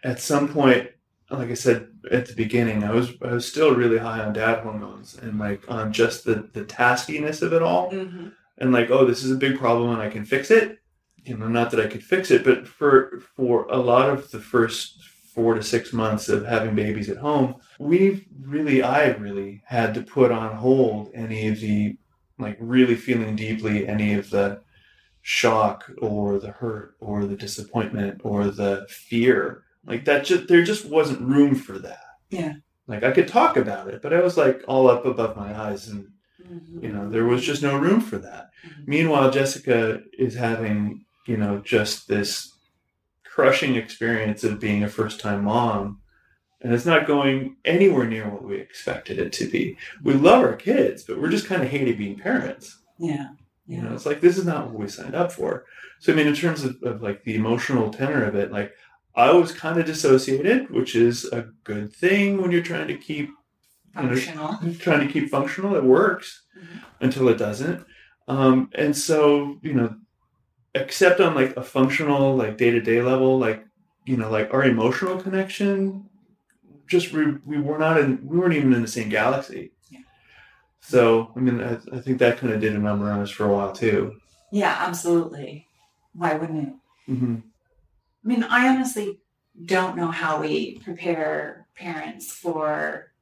at 0.05 0.21
some 0.21 0.49
point, 0.49 0.91
like 1.31 1.51
I 1.51 1.55
said 1.55 1.89
at 2.11 2.27
the 2.27 2.35
beginning, 2.35 2.85
I 2.85 2.93
was 2.93 3.11
I 3.23 3.33
was 3.33 3.47
still 3.49 3.75
really 3.75 3.99
high 3.99 4.21
on 4.21 4.33
dad 4.33 4.61
hormones 4.63 5.17
and 5.17 5.39
like 5.39 5.63
on 5.71 5.93
just 5.93 6.25
the 6.25 6.49
the 6.53 6.65
taskiness 6.65 7.41
of 7.43 7.53
it 7.53 7.63
all. 7.63 7.91
Mhm. 7.91 8.33
and 8.59 8.73
like, 8.73 8.91
oh, 8.91 9.05
this 9.05 9.23
is 9.23 9.31
a 9.31 9.37
big 9.37 9.59
problem 9.59 9.91
and 9.91 10.01
I 10.01 10.09
can 10.09 10.25
fix 10.25 10.51
it. 10.51 10.79
You 11.27 11.37
know, 11.37 11.49
not 11.49 11.71
that 11.73 11.81
I 11.81 11.89
could 11.89 12.05
fix 12.05 12.31
it, 12.31 12.45
but 12.45 12.67
for 12.69 13.21
for 13.37 13.67
a 13.69 13.79
lot 13.79 14.09
of 14.09 14.31
the 14.31 14.39
first 14.41 15.03
four 15.35 15.55
to 15.55 15.63
six 15.63 15.93
months 15.93 16.29
of 16.29 16.47
having 16.47 16.75
babies 16.75 17.11
at 17.11 17.19
home, 17.19 17.57
we 17.79 18.27
really, 18.41 18.83
I 18.83 19.09
really 19.09 19.63
had 19.67 19.93
to 19.95 20.03
put 20.03 20.31
on 20.31 20.57
hold 20.57 21.11
any 21.15 21.49
of 21.49 21.61
the 21.61 21.97
like 22.39 22.57
really 22.61 22.95
feeling 22.95 23.35
deeply 23.37 23.87
any 23.89 24.15
of 24.15 24.31
the 24.31 24.61
shock 25.23 25.91
or 25.99 26.39
the 26.39 26.53
hurt 26.53 26.95
or 27.01 27.25
the 27.27 27.37
disappointment 27.37 28.21
or 28.25 28.47
the 28.47 28.87
fear. 28.89 29.65
Like 29.85 30.05
that 30.05 30.25
just 30.25 30.47
there 30.49 30.63
just 30.63 30.85
wasn't 30.87 31.21
room 31.23 31.55
for 31.55 31.79
that. 31.81 32.05
Yeah. 32.31 32.55
Like 32.87 33.03
I 33.03 33.11
could 33.11 33.27
talk 33.27 33.57
about 33.57 33.89
it, 33.89 34.01
but 34.03 34.13
I 34.13 34.21
was 34.21 34.37
like 34.37 34.63
all 34.69 34.89
up 34.89 35.05
above 35.05 35.37
my 35.37 35.59
eyes 35.59 35.89
and 35.89 36.07
you 36.81 36.93
know, 36.93 37.09
there 37.11 37.25
was 37.25 37.43
just 37.43 37.63
no 37.63 37.77
room 37.77 38.01
for 38.01 38.19
that. 38.19 38.51
Mhm. 38.65 38.87
Meanwhile, 38.87 39.33
Jessica 39.33 40.01
is 40.17 40.35
having, 40.35 41.05
you 41.27 41.37
know, 41.37 41.59
just 41.59 42.09
this 42.09 42.53
crushing 43.25 43.75
experience 43.77 44.45
of 44.45 44.61
being 44.61 44.83
a 44.83 44.89
first 44.89 45.21
time 45.21 45.45
mom. 45.45 46.01
And 46.63 46.73
it's 46.73 46.87
not 46.87 47.07
going 47.07 47.57
anywhere 47.65 48.07
near 48.07 48.29
what 48.29 48.43
we 48.43 48.57
expected 48.57 49.19
it 49.19 49.33
to 49.35 49.49
be. 49.49 49.77
We 50.03 50.15
love 50.15 50.43
our 50.43 50.55
kids, 50.57 51.05
but 51.05 51.21
we're 51.21 51.29
just 51.31 51.47
kind 51.47 51.63
of 51.63 51.69
hating 51.69 51.99
being 51.99 52.19
parents. 52.19 52.79
Yeah. 52.99 53.29
You 53.67 53.83
know, 53.83 53.93
it's 53.93 54.07
like 54.07 54.21
this 54.21 54.39
is 54.39 54.47
not 54.47 54.67
what 54.69 54.81
we 54.81 54.89
signed 54.89 55.15
up 55.15 55.33
for. 55.33 55.65
So 56.01 56.13
I 56.13 56.17
mean, 56.17 56.27
in 56.27 56.35
terms 56.35 56.65
of, 56.65 56.77
of 56.83 57.03
like 57.03 57.25
the 57.25 57.35
emotional 57.35 57.91
tenor 57.91 58.25
of 58.25 58.35
it, 58.35 58.51
like 58.53 58.73
I 59.15 59.33
was 59.33 59.53
kind 59.53 59.79
of 59.79 59.87
dissociated, 59.87 60.71
which 60.71 60.95
is 60.97 61.25
a 61.27 61.49
good 61.65 61.93
thing 61.93 62.41
when 62.41 62.53
you're 62.53 62.63
trying 62.63 62.89
to 62.89 62.97
keep 62.97 63.29
you 63.97 64.03
know, 64.03 64.09
Functional. 64.09 64.59
trying 64.79 65.07
to 65.07 65.13
keep 65.13 65.31
functional. 65.31 65.75
It 65.75 65.85
works 65.85 66.43
Mhm. 66.59 66.83
until 67.01 67.29
it 67.29 67.39
doesn't. 67.39 67.85
Um, 68.29 68.71
and 68.75 68.95
so, 68.97 69.59
you 69.63 69.73
know, 69.75 69.97
except 70.83 71.21
on 71.21 71.35
like 71.35 71.57
a 71.57 71.63
functional, 71.63 72.37
like 72.37 72.57
day 72.57 72.71
to 72.71 72.81
day 72.81 73.03
level, 73.03 73.39
like, 73.39 73.65
you 74.05 74.17
know, 74.17 74.31
like 74.31 74.53
our 74.55 74.65
emotional 74.65 75.21
connection, 75.21 76.09
just 76.87 77.13
we, 77.13 77.33
we 77.45 77.61
were 77.61 77.79
not 77.79 77.99
in, 77.99 78.21
we 78.27 78.39
weren't 78.39 78.55
even 78.55 78.73
in 78.73 78.83
the 78.83 78.89
same 78.89 79.09
galaxy. 79.09 79.73
Yeah. 79.91 80.01
So, 80.81 81.33
I 81.37 81.41
mean, 81.41 81.61
I, 81.61 81.75
I 81.93 82.01
think 82.01 82.19
that 82.19 82.39
kind 82.39 82.53
of 82.53 82.61
did 82.61 82.75
a 82.75 82.79
number 82.79 83.11
on 83.11 83.21
us 83.21 83.31
for 83.31 83.47
a 83.47 83.53
while 83.53 83.73
too. 83.73 84.17
Yeah, 84.53 84.77
absolutely. 84.79 85.67
Why 86.15 86.35
wouldn't 86.35 86.69
it? 86.69 86.75
Mm-hmm. 87.11 87.37
I 88.25 88.29
mean, 88.29 88.45
I 88.45 88.69
honestly 88.69 89.21
don't 89.65 89.97
know 89.97 90.11
how 90.11 90.41
we 90.41 90.79
prepare 90.79 91.67
parents 91.75 92.33
for 92.33 93.13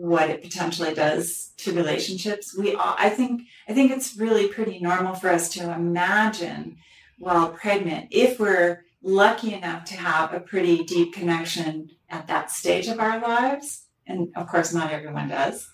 what 0.00 0.30
it 0.30 0.42
potentially 0.42 0.94
does 0.94 1.52
to 1.58 1.72
relationships. 1.72 2.56
We, 2.56 2.74
all, 2.74 2.94
I 2.98 3.10
think, 3.10 3.42
I 3.68 3.74
think 3.74 3.92
it's 3.92 4.16
really 4.16 4.48
pretty 4.48 4.80
normal 4.80 5.14
for 5.14 5.28
us 5.28 5.50
to 5.50 5.72
imagine 5.72 6.78
while 7.18 7.50
pregnant, 7.50 8.08
if 8.10 8.40
we're 8.40 8.84
lucky 9.02 9.52
enough 9.52 9.84
to 9.84 9.94
have 9.96 10.32
a 10.32 10.40
pretty 10.40 10.84
deep 10.84 11.12
connection 11.12 11.90
at 12.08 12.26
that 12.28 12.50
stage 12.50 12.88
of 12.88 12.98
our 12.98 13.20
lives, 13.20 13.84
and 14.06 14.28
of 14.36 14.48
course, 14.48 14.72
not 14.72 14.90
everyone 14.90 15.28
does, 15.28 15.68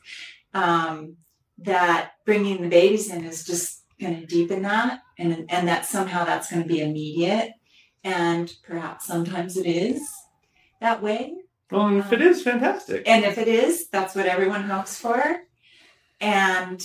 um, 0.54 1.16
that 1.58 2.12
bringing 2.24 2.62
the 2.62 2.68
babies 2.68 3.12
in 3.12 3.24
is 3.24 3.46
just 3.46 3.84
going 4.00 4.20
to 4.20 4.26
deepen 4.26 4.62
that, 4.62 5.02
and 5.18 5.46
and 5.48 5.68
that 5.68 5.86
somehow 5.86 6.24
that's 6.24 6.50
going 6.50 6.62
to 6.62 6.68
be 6.68 6.80
immediate 6.80 7.52
and 8.06 8.54
perhaps 8.62 9.06
sometimes 9.06 9.56
it 9.56 9.66
is 9.66 10.08
that 10.80 11.02
way. 11.02 11.34
Well, 11.70 11.88
and 11.88 11.98
if 11.98 12.12
it 12.12 12.22
is, 12.22 12.42
fantastic. 12.42 13.08
And 13.08 13.24
if 13.24 13.38
it 13.38 13.48
is, 13.48 13.88
that's 13.88 14.14
what 14.14 14.26
everyone 14.26 14.62
hopes 14.64 14.98
for. 14.98 15.40
And 16.20 16.84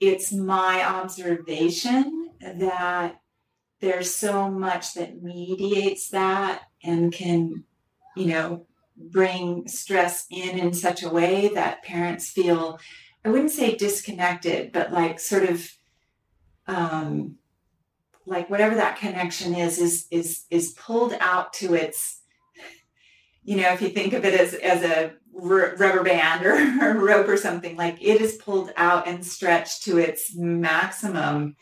it's 0.00 0.32
my 0.32 0.84
observation 0.84 2.30
that 2.40 3.20
there's 3.80 4.14
so 4.14 4.50
much 4.50 4.94
that 4.94 5.22
mediates 5.22 6.10
that 6.10 6.62
and 6.84 7.12
can, 7.12 7.64
you 8.16 8.26
know, 8.26 8.66
bring 8.96 9.66
stress 9.66 10.26
in 10.30 10.58
in 10.58 10.72
such 10.72 11.02
a 11.02 11.08
way 11.08 11.48
that 11.54 11.82
parents 11.82 12.28
feel, 12.28 12.78
I 13.24 13.30
wouldn't 13.30 13.50
say 13.50 13.74
disconnected, 13.74 14.72
but 14.72 14.92
like 14.92 15.18
sort 15.18 15.44
of, 15.44 15.70
um, 16.66 17.36
like 18.26 18.48
whatever 18.50 18.76
that 18.76 18.98
connection 18.98 19.54
is 19.54 19.78
is 19.78 20.06
is 20.12 20.44
is 20.50 20.72
pulled 20.72 21.14
out 21.18 21.52
to 21.54 21.74
its 21.74 22.21
you 23.44 23.56
know 23.56 23.72
if 23.72 23.80
you 23.82 23.88
think 23.88 24.12
of 24.12 24.24
it 24.24 24.34
as 24.38 24.54
as 24.54 24.82
a 24.82 25.12
r- 25.40 25.74
rubber 25.76 26.02
band 26.02 26.44
or, 26.46 26.54
or 26.82 26.98
rope 26.98 27.28
or 27.28 27.36
something 27.36 27.76
like 27.76 27.96
it 28.00 28.20
is 28.20 28.36
pulled 28.36 28.72
out 28.76 29.06
and 29.06 29.24
stretched 29.24 29.82
to 29.84 29.98
its 29.98 30.34
maximum 30.36 31.56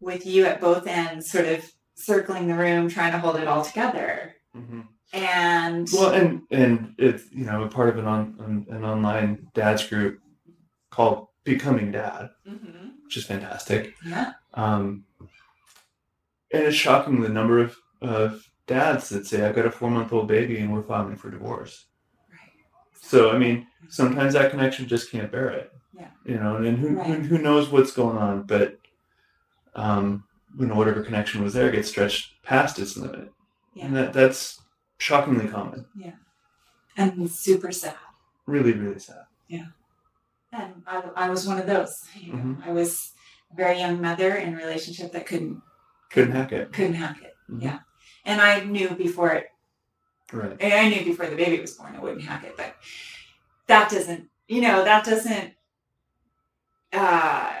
with 0.00 0.26
you 0.26 0.44
at 0.44 0.60
both 0.60 0.86
ends 0.86 1.30
sort 1.30 1.46
of 1.46 1.64
circling 1.94 2.48
the 2.48 2.54
room 2.54 2.88
trying 2.88 3.12
to 3.12 3.18
hold 3.18 3.36
it 3.36 3.46
all 3.48 3.64
together 3.64 4.34
hmm 4.52 4.80
and 5.12 5.88
Well, 5.92 6.10
and 6.12 6.42
and 6.50 6.94
it's 6.98 7.22
you 7.30 7.44
know 7.44 7.62
a 7.62 7.68
part 7.68 7.88
of 7.88 7.98
an 7.98 8.04
on 8.06 8.34
an, 8.40 8.74
an 8.76 8.84
online 8.84 9.46
dads 9.54 9.86
group 9.86 10.18
called 10.90 11.28
Becoming 11.44 11.92
Dad, 11.92 12.30
Mhm. 12.48 12.94
which 13.04 13.16
is 13.16 13.24
fantastic. 13.24 13.94
yeah 14.04 14.32
Um, 14.54 15.04
and 16.52 16.64
it's 16.64 16.76
shocking 16.76 17.20
the 17.20 17.28
number 17.28 17.60
of, 17.60 17.76
of 18.00 18.44
dads 18.66 19.08
that 19.10 19.26
say, 19.26 19.44
I've 19.46 19.54
got 19.54 19.66
a 19.66 19.70
four 19.70 19.90
month 19.90 20.12
old 20.12 20.28
baby 20.28 20.58
and 20.58 20.72
we're 20.72 20.82
filing 20.82 21.16
for 21.16 21.30
divorce. 21.30 21.86
right 22.30 22.50
So, 23.00 23.30
I 23.30 23.38
mean, 23.38 23.66
sometimes 23.88 24.32
that 24.34 24.50
connection 24.50 24.86
just 24.88 25.10
can't 25.10 25.30
bear 25.30 25.50
it. 25.50 25.72
Yeah. 25.96 26.08
You 26.24 26.36
know, 26.38 26.56
and, 26.56 26.78
who, 26.78 26.88
Right. 26.96 27.06
who, 27.06 27.14
who 27.22 27.38
knows 27.38 27.68
what's 27.70 27.92
going 27.92 28.16
on, 28.18 28.42
but, 28.42 28.78
um, 29.74 30.24
you 30.58 30.66
know, 30.66 30.74
whatever 30.74 31.02
connection 31.02 31.42
was 31.42 31.54
there 31.54 31.70
gets 31.70 31.88
stretched 31.88 32.42
past 32.42 32.78
its 32.78 32.96
limit. 32.96 33.30
Yeah. 33.74 33.86
And 33.86 33.96
that, 33.96 34.12
that's 34.12 34.60
shockingly 34.98 35.48
common. 35.48 35.86
Yeah. 35.96 36.12
And 36.96 37.30
super 37.30 37.72
sad 37.72 37.96
Really, 38.46 38.72
really 38.72 38.98
sad. 39.00 39.24
Yeah. 39.48 39.66
And 40.52 40.82
I, 40.86 41.02
I 41.16 41.28
was 41.30 41.46
one 41.46 41.58
of 41.58 41.66
those 41.66 42.04
you 42.14 42.32
know 42.32 42.38
Mhm. 42.38 42.66
i 42.66 42.70
was 42.72 43.12
a 43.52 43.56
very 43.56 43.78
young 43.80 44.00
mother 44.00 44.36
in 44.36 44.54
a 44.54 44.56
relationship 44.56 45.10
that 45.12 45.26
couldn't 45.26 45.60
Couldn't 46.10 46.30
hack 46.32 46.52
it. 46.52 46.72
couldn't 46.72 46.94
hack 46.94 47.20
it 47.22 47.34
Mhm. 47.50 47.62
yeah 47.62 47.78
and 48.24 48.40
i 48.40 48.62
knew 48.64 48.90
before 48.90 49.32
it 49.32 49.50
Right. 50.32 50.56
i 50.62 50.88
knew 50.88 51.04
before 51.04 51.26
the 51.26 51.36
baby 51.36 51.60
was 51.60 51.72
born 51.72 51.94
i 51.96 52.00
wouldn't 52.00 52.22
hack 52.22 52.44
it 52.44 52.56
but 52.56 52.74
that 53.66 53.90
doesn't 53.90 54.28
you 54.48 54.60
know 54.60 54.84
that 54.84 55.04
doesn't 55.04 55.52
uh 56.92 57.52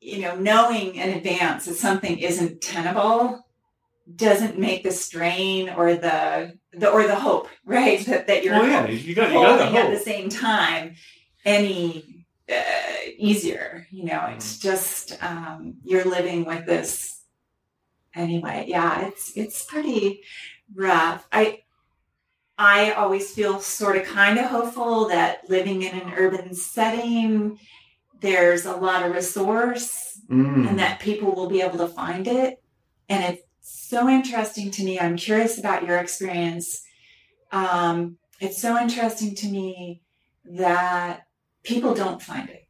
you 0.00 0.20
know 0.20 0.36
knowing 0.36 0.94
in 0.96 1.10
advance 1.16 1.66
that 1.66 1.74
something 1.74 2.18
isn't 2.18 2.60
tenable 2.60 3.44
doesn't 4.14 4.58
make 4.58 4.82
the 4.84 4.90
strain 4.90 5.68
or 5.70 5.94
the 5.94 6.56
the 6.72 6.88
or 6.88 7.06
the 7.06 7.14
hope 7.16 7.48
right 7.64 8.04
that, 8.06 8.26
that 8.26 8.44
you're 8.44 8.54
Well, 8.54 8.66
yeah, 8.68 8.86
you 8.86 9.14
got, 9.14 9.30
you 9.30 9.34
got 9.40 9.58
holding 9.60 9.76
at 9.76 9.90
the 9.90 9.98
same 9.98 10.28
time 10.28 10.94
any 11.44 12.24
uh, 12.48 12.62
easier 13.16 13.86
you 13.90 14.04
know 14.04 14.26
it's 14.34 14.58
just 14.58 15.20
um, 15.22 15.74
you're 15.82 16.04
living 16.04 16.44
with 16.44 16.66
this 16.66 17.15
anyway 18.16 18.64
yeah 18.66 19.06
it's 19.06 19.32
it's 19.36 19.64
pretty 19.64 20.20
rough 20.74 21.26
i 21.32 21.60
i 22.58 22.90
always 22.92 23.30
feel 23.32 23.60
sort 23.60 23.96
of 23.96 24.04
kind 24.04 24.38
of 24.38 24.46
hopeful 24.46 25.06
that 25.08 25.48
living 25.48 25.82
in 25.82 25.94
an 25.94 26.12
urban 26.16 26.54
setting 26.54 27.58
there's 28.20 28.64
a 28.66 28.74
lot 28.76 29.04
of 29.04 29.12
resource 29.12 30.02
Mm. 30.28 30.68
and 30.68 30.78
that 30.80 30.98
people 30.98 31.32
will 31.36 31.48
be 31.48 31.60
able 31.62 31.78
to 31.78 31.86
find 31.86 32.26
it. 32.26 32.60
And 33.08 33.22
it's 33.22 33.44
so 33.60 34.08
interesting 34.08 34.72
to 34.72 34.82
me. 34.82 34.98
I'm 34.98 35.16
curious 35.16 35.56
about 35.56 35.86
your 35.86 35.98
experience. 35.98 36.82
Um, 37.52 38.18
it's 38.40 38.60
so 38.60 38.76
interesting 38.76 39.36
to 39.36 39.46
me 39.46 40.02
that 40.44 41.28
people 41.62 41.94
don't 41.94 42.20
find 42.20 42.48
it, 42.50 42.66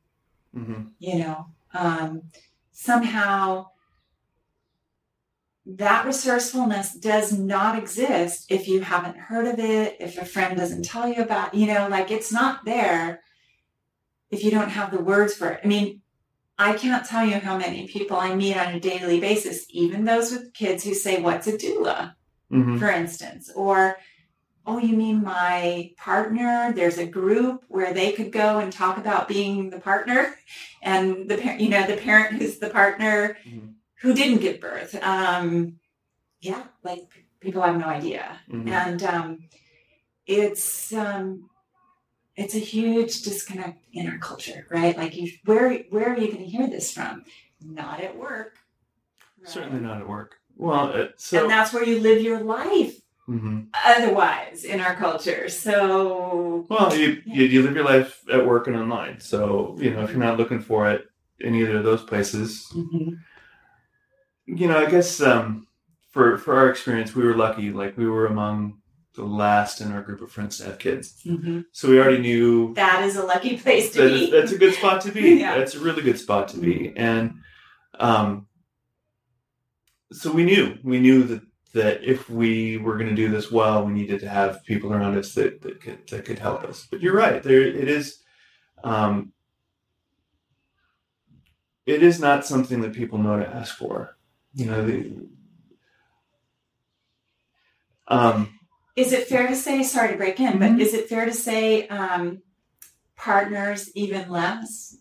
Mhm. 0.55 0.91
you 0.99 1.19
know. 1.21 1.47
Um, 1.73 2.25
somehow 2.73 3.69
that 5.67 6.07
resourcefulness 6.07 6.95
does 6.95 7.33
not 7.33 7.77
exist 7.77 8.47
if 8.51 8.69
you 8.69 8.81
haven't 8.81 9.17
heard 9.17 9.47
of 9.47 9.59
it, 9.59 9.97
if 9.99 10.17
a 10.17 10.25
friend 10.25 10.57
doesn't 10.57 10.85
tell 10.85 11.09
you 11.09 11.23
about, 11.23 11.55
you 11.55 11.67
know, 11.67 11.89
like 11.89 12.11
it's 12.11 12.33
not 12.33 12.65
there 12.65 13.21
if 14.31 14.45
you 14.45 14.51
don't 14.51 14.71
have 14.71 14.91
the 14.93 15.03
words 15.03 15.35
for 15.35 15.49
it. 15.49 15.61
I 15.65 15.67
mean, 15.67 16.03
I 16.59 16.75
can't 16.75 17.05
tell 17.05 17.27
you 17.27 17.39
how 17.39 17.59
many 17.59 17.87
people 17.87 18.17
I 18.17 18.35
meet 18.35 18.57
on 18.57 18.75
a 18.75 18.81
daily 18.81 19.21
basis, 19.21 19.67
even 19.71 20.05
those 20.05 20.31
with 20.33 20.55
kids 20.55 20.85
who 20.85 20.95
say, 20.95 21.21
What's 21.21 21.47
a 21.47 21.53
doula? 21.53 22.15
Mhm. 22.53 22.79
for 22.79 22.89
instance, 22.89 23.51
or 23.55 23.97
Oh, 24.69 24.79
you 24.79 24.97
mean 24.97 25.23
my 25.23 25.93
partner? 25.97 26.73
There's 26.75 26.99
a 26.99 27.07
group 27.07 27.65
where 27.69 27.95
they 27.95 28.11
could 28.11 28.33
go 28.33 28.59
and 28.59 28.73
talk 28.73 28.99
about 28.99 29.29
being 29.29 29.71
the 29.71 29.79
partner, 29.79 30.35
and 30.83 31.29
the 31.29 31.37
parent, 31.39 31.61
you 31.61 31.69
know, 31.69 31.87
the 31.87 31.97
parent 31.97 32.35
who's 32.37 32.59
the 32.59 32.71
partner 32.71 33.37
Mhm. 33.47 33.75
Who 34.07 34.15
didn't 34.15 34.39
give 34.41 34.61
birth. 34.61 34.95
Um, 35.03 35.81
yeah, 36.41 36.63
like 36.85 37.27
people 37.41 37.61
have 37.63 37.77
no 37.77 37.87
idea, 37.87 38.39
Mhm. 38.49 38.69
and 38.71 39.03
um, 39.03 39.39
it's 40.27 40.93
um, 40.93 41.51
it's 42.37 42.55
a 42.55 42.59
huge 42.61 43.23
disconnect 43.23 43.85
in 43.93 44.09
our 44.09 44.19
culture, 44.19 44.67
right? 44.71 44.97
Like, 44.97 45.17
you, 45.17 45.31
where 45.45 45.79
where 45.91 46.13
are 46.13 46.19
you 46.19 46.29
going 46.33 46.45
to 46.45 46.51
hear 46.57 46.69
this 46.69 46.93
from? 46.93 47.25
Not 47.61 48.01
at 48.01 48.17
work. 48.17 48.59
right? 49.41 49.49
Certainly 49.49 49.81
not 49.81 50.01
at 50.01 50.09
work. 50.09 50.37
Well, 50.57 50.93
uh, 50.95 51.07
so. 51.17 51.43
and 51.43 51.51
that's 51.51 51.73
where 51.73 51.85
you 51.85 51.99
live 52.01 52.23
your 52.23 52.41
life. 52.41 52.95
Mhm. 53.29 53.67
Otherwise, 53.85 54.63
in 54.65 54.79
our 54.81 54.95
culture, 54.95 55.49
so 55.49 56.65
Well, 56.71 56.95
you, 56.97 57.21
Yeah. 57.27 57.35
you 57.39 57.45
you 57.47 57.63
live 57.63 57.75
your 57.75 57.85
life 57.85 58.23
at 58.33 58.47
work 58.47 58.69
and 58.69 58.77
online. 58.77 59.19
So 59.19 59.77
you 59.81 59.91
know 59.91 60.03
if 60.05 60.11
you're 60.11 60.21
not 60.29 60.39
looking 60.39 60.61
for 60.61 60.89
it, 60.93 61.01
in 61.41 61.55
either 61.57 61.79
of 61.79 61.85
those 61.85 62.05
places. 62.05 62.69
Mhm. 62.73 63.19
You 64.47 64.69
know, 64.69 64.79
I 64.79 64.89
guess 64.91 65.21
um, 65.21 65.67
for 66.11 66.39
for 66.39 66.57
our 66.57 66.71
experience, 66.71 67.15
we 67.15 67.25
were 67.25 67.35
lucky. 67.35 67.71
Like 67.73 67.97
we 67.97 68.07
were 68.09 68.27
among 68.27 68.79
the 69.15 69.25
last 69.25 69.81
in 69.81 69.93
our 69.93 70.03
group 70.03 70.21
of 70.21 70.31
friends 70.31 70.59
to 70.59 70.65
have 70.65 70.79
kids, 70.79 71.21
Mhm. 71.25 71.65
so 71.73 71.89
we 71.89 71.99
already 71.99 72.19
knew 72.19 72.75
That 72.75 73.03
is 73.03 73.17
a 73.17 73.25
lucky 73.25 73.57
place 73.57 73.91
to 73.93 74.03
that 74.03 74.09
be. 74.09 74.25
is- 74.25 74.31
that's 74.31 74.53
a 74.53 74.59
good 74.59 74.75
spot 74.75 75.01
to 75.03 75.11
be. 75.11 75.21
Yeah. 75.41 75.57
That's 75.57 75.75
a 75.75 75.81
really 75.81 76.03
good 76.03 76.19
spot 76.19 76.49
to 76.49 76.59
be. 76.59 76.93
And 76.97 77.37
um, 77.99 78.47
so 80.13 80.31
we 80.31 80.45
knew 80.45 80.77
we 80.85 81.01
knew 81.01 81.23
that 81.25 81.43
that 81.73 82.05
if 82.05 82.29
we 82.31 82.77
were 82.77 82.97
going 82.99 83.09
to 83.09 83.15
do 83.17 83.29
this 83.31 83.51
well, 83.51 83.85
we 83.85 83.93
needed 83.93 84.21
to 84.21 84.29
have 84.29 84.63
people 84.65 84.93
around 84.93 85.17
us 85.19 85.33
that, 85.35 85.61
that 85.63 85.81
could 85.81 86.07
that 86.09 86.25
could 86.27 86.39
help 86.39 86.63
us. 86.65 86.87
But 86.91 87.01
you're 87.01 87.17
right. 87.17 87.43
There 87.43 87.63
it 87.63 87.89
is. 87.89 88.23
Um, 88.85 89.33
it 91.87 92.03
is 92.03 92.21
not 92.21 92.45
something 92.47 92.81
that 92.83 92.93
people 92.95 93.19
know 93.19 93.39
to 93.39 93.49
ask 93.49 93.77
for. 93.77 94.16
You 94.57 94.65
know, 94.67 94.87
the, 94.87 95.27
um, 98.09 98.59
Is 98.97 99.13
it 99.13 99.29
fair 99.29 99.47
to 99.47 99.55
say, 99.55 99.83
sorry 99.83 100.13
to 100.13 100.17
break 100.17 100.41
in, 100.41 100.59
but 100.59 100.71
Mhm. 100.71 100.81
is 100.81 100.95
it 100.95 101.07
fair 101.11 101.27
to 101.27 101.33
say 101.35 101.87
um, 101.89 102.41
partners 103.15 103.91
even 103.95 104.31
less? 104.31 104.97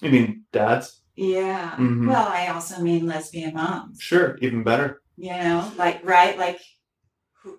I 0.00 0.08
mean, 0.08 0.44
dads, 0.52 1.00
Yeah. 1.16 1.74
Mhm. 1.76 2.06
Well, 2.06 2.26
I 2.28 2.46
also 2.48 2.80
mean 2.80 3.06
lesbian 3.06 3.54
moms. 3.54 4.00
sure, 4.00 4.38
even 4.40 4.62
better. 4.62 5.02
You 5.16 5.30
know, 5.32 5.72
like 5.76 6.00
right, 6.04 6.38
like 6.38 6.60
who 7.42 7.58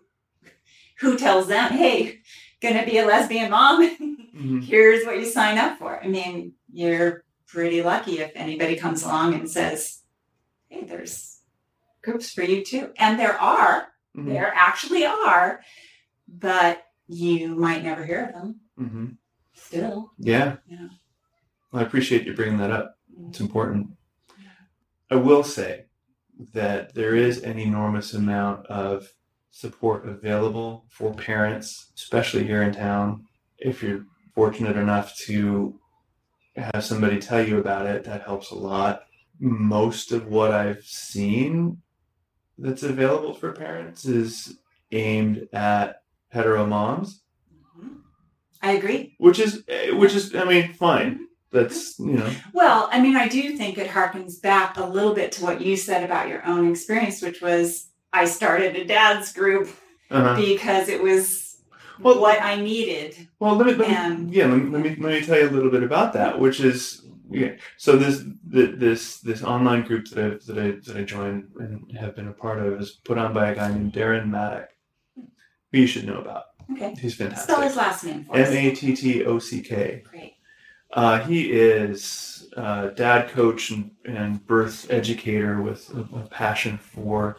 who 1.00 1.18
tells 1.18 1.48
them, 1.48 1.72
hey, 1.74 2.22
gonna 2.62 2.86
be 2.86 2.98
a 3.00 3.06
lesbian 3.06 3.52
mom? 3.52 3.82
Mhm. 4.34 4.64
Here's 4.64 5.06
what 5.06 5.20
you 5.20 5.26
sign 5.26 5.58
up 5.60 5.78
for. 5.78 6.02
I 6.04 6.08
mean, 6.08 6.54
you're 6.72 7.24
pretty 7.46 7.84
lucky 7.84 8.20
if 8.20 8.32
anybody 8.34 8.76
comes 8.78 9.04
along 9.04 9.36
and 9.36 9.48
says, 9.50 10.00
hey, 10.74 10.84
there's 10.86 11.42
groups 12.04 12.32
for 12.34 12.44
you 12.44 12.64
too. 12.66 12.92
And 12.98 13.20
there 13.20 13.40
are, 13.40 13.88
Mhm. 14.16 14.26
there 14.34 14.52
actually 14.56 15.06
are, 15.06 15.62
but 16.28 16.84
you 17.08 17.56
might 17.56 17.84
never 17.84 18.04
hear 18.06 18.26
of 18.26 18.34
them 18.34 18.60
Mhm. 18.80 19.18
still. 19.54 20.12
Yeah. 20.18 20.58
Yeah. 20.66 20.90
Well, 21.72 21.84
I 21.84 21.86
appreciate 21.86 22.26
you 22.26 22.34
bringing 22.34 22.58
that 22.58 22.72
up. 22.72 22.98
It's 23.30 23.40
important. 23.40 23.96
I 25.12 25.16
will 25.16 25.44
say 25.44 25.86
that 26.54 26.96
there 26.96 27.16
is 27.16 27.40
an 27.44 27.60
enormous 27.60 28.14
amount 28.14 28.66
of 28.66 29.14
support 29.52 30.08
available 30.08 30.86
for 30.90 31.14
parents, 31.14 31.92
especially 31.96 32.46
here 32.46 32.64
in 32.64 32.74
town. 32.74 33.28
If 33.60 33.84
you're 33.84 34.06
fortunate 34.34 34.76
enough 34.76 35.16
to 35.28 35.80
have 36.56 36.84
somebody 36.84 37.20
tell 37.20 37.48
you 37.48 37.60
about 37.60 37.86
it, 37.86 38.04
that 38.06 38.24
helps 38.24 38.50
a 38.50 38.56
lot. 38.56 39.04
Most 39.48 40.14
of 40.14 40.28
what 40.28 40.52
I've 40.52 40.84
seen 40.86 41.82
that's 42.58 42.82
available 42.84 43.34
for 43.34 43.52
parents 43.52 44.06
is 44.06 44.58
aimed 44.94 45.50
at 45.52 46.02
hetero 46.30 46.66
moms, 46.66 47.24
Mhm. 47.78 47.98
I 48.62 48.72
agree. 48.72 49.16
which 49.18 49.40
is 49.40 49.62
eh, 49.68 49.92
which 49.92 50.16
is 50.16 50.34
I 50.34 50.46
mean 50.46 50.72
fine. 50.74 51.28
That's 51.52 52.00
you 52.00 52.14
know 52.14 52.32
Well, 52.54 52.88
I 52.90 53.02
mean, 53.02 53.18
I 53.18 53.28
do 53.28 53.58
think 53.58 53.78
it 53.78 53.90
harkens 53.90 54.42
back 54.42 54.78
a 54.78 54.86
little 54.86 55.14
bit 55.14 55.34
to 55.34 55.44
what 55.44 55.60
you 55.60 55.76
said 55.76 56.06
about 56.06 56.30
your 56.30 56.46
own 56.46 56.72
experience, 56.72 57.22
which 57.22 57.42
was 57.42 57.90
I 58.14 58.24
started 58.26 58.78
a 58.78 58.86
dad's 58.86 59.34
group 59.34 59.68
uh 60.10 60.38
because 60.38 60.88
it 60.88 61.04
was 61.04 61.58
Well- 62.00 62.22
what 62.22 62.42
I 62.42 62.56
needed. 62.62 63.28
Well, 63.40 63.56
let 63.58 63.68
me, 63.68 63.74
let 63.74 63.90
me 63.90 63.96
And- 63.96 64.34
yeah, 64.34 64.46
let 64.48 64.58
me, 64.60 64.70
let 64.72 64.82
me 64.84 64.90
let 65.04 65.20
me 65.20 65.26
tell 65.26 65.38
you 65.38 65.50
a 65.50 65.52
little 65.52 65.70
bit 65.70 65.84
about 65.84 66.14
that, 66.14 66.40
which 66.40 66.62
is 66.62 67.03
yeah. 67.34 67.56
So 67.78 67.98
this 67.98 68.24
this 68.46 69.20
this 69.20 69.44
online 69.44 69.84
group 69.84 70.08
that 70.10 70.26
I 70.26 70.30
that 70.48 70.58
I 70.58 70.72
that 70.86 70.98
I 70.98 71.04
joined 71.04 71.52
and 71.60 71.92
have 71.98 72.16
been 72.16 72.28
a 72.28 72.34
part 72.34 72.60
of 72.60 72.80
is 72.80 72.92
put 72.92 73.18
on 73.18 73.34
by 73.34 73.52
a 73.52 73.56
guy 73.56 73.70
named 73.70 73.94
Darren 73.94 74.30
Mattock, 74.30 74.70
who 75.16 75.80
you 75.80 75.88
should 75.88 76.06
know 76.06 76.20
about. 76.20 76.44
Okay. 76.72 76.96
He's 77.00 77.16
fantastic. 77.16 77.50
Spell 77.50 77.62
his 77.62 77.76
last 77.76 78.04
name 78.04 78.26
for 78.26 78.38
us. 78.38 78.50
M 78.50 78.54
A 78.54 78.76
T 78.76 78.96
T 78.96 79.26
O 79.26 79.40
C 79.40 79.62
K. 79.62 80.04
Great. 80.10 80.36
Uh, 80.94 81.20
he 81.26 81.52
is 81.52 82.48
a 82.56 82.92
dad 82.96 83.30
coach 83.30 83.72
and, 83.72 83.92
and 84.06 84.46
birth 84.46 84.92
educator 84.92 85.62
with 85.62 85.90
a, 85.96 86.02
a 86.18 86.28
passion 86.28 86.78
for 86.78 87.38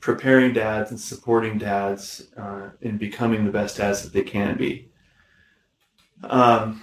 preparing 0.00 0.52
dads 0.54 0.90
and 0.90 0.98
supporting 0.98 1.58
dads 1.58 2.28
uh, 2.36 2.70
in 2.80 2.96
becoming 2.96 3.44
the 3.44 3.50
best 3.50 3.76
dads 3.76 4.02
that 4.02 4.12
they 4.12 4.22
can 4.22 4.56
be. 4.56 4.90
Um, 6.24 6.82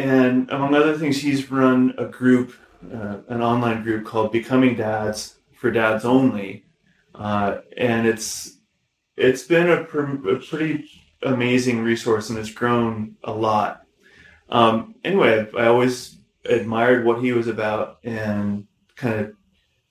and 0.00 0.50
among 0.50 0.74
other 0.74 0.96
things, 0.96 1.20
he's 1.20 1.50
run 1.50 1.94
a 1.98 2.06
group, 2.06 2.54
uh, 2.92 3.18
an 3.28 3.42
online 3.42 3.82
group 3.82 4.06
called 4.06 4.32
Becoming 4.32 4.74
Dads 4.74 5.38
for 5.58 5.70
Dads 5.70 6.06
Only, 6.06 6.64
uh, 7.14 7.58
and 7.76 8.06
it's 8.06 8.58
it's 9.16 9.42
been 9.42 9.68
a, 9.68 9.84
pr- 9.84 10.28
a 10.28 10.38
pretty 10.38 10.88
amazing 11.22 11.82
resource 11.82 12.30
and 12.30 12.38
it's 12.38 12.50
grown 12.50 13.16
a 13.24 13.32
lot. 13.32 13.82
Um, 14.48 14.94
anyway, 15.04 15.46
I, 15.54 15.64
I 15.64 15.66
always 15.66 16.16
admired 16.46 17.04
what 17.04 17.22
he 17.22 17.32
was 17.32 17.46
about 17.46 17.98
and 18.02 18.66
kind 18.96 19.20
of, 19.20 19.32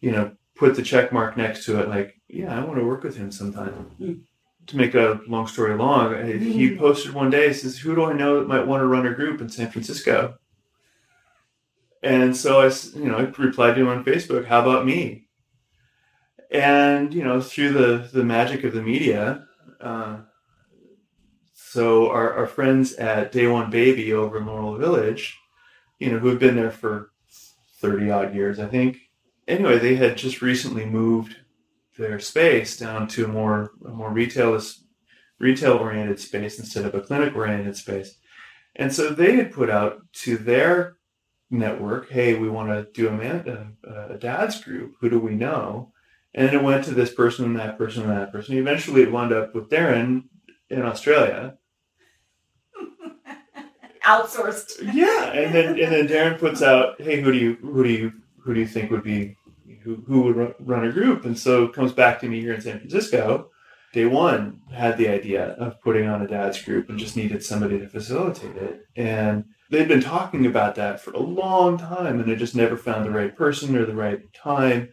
you 0.02 0.12
know, 0.12 0.32
put 0.56 0.76
the 0.76 0.82
check 0.82 1.14
mark 1.14 1.38
next 1.38 1.66
to 1.66 1.80
it. 1.80 1.88
Like, 1.88 2.20
yeah, 2.28 2.58
I 2.58 2.66
want 2.66 2.80
to 2.80 2.86
work 2.86 3.04
with 3.04 3.16
him 3.16 3.32
sometime. 3.32 4.26
To 4.70 4.78
make 4.78 4.94
a 4.94 5.20
long 5.28 5.48
story 5.48 5.76
long, 5.76 6.14
he 6.28 6.70
Mm. 6.70 6.78
posted 6.78 7.14
one 7.14 7.32
day, 7.32 7.52
says, 7.54 7.80
who 7.80 7.96
do 7.96 8.06
I 8.06 8.14
know 8.14 8.40
that 8.40 8.48
might 8.48 8.68
want 8.68 8.82
to 8.82 8.86
run 8.88 9.08
a 9.08 9.14
group 9.16 9.42
in 9.42 9.50
San 9.50 9.72
Francisco? 9.72 10.36
And 12.04 12.38
so 12.38 12.62
I, 12.62 12.72
you 12.96 13.06
know, 13.10 13.18
I 13.18 13.22
replied 13.42 13.74
to 13.76 13.82
him 13.82 13.88
on 13.88 14.04
Facebook, 14.06 14.46
how 14.46 14.62
about 14.62 14.86
me? 14.86 15.28
And, 16.52 17.14
you 17.16 17.24
know, 17.24 17.42
through 17.42 17.72
the, 17.74 18.10
the 18.14 18.24
magic 18.24 18.64
of 18.64 18.74
the 18.74 18.82
media, 18.84 19.48
uh, 19.82 20.18
so 21.54 22.10
our, 22.12 22.34
our 22.34 22.48
friends 22.48 22.94
at 22.94 23.32
Day 23.32 23.48
One 23.48 23.72
Baby 23.72 24.14
over 24.14 24.38
in 24.38 24.46
Laurel 24.46 24.78
Village, 24.78 25.36
you 25.98 26.12
know, 26.12 26.20
who 26.20 26.28
have 26.30 26.40
been 26.40 26.56
there 26.56 26.72
for 26.72 27.12
30 27.82 28.12
odd 28.12 28.36
years, 28.36 28.60
I 28.60 28.68
think. 28.68 28.98
Anyway, 29.48 29.80
they 29.80 29.96
had 29.96 30.16
just 30.18 30.42
recently 30.44 30.86
moved 30.86 31.36
their 32.00 32.20
space 32.20 32.78
down 32.78 33.08
to 33.10 33.26
a 33.26 33.28
more 33.28 33.72
a 33.86 33.90
more 33.90 34.12
retail 34.12 34.60
retail 35.40 35.74
oriented 35.74 36.20
space 36.20 36.60
instead 36.60 36.86
of 36.86 36.96
a 36.96 37.02
clinic 37.02 37.36
oriented 37.36 37.76
space. 37.76 38.16
And 38.76 38.94
so 38.94 39.10
they 39.10 39.36
had 39.36 39.52
put 39.52 39.70
out 39.70 40.02
to 40.24 40.38
their 40.38 40.98
network, 41.50 42.10
hey, 42.10 42.36
we 42.36 42.50
want 42.50 42.70
to 42.70 42.88
do 42.94 43.10
a, 43.10 43.12
man, 43.12 43.76
a, 43.84 44.14
a 44.14 44.18
dad's 44.18 44.64
group. 44.64 44.96
Who 45.00 45.10
do 45.10 45.20
we 45.20 45.36
know? 45.36 45.92
And 46.34 46.48
then 46.48 46.56
it 46.56 46.64
went 46.64 46.86
to 46.86 46.92
this 46.92 47.14
person 47.14 47.46
and 47.46 47.60
that 47.60 47.78
person 47.78 48.04
and 48.04 48.12
that 48.12 48.32
person. 48.32 48.58
Eventually, 48.58 49.02
it 49.02 49.12
wound 49.12 49.34
up 49.34 49.56
with 49.56 49.70
Darren 49.70 50.26
in 50.70 50.84
Australia. 50.84 51.58
Outsourced. 54.06 54.94
Yeah, 54.94 55.32
and 55.32 55.54
then 55.54 55.80
and 55.80 55.92
then 55.92 56.08
Darren 56.08 56.40
puts 56.40 56.62
out, 56.62 57.02
hey, 57.02 57.20
who 57.20 57.32
do 57.32 57.38
you 57.38 57.56
who 57.56 57.84
do 57.84 57.90
you 57.90 58.14
who 58.38 58.54
do 58.54 58.60
you 58.60 58.68
think 58.68 58.92
would 58.92 59.04
be 59.04 59.36
who 59.90 60.04
who 60.08 60.22
would 60.22 60.56
run 60.60 60.86
a 60.86 60.92
group? 60.92 61.26
And 61.26 61.38
so 61.38 61.68
comes 61.68 61.94
back 61.94 62.20
to 62.20 62.28
me 62.28 62.42
here 62.42 62.54
in 62.54 62.62
San 62.62 62.80
Francisco. 62.80 63.50
Day 63.92 64.06
one 64.06 64.62
had 64.72 64.98
the 64.98 65.08
idea 65.08 65.50
of 65.54 65.82
putting 65.82 66.08
on 66.08 66.22
a 66.22 66.28
dad's 66.28 66.62
group 66.62 66.90
and 66.90 67.00
just 67.00 67.16
needed 67.16 67.44
somebody 67.44 67.80
to 67.80 67.88
facilitate 67.88 68.56
it. 68.56 68.86
And 68.96 69.46
they'd 69.72 69.88
been 69.88 70.02
talking 70.02 70.46
about 70.46 70.76
that 70.76 71.02
for 71.02 71.12
a 71.12 71.20
long 71.20 71.78
time, 71.78 72.20
and 72.20 72.30
they 72.30 72.36
just 72.36 72.56
never 72.56 72.78
found 72.78 73.06
the 73.06 73.12
right 73.12 73.36
person 73.36 73.76
or 73.76 73.86
the 73.86 73.96
right 73.96 74.32
time. 74.34 74.90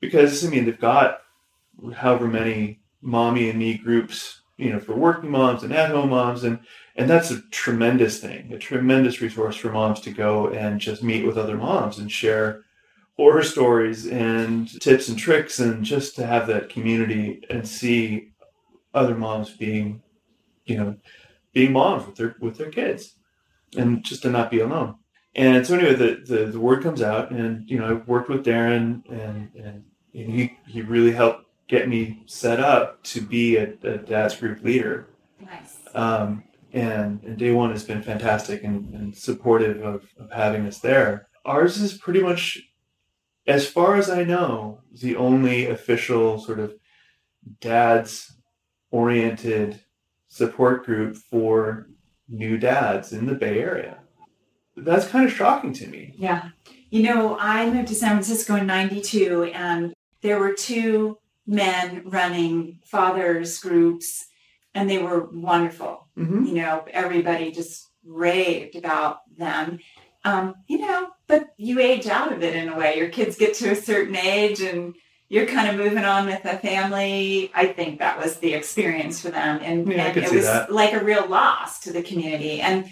Because 0.00 0.44
I 0.46 0.48
mean, 0.48 0.64
they've 0.64 0.80
got 0.80 1.20
however 1.94 2.26
many 2.26 2.80
mommy 3.02 3.50
and 3.50 3.58
me 3.58 3.76
groups, 3.76 4.40
you 4.56 4.70
know, 4.72 4.80
for 4.80 4.94
working 4.94 5.30
moms 5.30 5.62
and 5.62 5.72
at 5.72 5.90
home 5.90 6.10
moms, 6.10 6.44
and 6.44 6.60
and 6.96 7.10
that's 7.10 7.30
a 7.30 7.42
tremendous 7.50 8.20
thing, 8.20 8.52
a 8.54 8.58
tremendous 8.58 9.20
resource 9.20 9.56
for 9.56 9.70
moms 9.70 10.00
to 10.00 10.10
go 10.10 10.48
and 10.48 10.80
just 10.80 11.02
meet 11.02 11.26
with 11.26 11.36
other 11.36 11.58
moms 11.58 11.98
and 11.98 12.10
share 12.10 12.64
horror 13.20 13.42
stories 13.42 14.06
and 14.06 14.80
tips 14.80 15.08
and 15.10 15.18
tricks 15.18 15.60
and 15.60 15.84
just 15.84 16.16
to 16.16 16.26
have 16.26 16.46
that 16.46 16.70
community 16.70 17.26
and 17.50 17.68
see 17.68 18.30
other 18.94 19.14
moms 19.14 19.50
being, 19.50 20.02
you 20.64 20.76
know, 20.78 20.96
being 21.52 21.72
moms 21.72 22.06
with 22.06 22.16
their 22.16 22.34
with 22.40 22.56
their 22.56 22.70
kids 22.70 23.16
and 23.76 24.02
just 24.02 24.22
to 24.22 24.30
not 24.30 24.50
be 24.50 24.60
alone. 24.60 24.94
And 25.34 25.66
so 25.66 25.74
anyway, 25.74 25.94
the, 25.94 26.10
the, 26.30 26.46
the 26.46 26.58
word 26.58 26.82
comes 26.82 27.02
out 27.02 27.30
and, 27.30 27.68
you 27.70 27.78
know, 27.78 27.88
I 27.90 27.92
worked 27.92 28.30
with 28.30 28.44
Darren 28.44 29.02
and, 29.10 29.50
and, 29.54 29.84
and 30.14 30.30
he, 30.34 30.56
he 30.66 30.80
really 30.80 31.12
helped 31.12 31.44
get 31.68 31.88
me 31.88 32.22
set 32.26 32.58
up 32.58 33.02
to 33.12 33.20
be 33.20 33.56
a, 33.56 33.74
a 33.82 33.98
dad's 33.98 34.34
group 34.34 34.64
leader. 34.64 35.08
Nice. 35.38 35.78
Um, 35.94 36.42
and, 36.72 37.22
and 37.22 37.36
day 37.36 37.52
one 37.52 37.70
has 37.70 37.84
been 37.84 38.02
fantastic 38.02 38.64
and, 38.64 38.94
and 38.94 39.14
supportive 39.14 39.76
of, 39.84 40.04
of 40.18 40.32
having 40.32 40.66
us 40.66 40.78
there. 40.78 41.28
Ours 41.44 41.80
is 41.80 41.98
pretty 41.98 42.22
much, 42.22 42.58
as 43.50 43.68
far 43.68 43.96
as 43.96 44.08
I 44.08 44.22
know, 44.22 44.80
the 44.92 45.16
only 45.16 45.66
official 45.66 46.38
sort 46.38 46.60
of 46.60 46.74
dads 47.60 48.32
oriented 48.90 49.80
support 50.28 50.84
group 50.84 51.16
for 51.16 51.88
new 52.28 52.56
dads 52.58 53.12
in 53.12 53.26
the 53.26 53.34
Bay 53.34 53.58
Area. 53.60 53.98
that's 54.76 55.08
kind 55.08 55.26
of 55.26 55.32
shocking 55.32 55.72
to 55.74 55.86
me. 55.88 56.14
Yeah. 56.16 56.50
You 56.90 57.02
know, 57.02 57.36
I 57.38 57.68
moved 57.68 57.88
to 57.88 57.94
San 57.94 58.12
Francisco 58.12 58.54
in 58.54 58.66
92 58.66 59.50
and 59.52 59.92
there 60.22 60.38
were 60.38 60.52
two 60.52 61.18
men 61.46 62.02
running 62.06 62.78
fathers 62.84 63.58
groups 63.58 64.26
and 64.74 64.88
they 64.88 64.98
were 64.98 65.28
wonderful. 65.32 66.08
Mm-hmm. 66.16 66.44
You 66.44 66.54
know, 66.54 66.84
everybody 66.90 67.50
just 67.50 67.88
raved 68.04 68.76
about 68.76 69.18
them. 69.36 69.80
Um, 70.24 70.54
you 70.68 70.78
know, 70.78 71.08
but 71.26 71.54
you 71.56 71.80
age 71.80 72.06
out 72.06 72.32
of 72.32 72.42
it 72.42 72.54
in 72.54 72.68
a 72.68 72.76
way. 72.76 72.98
Your 72.98 73.08
kids 73.08 73.36
get 73.36 73.54
to 73.54 73.70
a 73.70 73.76
certain 73.76 74.16
age 74.16 74.60
and 74.60 74.94
you're 75.28 75.46
kind 75.46 75.68
of 75.68 75.76
moving 75.76 76.04
on 76.04 76.26
with 76.26 76.44
a 76.44 76.58
family. 76.58 77.50
I 77.54 77.66
think 77.68 78.00
that 78.00 78.18
was 78.18 78.36
the 78.36 78.52
experience 78.52 79.20
for 79.20 79.30
them. 79.30 79.60
And, 79.62 79.90
Yeah, 79.90 80.06
and 80.08 80.16
it 80.18 80.32
was 80.32 80.44
that. 80.44 80.72
like 80.72 80.92
a 80.92 81.02
real 81.04 81.26
loss 81.26 81.80
to 81.80 81.92
the 81.92 82.02
community. 82.02 82.60
And 82.60 82.90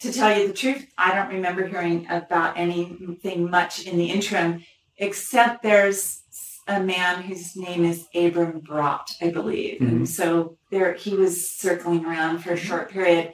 to 0.00 0.12
tell 0.12 0.36
you 0.38 0.48
the 0.48 0.52
truth, 0.52 0.86
I 0.98 1.14
don't 1.14 1.28
remember 1.32 1.66
hearing 1.66 2.06
about 2.10 2.58
anything 2.58 3.48
much 3.50 3.86
in 3.86 3.96
the 3.96 4.10
interim, 4.10 4.62
except 4.98 5.62
there's 5.62 6.22
a 6.68 6.80
man 6.80 7.22
whose 7.22 7.56
name 7.56 7.84
is 7.84 8.06
Abram 8.14 8.60
Brott, 8.60 9.14
I 9.22 9.30
believe. 9.30 9.80
Mhm. 9.80 9.88
And 9.88 10.08
so 10.08 10.58
there 10.70 10.92
he 10.94 11.14
was 11.14 11.48
circling 11.48 12.04
around 12.04 12.40
for 12.40 12.52
a 12.52 12.56
short 12.56 12.90
period. 12.90 13.32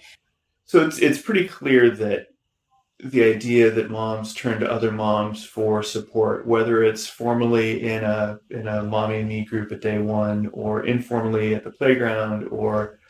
So 0.66 0.86
it's 0.86 0.98
it's 0.98 1.20
pretty 1.20 1.48
clear 1.48 1.90
that 1.90 2.26
the 3.02 3.24
idea 3.24 3.70
that 3.70 3.90
moms 3.90 4.32
turn 4.32 4.60
to 4.60 4.70
other 4.70 4.92
moms 4.92 5.44
for 5.44 5.82
support, 5.82 6.46
whether 6.46 6.84
it's 6.84 7.06
formally 7.06 7.82
in 7.82 8.04
a 8.04 8.38
in 8.50 8.68
a 8.68 8.82
mommy 8.84 9.18
and 9.20 9.28
me 9.28 9.44
group 9.44 9.72
at 9.72 9.80
day 9.80 9.98
one, 9.98 10.48
or 10.52 10.86
informally 10.86 11.54
at 11.54 11.64
the 11.64 11.70
playground, 11.70 12.46
or 12.48 13.00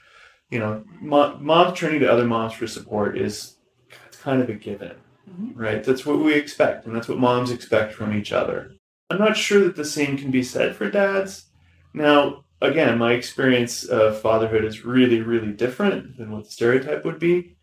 you 0.51 0.59
know, 0.59 0.83
mo- 1.01 1.37
moms 1.41 1.79
turning 1.79 2.01
to 2.01 2.11
other 2.11 2.25
moms 2.25 2.55
for 2.55 2.67
support 2.67 3.19
is 3.19 3.57
it's 4.07 4.17
kind 4.19 4.41
of 4.43 4.49
a 4.49 4.55
given, 4.55 4.93
Mhm. 5.31 5.53
right? 5.55 5.85
That's 5.85 6.05
what 6.07 6.19
we 6.19 6.35
expect, 6.35 6.87
and 6.87 6.95
that's 6.97 7.09
what 7.09 7.19
moms 7.19 7.51
expect 7.51 7.93
from 7.93 8.15
each 8.15 8.33
other. 8.33 8.73
I'm 9.11 9.19
not 9.19 9.37
sure 9.37 9.61
that 9.65 9.77
the 9.77 9.85
same 9.85 10.17
can 10.17 10.31
be 10.31 10.43
said 10.43 10.75
for 10.75 10.91
dads. 10.91 11.51
Now, 11.95 12.45
again, 12.63 12.97
my 12.99 13.13
experience 13.13 13.85
of 13.85 14.21
fatherhood 14.21 14.65
is 14.65 14.85
really, 14.87 15.21
really 15.21 15.53
different 15.53 16.17
than 16.17 16.31
what 16.33 16.45
the 16.45 16.51
stereotype 16.51 17.05
would 17.05 17.19
be. 17.19 17.57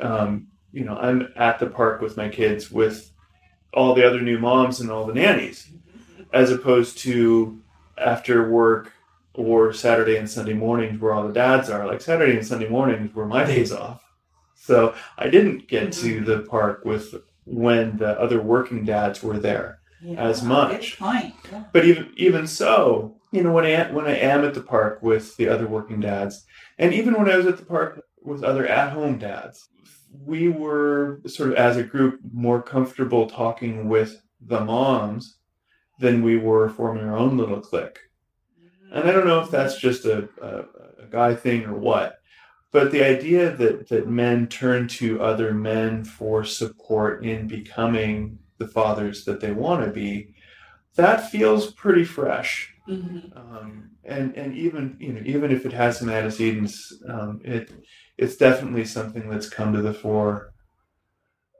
Um, 0.00 0.48
you 0.72 0.84
know, 0.84 0.96
I'm 0.96 1.32
at 1.36 1.58
the 1.58 1.66
park 1.66 2.00
with 2.00 2.16
my 2.16 2.28
kids 2.28 2.70
with 2.70 3.12
all 3.74 3.94
the 3.94 4.06
other 4.06 4.20
new 4.20 4.38
moms 4.38 4.80
and 4.80 4.90
all 4.90 5.06
the 5.06 5.14
nannies, 5.14 5.70
as 6.32 6.50
opposed 6.50 6.98
to 6.98 7.60
after 7.98 8.50
work 8.50 8.92
or 9.34 9.72
Saturday 9.72 10.16
and 10.16 10.28
Sunday 10.28 10.54
mornings 10.54 11.00
where 11.00 11.12
all 11.12 11.26
the 11.26 11.32
dads 11.32 11.70
are. 11.70 11.86
Like 11.86 12.00
Saturday 12.00 12.36
and 12.36 12.46
Sunday 12.46 12.68
mornings 12.68 13.14
were 13.14 13.26
my 13.26 13.44
days 13.44 13.72
off. 13.72 14.02
So 14.54 14.94
I 15.18 15.28
didn't 15.28 15.68
get 15.68 15.92
to 15.92 16.16
mm-hmm. 16.16 16.24
the 16.24 16.40
park 16.40 16.84
with 16.84 17.14
when 17.44 17.96
the 17.96 18.18
other 18.20 18.40
working 18.40 18.84
dads 18.84 19.22
were 19.22 19.38
there 19.38 19.80
as 20.16 20.42
much. 20.42 21.00
Yeah. 21.50 21.64
but 21.72 21.84
even 21.84 22.12
even 22.16 22.46
so, 22.46 23.16
you 23.32 23.42
know, 23.42 23.52
when 23.52 23.64
I 23.64 23.90
when 23.90 24.06
I 24.06 24.16
am 24.16 24.44
at 24.44 24.54
the 24.54 24.62
park 24.62 25.02
with 25.02 25.36
the 25.36 25.48
other 25.48 25.66
working 25.66 26.00
dads, 26.00 26.44
and 26.78 26.92
even 26.92 27.14
when 27.14 27.28
I 27.28 27.36
was 27.36 27.46
at 27.46 27.56
the 27.56 27.64
park 27.64 28.04
with 28.22 28.44
other 28.44 28.66
at 28.66 28.92
home 28.92 29.18
dads, 29.18 29.68
we 30.12 30.48
were 30.48 31.20
sort 31.26 31.50
of 31.50 31.56
as 31.56 31.76
a 31.76 31.82
group 31.82 32.20
more 32.32 32.62
comfortable 32.62 33.28
talking 33.28 33.88
with 33.88 34.22
the 34.40 34.60
moms 34.60 35.38
than 35.98 36.22
we 36.22 36.36
were 36.36 36.68
forming 36.68 37.04
our 37.04 37.16
own 37.16 37.36
little 37.36 37.60
clique. 37.60 37.98
And 38.92 39.08
I 39.08 39.12
don't 39.12 39.26
know 39.26 39.40
if 39.40 39.50
that's 39.50 39.78
just 39.78 40.04
a, 40.04 40.28
a, 40.40 41.04
a 41.04 41.06
guy 41.10 41.34
thing 41.34 41.64
or 41.64 41.74
what, 41.74 42.18
but 42.72 42.90
the 42.90 43.04
idea 43.04 43.54
that, 43.56 43.88
that 43.88 44.08
men 44.08 44.48
turn 44.48 44.88
to 44.88 45.22
other 45.22 45.54
men 45.54 46.04
for 46.04 46.44
support 46.44 47.24
in 47.24 47.46
becoming 47.46 48.38
the 48.58 48.68
fathers 48.68 49.24
that 49.24 49.40
they 49.40 49.52
want 49.52 49.84
to 49.84 49.90
be, 49.90 50.34
that 50.96 51.30
feels 51.30 51.72
pretty 51.72 52.04
fresh. 52.04 52.74
Mhm. 52.88 53.36
Um, 53.36 53.90
and 54.04 54.36
and 54.36 54.56
even 54.56 54.96
you 54.98 55.12
know 55.12 55.22
even 55.24 55.52
if 55.52 55.64
it 55.64 55.72
has 55.72 55.98
some 55.98 56.08
antecedents, 56.08 56.92
um, 57.08 57.40
it 57.44 57.70
it's 58.18 58.36
definitely 58.36 58.84
something 58.84 59.28
that's 59.28 59.48
come 59.48 59.72
to 59.72 59.82
the 59.82 59.94
fore. 59.94 60.52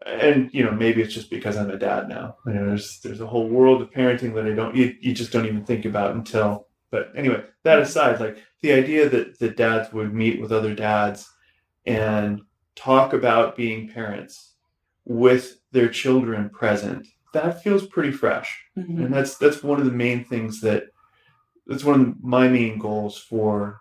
And 0.04 0.50
you 0.52 0.64
know 0.64 0.72
maybe 0.72 1.00
it's 1.00 1.14
just 1.14 1.30
because 1.30 1.56
I'm 1.56 1.70
a 1.70 1.78
dad 1.78 2.08
now. 2.08 2.36
You 2.46 2.54
know, 2.54 2.66
there's 2.66 2.98
there's 3.00 3.20
a 3.20 3.26
whole 3.26 3.48
world 3.48 3.80
of 3.82 3.90
parenting 3.90 4.34
that 4.34 4.46
I 4.46 4.52
don't 4.52 4.74
you, 4.74 4.94
you 5.00 5.14
just 5.14 5.30
don't 5.32 5.46
even 5.46 5.64
think 5.64 5.84
about 5.84 6.14
until. 6.16 6.66
But 6.90 7.12
anyway, 7.16 7.44
that 7.62 7.78
aside, 7.78 8.20
like 8.20 8.38
the 8.62 8.72
idea 8.72 9.08
that 9.08 9.38
that 9.38 9.56
dads 9.56 9.92
would 9.92 10.12
meet 10.12 10.40
with 10.40 10.50
other 10.52 10.74
dads 10.74 11.30
and 11.86 12.42
talk 12.74 13.12
about 13.12 13.56
being 13.56 13.88
parents 13.88 14.54
with 15.04 15.58
their 15.70 15.88
children 15.88 16.50
present, 16.50 17.06
that 17.32 17.62
feels 17.62 17.86
pretty 17.86 18.12
fresh 18.12 18.58
Mhm. 18.76 19.04
and 19.06 19.14
that's 19.14 19.36
that's 19.38 19.62
one 19.62 19.78
of 19.78 19.86
the 19.86 19.92
main 19.92 20.24
things 20.24 20.60
that 20.60 20.84
that's 21.66 21.84
one 21.84 22.00
of 22.00 22.22
my 22.22 22.46
main 22.48 22.78
goals 22.78 23.16
for 23.18 23.80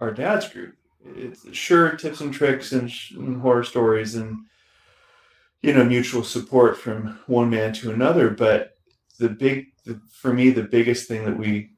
our 0.00 0.12
dad's 0.12 0.48
group 0.48 0.75
it's 1.14 1.46
sure 1.54 1.92
tips 1.92 2.20
and 2.20 2.32
tricks 2.32 2.72
and, 2.72 2.90
sh- 2.90 3.12
and 3.12 3.40
horror 3.40 3.64
stories 3.64 4.14
and 4.14 4.38
you 5.62 5.72
know 5.72 5.84
mutual 5.84 6.22
support 6.22 6.76
from 6.76 7.18
one 7.26 7.50
man 7.50 7.72
to 7.72 7.90
another 7.90 8.30
but 8.30 8.76
the 9.18 9.28
big 9.28 9.66
the, 9.84 10.00
for 10.10 10.32
me 10.32 10.50
the 10.50 10.62
biggest 10.62 11.08
thing 11.08 11.24
that 11.24 11.36
we 11.36 11.70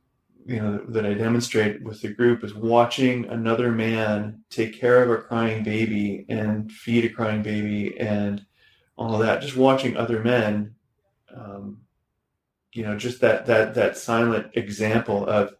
you 0.46 0.60
know 0.60 0.78
that 0.88 1.06
i 1.06 1.14
demonstrate 1.14 1.82
with 1.82 2.00
the 2.00 2.08
group 2.08 2.42
is 2.42 2.54
watching 2.54 3.26
another 3.26 3.70
man 3.70 4.42
take 4.50 4.78
care 4.78 5.02
of 5.02 5.10
a 5.10 5.22
crying 5.22 5.62
baby 5.62 6.24
and 6.28 6.72
feed 6.72 7.04
a 7.04 7.08
crying 7.08 7.42
baby 7.42 7.98
and 7.98 8.44
all 8.98 9.14
of 9.14 9.20
that. 9.20 9.40
Just 9.40 9.56
watching 9.56 9.96
other 9.96 10.22
men 10.22 10.74
um, 11.34 11.78
you 12.72 12.82
know 12.82 12.96
just 12.96 13.20
that 13.20 13.46
that 13.46 13.74
that 13.74 13.96
silent 13.96 14.48
example 14.54 15.26
of 15.26 15.54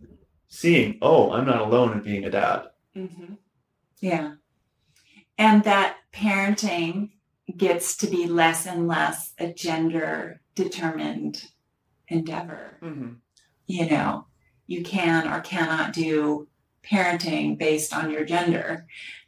seeing 0.48 0.98
oh 1.02 1.30
i'm 1.32 1.46
not 1.46 1.60
alone 1.60 1.92
in 1.92 2.02
being 2.02 2.24
a 2.24 2.30
dad. 2.30 2.64
Hmm 2.94 3.34
Yeah. 4.00 4.32
And 5.36 5.64
that 5.64 5.96
parenting 6.12 7.10
gets 7.56 7.96
to 7.98 8.06
be 8.06 8.26
less 8.26 8.66
and 8.66 8.86
less 8.88 9.32
a 9.38 9.52
gender 9.52 10.40
determined 10.54 11.44
endeavor. 12.08 12.78
You 13.66 13.88
know, 13.90 14.26
you 14.66 14.82
can 14.82 15.28
or 15.28 15.40
cannot 15.40 15.92
do 15.92 16.48
parenting 16.82 17.58
based 17.58 17.94
on 17.94 18.10
your 18.10 18.24
gender. 18.24 18.86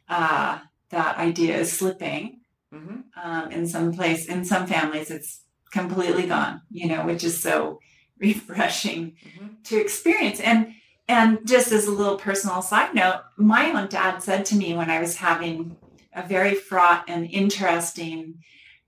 Uh, 0.09 0.59
that 0.89 1.17
idea 1.17 1.57
is 1.57 1.71
slipping. 1.71 2.39
Mm-hmm. 2.73 2.97
Um, 3.21 3.51
in 3.51 3.67
some 3.67 3.93
place, 3.93 4.25
in 4.27 4.45
some 4.45 4.65
families, 4.65 5.11
it's 5.11 5.41
completely 5.71 6.25
gone, 6.27 6.61
you 6.71 6.87
know, 6.87 7.05
which 7.05 7.23
is 7.23 7.41
so 7.41 7.79
refreshing 8.19 9.13
Mm-hmm. 9.25 9.47
to 9.63 9.79
experience. 9.81 10.39
And 10.39 10.73
and 11.07 11.39
just 11.45 11.71
as 11.71 11.87
a 11.87 11.91
little 11.91 12.17
personal 12.17 12.61
side 12.61 12.93
note, 12.93 13.21
my 13.37 13.71
own 13.71 13.89
dad 13.89 14.19
said 14.23 14.45
to 14.47 14.55
me 14.55 14.73
when 14.73 14.89
I 14.89 14.99
was 14.99 15.17
having 15.17 15.77
a 16.13 16.27
very 16.27 16.55
fraught 16.55 17.05
and 17.07 17.29
interesting 17.29 18.39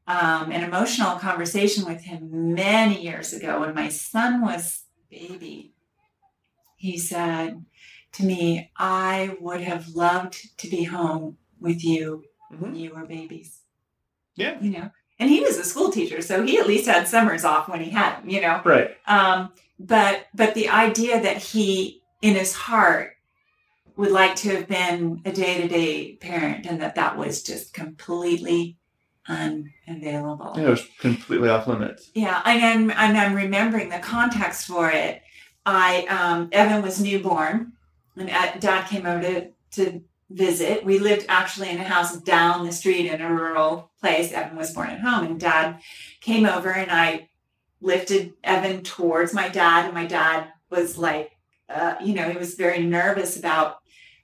um, 0.07 0.51
and 0.51 0.63
emotional 0.63 1.17
conversation 1.17 1.85
with 1.85 2.01
him 2.01 2.53
many 2.53 3.01
years 3.01 3.33
ago 3.33 3.61
when 3.61 3.73
my 3.73 3.89
son 3.89 4.41
was 4.41 4.83
baby, 5.09 5.73
he 6.77 6.97
said 6.97 7.65
to 8.13 8.23
me, 8.23 8.71
I 8.77 9.37
would 9.39 9.61
have 9.61 9.89
loved 9.89 10.57
to 10.59 10.69
be 10.69 10.83
home 10.83 11.37
with 11.59 11.83
you 11.83 12.25
when 12.59 12.75
you 12.75 12.93
were 12.93 13.05
babies. 13.05 13.61
Yeah. 14.35 14.59
You 14.59 14.71
know, 14.71 14.91
and 15.19 15.29
he 15.29 15.39
was 15.39 15.57
a 15.57 15.63
school 15.63 15.91
teacher, 15.91 16.21
so 16.21 16.43
he 16.43 16.59
at 16.59 16.67
least 16.67 16.87
had 16.87 17.07
summers 17.07 17.45
off 17.45 17.69
when 17.69 17.81
he 17.81 17.89
had 17.89 18.17
them, 18.17 18.29
you 18.29 18.41
know. 18.41 18.61
right 18.65 18.97
Um, 19.07 19.53
but 19.79 20.25
but 20.33 20.53
the 20.53 20.69
idea 20.69 21.21
that 21.21 21.37
he 21.37 22.02
in 22.23 22.35
his 22.35 22.53
heart 22.53 23.11
would 23.97 24.11
like 24.11 24.35
to 24.37 24.55
have 24.55 24.67
been 24.67 25.21
a 25.25 25.31
day-to-day 25.31 26.15
parent 26.15 26.65
and 26.65 26.81
that 26.81 26.95
that 26.95 27.17
was 27.17 27.43
just 27.43 27.73
completely 27.73 28.77
unavailable. 29.27 30.53
Yeah, 30.55 30.63
it 30.63 30.69
was 30.69 30.87
completely 30.99 31.49
off 31.49 31.67
limits. 31.67 32.09
Yeah 32.15 32.41
and 32.45 32.63
I'm, 32.63 32.91
and 32.91 33.17
I'm 33.17 33.35
remembering 33.35 33.89
the 33.89 33.99
context 33.99 34.65
for 34.65 34.89
it. 34.89 35.21
I 35.65 36.05
um, 36.05 36.49
evan 36.51 36.81
was 36.81 36.99
newborn 36.99 37.73
and 38.17 38.29
uh, 38.29 38.53
dad 38.57 38.87
came 38.87 39.05
over 39.05 39.21
to, 39.21 39.49
to 39.71 40.01
visit. 40.29 40.85
We 40.85 40.99
lived 40.99 41.25
actually 41.27 41.69
in 41.69 41.79
a 41.79 41.83
house 41.83 42.17
down 42.17 42.65
the 42.65 42.71
street 42.71 43.11
in 43.11 43.21
a 43.21 43.31
rural 43.31 43.91
place. 43.99 44.31
Evan 44.31 44.57
was 44.57 44.73
born 44.73 44.89
at 44.89 45.01
home 45.01 45.25
and 45.25 45.39
dad 45.39 45.79
came 46.21 46.45
over 46.45 46.71
and 46.71 46.89
i 46.89 47.29
lifted 47.81 48.33
evan 48.45 48.81
towards 48.81 49.33
my 49.33 49.49
dad 49.49 49.85
and 49.85 49.93
my 49.93 50.05
dad 50.05 50.47
was 50.69 50.97
like 50.97 51.32
uh, 51.69 51.95
you 52.03 52.13
know 52.13 52.29
he 52.29 52.37
was 52.37 52.55
very 52.55 52.83
nervous 52.83 53.37
about 53.37 53.77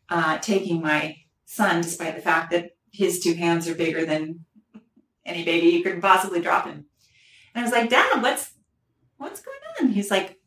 uh, 0.09 0.37
taking 0.39 0.81
my 0.81 1.17
son 1.45 1.81
despite 1.81 2.15
the 2.15 2.21
fact 2.21 2.51
that 2.51 2.71
his 2.91 3.19
two 3.19 3.33
hands 3.35 3.67
are 3.67 3.75
bigger 3.75 4.05
than 4.05 4.45
any 5.25 5.43
baby 5.45 5.67
you 5.67 5.83
could 5.83 6.01
possibly 6.01 6.41
drop 6.41 6.65
him 6.65 6.85
and 7.55 7.61
I 7.61 7.63
was 7.63 7.71
like, 7.71 7.89
Dad, 7.89 8.21
what's 8.21 8.51
what's 9.17 9.41
going 9.41 9.57
on? 9.79 9.87
He's 9.89 10.11
like, 10.11 10.39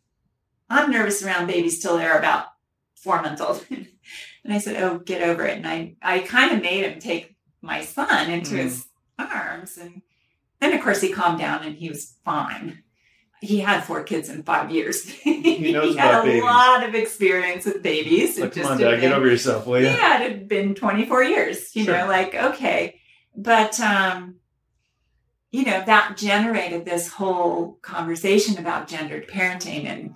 I'm 0.71 0.91
nervous 0.91 1.23
around 1.23 1.47
babies 1.49 1.81
till 1.81 1.97
they're 1.97 2.19
about 2.19 2.47
four 2.97 3.21
months 3.21 3.41
old. 3.41 3.65
and 3.71 4.53
I 4.53 4.59
said, 4.59 4.81
Oh, 4.83 4.99
get 4.99 5.23
over 5.23 5.45
it. 5.45 5.57
And 5.59 5.67
I, 5.67 5.97
I 6.01 6.21
kind 6.21 6.53
of 6.53 6.63
made 6.63 6.85
him 6.85 7.01
take 7.01 7.37
my 7.61 7.85
son 7.85 8.31
into 8.31 8.55
Mm. 8.55 8.59
his 8.63 8.87
arms 9.19 9.77
and 9.77 10.03
Then, 10.61 10.73
of 10.75 10.81
course, 10.83 11.01
he 11.01 11.11
calmed 11.11 11.41
down 11.41 11.65
and 11.65 11.77
he 11.77 11.89
was 11.89 12.15
fine. 12.25 12.83
He 13.43 13.59
had 13.59 13.83
four 13.83 14.05
kids 14.05 14.29
in 14.29 14.45
five 14.45 14.71
years. 14.71 15.05
He 15.23 15.73
knows 15.73 15.97
had 15.97 16.11
about 16.11 16.25
a 16.25 16.27
babies. 16.29 16.43
lot 16.45 16.89
of 16.89 16.95
experience 16.95 17.65
with 17.67 17.83
babies. 17.83 18.39
Like, 18.39 18.55
come 18.55 18.67
on, 18.67 18.79
had 18.79 18.91
Dad, 18.93 19.01
get 19.01 19.13
over 19.13 19.27
yourself, 19.27 19.67
will 19.67 19.81
you? 19.81 19.87
yeah, 19.89 20.23
it 20.23 20.31
had 20.31 20.49
been 20.49 20.75
24 20.77 21.25
years, 21.25 21.75
you 21.75 21.85
Sure. 21.85 21.99
know, 21.99 22.07
like, 22.07 22.35
okay. 22.35 23.01
But, 23.37 23.79
um, 23.81 24.37
you 25.51 25.65
know, 25.65 25.83
that 25.85 26.17
generated 26.17 26.85
this 26.85 27.09
whole 27.09 27.79
conversation 27.83 28.59
about 28.59 28.87
gendered 28.89 29.29
parenting 29.29 29.87
and, 29.87 30.15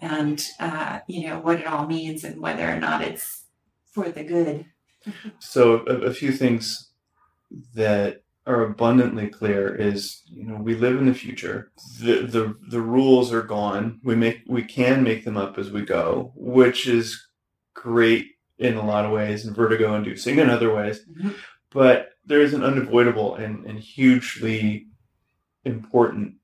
and, 0.00 0.44
uh, 0.58 1.00
you 1.06 1.28
know, 1.28 1.38
what 1.40 1.60
it 1.60 1.66
all 1.66 1.86
means 1.86 2.24
and 2.24 2.40
whether 2.40 2.66
or 2.68 2.80
not 2.80 3.02
it's 3.02 3.44
for 3.92 4.08
the 4.08 4.24
good. 4.24 4.64
So 5.40 5.84
a, 5.86 5.94
a 6.10 6.14
few 6.14 6.32
things 6.32 6.90
that 7.74 8.21
are 8.46 8.62
abundantly 8.62 9.28
clear 9.28 9.74
is 9.74 10.22
you 10.26 10.44
know 10.44 10.56
we 10.56 10.74
live 10.74 10.98
in 10.98 11.06
the 11.06 11.14
future. 11.14 11.70
The 12.00 12.22
the 12.22 12.56
the 12.68 12.80
rules 12.80 13.32
are 13.32 13.42
gone. 13.42 14.00
We 14.02 14.16
make 14.16 14.42
we 14.48 14.62
can 14.62 15.02
make 15.02 15.24
them 15.24 15.36
up 15.36 15.58
as 15.58 15.70
we 15.70 15.82
go, 15.82 16.32
which 16.34 16.86
is 16.88 17.24
great 17.74 18.26
in 18.58 18.76
a 18.76 18.86
lot 18.86 19.04
of 19.04 19.12
ways 19.12 19.44
and 19.44 19.56
vertigo 19.56 19.94
inducing 19.94 20.38
in 20.38 20.50
other 20.50 20.74
ways. 20.74 21.00
Mhm. 21.06 21.34
But 21.70 22.10
there 22.24 22.40
is 22.40 22.54
an 22.54 22.62
unavoidable 22.62 23.34
and, 23.36 23.64
and 23.66 23.78
hugely 23.78 24.86
important 25.64 26.34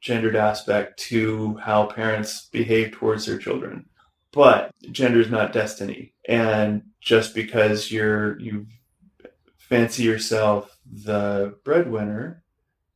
gendered 0.00 0.34
aspect 0.36 0.98
to 0.98 1.56
how 1.56 1.86
parents 1.86 2.48
behave 2.50 2.92
towards 2.92 3.26
their 3.26 3.38
children. 3.38 3.86
But 4.32 4.72
gender 4.90 5.20
is 5.20 5.30
not 5.30 5.52
destiny. 5.52 6.14
And 6.28 6.82
just 7.00 7.34
because 7.34 7.90
you're 7.90 8.38
you 8.40 8.66
fancy 9.58 10.02
yourself 10.02 10.76
the 10.92 11.56
breadwinner 11.64 12.42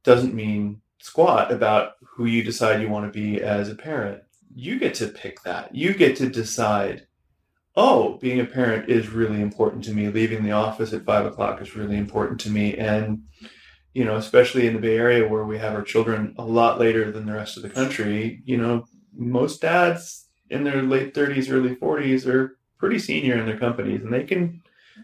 doesn't 0.03 0.34
mean 0.34 0.80
squat 0.99 1.53
about 1.53 1.92
who 2.03 2.26
you 2.26 2.42
decide 2.42 2.80
you 2.80 2.88
want 2.88 3.11
to 3.11 3.18
be 3.18 3.40
as 3.42 3.68
a 3.68 3.74
parent. 3.74 4.22
You 4.55 4.78
get 4.78 4.95
to 4.95 5.09
pick 5.09 5.42
that. 5.42 5.74
You 5.74 5.95
get 5.95 6.16
to 6.16 6.28
decide, 6.28 7.07
oh, 7.76 8.18
being 8.18 8.40
a 8.40 8.45
parent 8.45 8.88
is 8.88 9.09
really 9.09 9.40
important 9.40 9.84
to 9.84 9.92
me. 9.92 10.09
Leaving 10.09 10.42
the 10.42 10.53
office 10.53 10.92
at 10.92 11.05
five 11.05 11.26
o'clock 11.26 11.61
is 11.61 11.76
really 11.76 11.97
important 11.97 12.40
to 12.40 12.51
me. 12.51 12.76
And, 12.76 13.24
you 13.92 14.05
know, 14.05 14.16
especially 14.16 14.66
in 14.66 14.74
the 14.74 14.80
Bay 14.80 14.97
Area 14.97 15.28
where 15.28 15.45
we 15.45 15.59
have 15.59 15.74
our 15.74 15.82
children 15.82 16.34
a 16.38 16.45
lot 16.45 16.78
later 16.78 17.11
than 17.11 17.26
the 17.26 17.34
rest 17.34 17.57
of 17.57 17.62
the 17.62 17.70
country, 17.70 18.42
you 18.45 18.57
know, 18.57 18.84
most 19.16 19.61
dads 19.61 20.28
in 20.51 20.64
their 20.64 20.82
late 20.82 21.14
30s, 21.14 21.51
early 21.51 21.74
40s 21.74 22.26
are 22.26 22.57
pretty 22.78 22.99
senior 22.99 23.36
in 23.36 23.47
their 23.47 23.59
companies 23.59 24.03
and 24.03 24.12
they 24.12 24.24
can 24.24 24.61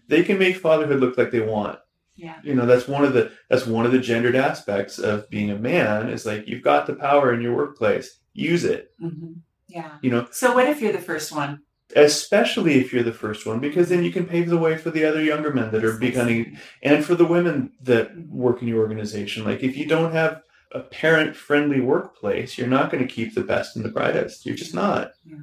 they 0.07 0.21
can 0.23 0.37
make 0.37 0.55
fatherhood 0.57 0.99
look 0.99 1.17
like 1.17 1.31
they 1.31 1.41
want 1.41 1.79
Yeah. 2.15 2.35
you 2.43 2.53
know 2.53 2.65
that's 2.65 2.87
one 2.87 3.03
of 3.05 3.13
the 3.13 3.31
that's 3.49 3.65
one 3.65 3.85
of 3.85 3.91
the 3.91 3.99
gendered 3.99 4.35
aspects 4.35 4.99
of 4.99 5.29
being 5.29 5.49
a 5.49 5.57
man 5.57 6.09
is 6.09 6.25
like 6.25 6.47
you've 6.47 6.61
got 6.63 6.85
the 6.85 6.93
power 6.93 7.33
in 7.33 7.41
your 7.41 7.55
workplace 7.55 8.19
use 8.33 8.63
it 8.63 8.91
hmm 8.99 9.33
Yeah. 9.67 9.97
you 10.01 10.11
know 10.11 10.27
So, 10.31 10.53
what 10.53 10.67
if 10.67 10.81
you're 10.81 10.91
the 10.91 10.99
first 10.99 11.31
one? 11.31 11.61
especially 11.95 12.79
if 12.79 12.93
you're 12.93 13.03
the 13.03 13.11
first 13.13 13.45
one 13.45 13.59
because 13.59 13.89
then 13.89 14.03
you 14.03 14.11
can 14.11 14.25
pave 14.25 14.49
the 14.49 14.57
way 14.57 14.77
for 14.77 14.91
the 14.91 15.03
other 15.05 15.21
younger 15.21 15.51
men 15.53 15.71
that 15.71 15.83
are 15.83 15.97
becoming 15.97 16.57
and 16.83 17.03
for 17.03 17.15
the 17.15 17.25
women 17.25 17.71
that 17.81 18.15
work 18.29 18.61
in 18.61 18.67
your 18.67 18.79
organization 18.79 19.43
like 19.43 19.61
if 19.61 19.75
you 19.75 19.85
don't 19.85 20.13
have 20.13 20.41
a 20.73 20.79
parent 20.79 21.35
friendly 21.35 21.81
workplace 21.81 22.57
you're 22.57 22.67
not 22.77 22.89
going 22.91 23.05
to 23.05 23.13
keep 23.13 23.33
the 23.35 23.43
best 23.43 23.75
and 23.75 23.83
the 23.83 23.89
brightest 23.91 24.45
you're 24.45 24.55
just 24.55 24.73
not 24.73 25.11
Yeah. 25.25 25.37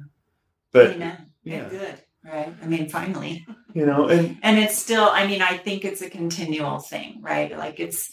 but 0.71 0.91
Amen. 0.93 1.27
yeah. 1.43 1.69
Good. 1.69 2.01
Right. 2.31 2.53
I 2.61 2.65
mean, 2.67 2.89
finally. 2.89 3.45
you 3.73 3.85
know 3.85 4.07
and 4.07 4.37
and 4.41 4.57
it's 4.57 4.75
still 4.75 5.07
i 5.11 5.27
mean 5.27 5.41
i 5.43 5.55
think 5.55 5.85
it's 5.85 6.01
a 6.01 6.09
continual 6.09 6.79
thing 6.79 7.19
right 7.21 7.55
like 7.55 7.79
it's 7.79 8.09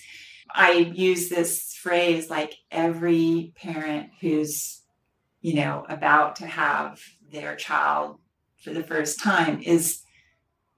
i 0.54 0.72
use 0.72 1.30
this 1.30 1.72
phrase 1.82 2.28
like 2.28 2.52
every 2.70 3.52
parent 3.56 4.10
who's 4.20 4.82
you 5.40 5.54
know 5.54 5.84
about 5.88 6.36
to 6.36 6.46
have 6.46 7.00
their 7.32 7.56
child 7.56 8.18
for 8.62 8.72
the 8.74 8.82
first 8.82 9.18
time 9.22 9.60
is 9.62 10.02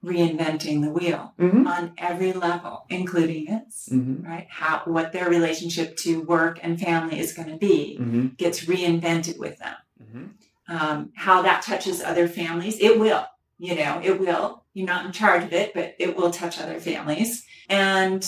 reinventing 0.04 0.80
the 0.82 0.90
wheel 0.90 1.34
Mhm. 1.38 1.66
on 1.66 1.92
every 1.98 2.32
level 2.32 2.84
including 2.88 3.46
this 3.46 3.88
Mhm. 3.90 4.24
right 4.24 4.46
how 4.48 4.82
what 4.84 5.10
their 5.12 5.28
relationship 5.28 5.96
to 5.98 6.20
work 6.22 6.60
and 6.62 6.80
family 6.80 7.18
is 7.18 7.32
going 7.32 7.48
to 7.48 7.56
be 7.56 7.98
Mhm. 8.00 8.36
gets 8.36 8.64
reinvented 8.66 9.38
with 9.38 9.58
them 9.58 9.74
Mhm. 10.00 10.28
Um, 10.68 11.10
how 11.14 11.42
that 11.42 11.62
touches 11.62 12.02
other 12.02 12.28
families. 12.28 12.78
It 12.80 12.98
will, 12.98 13.24
you 13.58 13.74
know, 13.74 14.00
it 14.02 14.20
will. 14.20 14.64
You're 14.74 14.86
not 14.86 15.06
in 15.06 15.12
charge 15.12 15.44
of 15.44 15.52
it, 15.52 15.74
but 15.74 15.94
it 15.98 16.16
will 16.16 16.30
touch 16.30 16.60
other 16.60 16.78
families. 16.78 17.44
And 17.68 18.26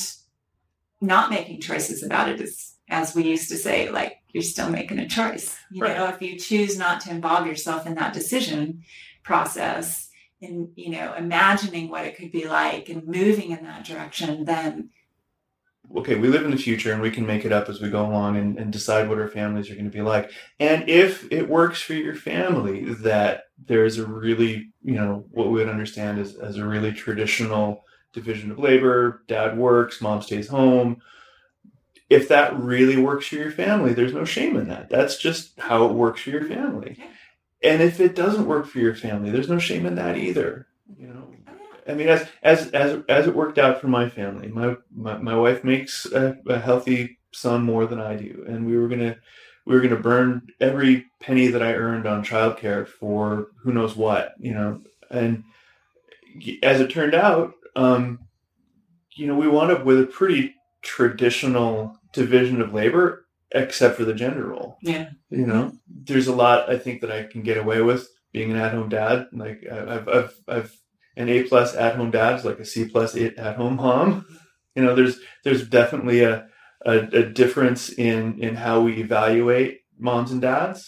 not 1.00 1.30
making 1.30 1.60
choices 1.60 2.02
about 2.02 2.28
it 2.28 2.40
is, 2.40 2.74
as 2.88 3.14
we 3.14 3.24
used 3.24 3.48
to 3.50 3.56
say, 3.56 3.90
like 3.90 4.16
you're 4.32 4.42
still 4.42 4.68
making 4.70 4.98
a 4.98 5.08
choice. 5.08 5.56
You 5.70 5.82
Right. 5.82 5.96
know, 5.96 6.08
if 6.08 6.20
you 6.20 6.38
choose 6.38 6.76
not 6.78 7.00
to 7.02 7.10
involve 7.10 7.46
yourself 7.46 7.86
in 7.86 7.94
that 7.96 8.12
decision 8.12 8.82
process 9.22 10.08
and, 10.42 10.68
you 10.76 10.90
know, 10.90 11.14
imagining 11.14 11.88
what 11.88 12.04
it 12.04 12.16
could 12.16 12.32
be 12.32 12.46
like 12.46 12.88
and 12.88 13.06
moving 13.06 13.50
in 13.50 13.64
that 13.64 13.84
direction, 13.84 14.44
then 14.44 14.90
okay, 15.96 16.14
we 16.14 16.28
live 16.28 16.44
in 16.44 16.50
the 16.50 16.56
future 16.56 16.92
and 16.92 17.02
we 17.02 17.10
can 17.10 17.26
make 17.26 17.44
it 17.44 17.52
up 17.52 17.68
as 17.68 17.80
we 17.80 17.90
go 17.90 18.06
along 18.06 18.36
and, 18.36 18.58
and 18.58 18.72
decide 18.72 19.08
what 19.08 19.18
our 19.18 19.28
families 19.28 19.70
are 19.70 19.74
going 19.74 19.90
to 19.90 19.90
be 19.90 20.02
like. 20.02 20.30
And 20.58 20.88
if 20.88 21.30
it 21.32 21.48
works 21.48 21.82
for 21.82 21.94
your 21.94 22.14
family, 22.14 22.94
that 22.94 23.44
there's 23.66 23.98
a 23.98 24.06
really, 24.06 24.70
you 24.82 24.94
know, 24.94 25.24
what 25.30 25.48
we 25.48 25.54
would 25.54 25.68
understand 25.68 26.18
as, 26.18 26.36
as 26.36 26.56
a 26.56 26.66
really 26.66 26.92
traditional 26.92 27.84
division 28.12 28.50
of 28.50 28.58
labor, 28.58 29.22
dad 29.26 29.56
works, 29.56 30.00
mom 30.00 30.22
stays 30.22 30.48
home. 30.48 31.00
If 32.08 32.28
that 32.28 32.58
really 32.58 32.96
works 32.96 33.26
for 33.26 33.36
your 33.36 33.52
family, 33.52 33.92
there's 33.92 34.12
no 34.12 34.24
shame 34.24 34.56
in 34.56 34.68
that. 34.68 34.90
That's 34.90 35.16
just 35.16 35.58
how 35.60 35.86
it 35.86 35.92
works 35.92 36.22
for 36.22 36.30
your 36.30 36.44
family. 36.44 36.98
And 37.62 37.82
if 37.82 38.00
it 38.00 38.16
doesn't 38.16 38.46
work 38.46 38.66
for 38.66 38.78
your 38.78 38.94
family, 38.94 39.30
there's 39.30 39.48
no 39.48 39.58
shame 39.58 39.86
in 39.86 39.94
that 39.96 40.16
either. 40.16 40.66
You 40.98 41.08
know, 41.08 41.19
I 41.90 41.94
mean, 41.94 42.08
as 42.08 42.28
as 42.42 42.70
as 42.70 43.02
as 43.08 43.26
it 43.26 43.34
worked 43.34 43.58
out 43.58 43.80
for 43.80 43.88
my 43.88 44.08
family, 44.08 44.48
my 44.48 44.76
my, 44.94 45.18
my 45.18 45.36
wife 45.36 45.64
makes 45.64 46.06
a, 46.06 46.36
a 46.46 46.58
healthy 46.58 47.18
son 47.32 47.62
more 47.62 47.86
than 47.86 48.00
I 48.00 48.16
do, 48.16 48.44
and 48.48 48.66
we 48.66 48.76
were 48.76 48.88
gonna 48.88 49.16
we 49.66 49.74
were 49.74 49.80
gonna 49.80 49.96
burn 49.96 50.48
every 50.60 51.06
penny 51.20 51.48
that 51.48 51.62
I 51.62 51.74
earned 51.74 52.06
on 52.06 52.24
childcare 52.24 52.86
for 52.86 53.48
who 53.62 53.72
knows 53.72 53.96
what, 53.96 54.34
you 54.38 54.54
know. 54.54 54.82
And 55.10 55.44
as 56.62 56.80
it 56.80 56.90
turned 56.90 57.14
out, 57.14 57.52
um, 57.74 58.20
you 59.16 59.26
know, 59.26 59.34
we 59.34 59.48
wound 59.48 59.72
up 59.72 59.84
with 59.84 60.00
a 60.00 60.06
pretty 60.06 60.54
traditional 60.82 61.98
division 62.12 62.60
of 62.60 62.72
labor, 62.72 63.26
except 63.52 63.96
for 63.96 64.04
the 64.04 64.14
gender 64.14 64.46
role 64.46 64.78
yeah. 64.82 65.10
you 65.30 65.46
know 65.46 65.72
there's 65.88 66.28
a 66.28 66.34
lot 66.34 66.70
i 66.70 66.78
think 66.78 67.00
that 67.00 67.10
i 67.10 67.24
can 67.24 67.42
get 67.42 67.56
away 67.56 67.80
with 67.80 68.08
being 68.32 68.50
an 68.50 68.56
at-home 68.56 68.88
dad 68.88 69.26
like 69.32 69.64
i've 69.70 70.08
i've, 70.08 70.34
I've 70.46 70.79
an 71.20 71.28
a 71.36 71.38
plus 71.50 71.70
at-home 71.84 72.10
dad 72.18 72.32
is 72.38 72.44
like 72.48 72.60
a 72.60 72.68
c 72.72 72.74
plus 72.92 73.10
at-home 73.46 73.76
mom 73.84 74.08
you 74.76 74.82
know 74.84 74.94
there's 74.98 75.16
there's 75.44 75.64
definitely 75.78 76.20
a, 76.32 76.34
a 76.92 76.94
a 77.22 77.24
difference 77.42 77.82
in 78.10 78.20
in 78.46 78.52
how 78.64 78.76
we 78.86 78.92
evaluate 79.06 79.72
moms 80.08 80.30
and 80.34 80.42
dads 80.50 80.80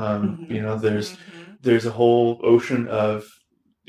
um 0.00 0.22
Mhm. 0.22 0.50
you 0.54 0.60
know 0.64 0.76
there's 0.86 1.08
Mhm. 1.12 1.56
there's 1.66 1.86
a 1.90 1.96
whole 2.00 2.28
ocean 2.52 2.82
of 3.06 3.16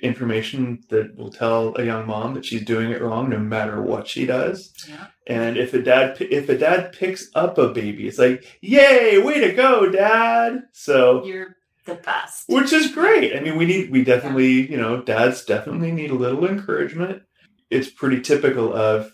information 0.01 0.61
that 0.89 1.07
will 1.17 1.31
tell 1.31 1.61
a 1.77 1.83
young 1.91 2.05
mom 2.07 2.33
that 2.33 2.45
she's 2.45 2.65
doing 2.73 2.89
it 2.91 3.01
wrong 3.01 3.29
no 3.29 3.39
matter 3.55 3.81
what 3.81 4.07
she 4.07 4.25
does 4.25 4.57
Yeah. 4.89 5.07
and 5.27 5.57
if 5.57 5.73
a 5.73 5.81
dad 5.81 6.17
if 6.19 6.49
a 6.49 6.57
dad 6.57 6.91
picks 6.99 7.23
up 7.43 7.57
a 7.57 7.67
baby, 7.81 8.07
it's 8.09 8.19
like, 8.25 8.39
"Yay, 8.61 9.17
way 9.27 9.37
to 9.39 9.51
go, 9.53 9.71
dad!" 9.89 10.63
So, 10.73 11.25
You're 11.25 11.55
the 11.85 11.95
best. 11.95 12.45
which 12.47 12.71
is 12.73 12.91
great. 12.91 13.35
I 13.35 13.39
mean, 13.39 13.57
we 13.57 13.65
need 13.65 13.91
we 13.91 14.03
definitely, 14.03 14.69
you 14.69 14.77
know, 14.77 15.01
dads 15.01 15.43
definitely 15.45 15.91
need 15.91 16.11
a 16.11 16.15
little 16.15 16.47
encouragement. 16.47 17.23
It's 17.69 17.89
pretty 17.89 18.21
typical 18.21 18.73
of 18.73 19.11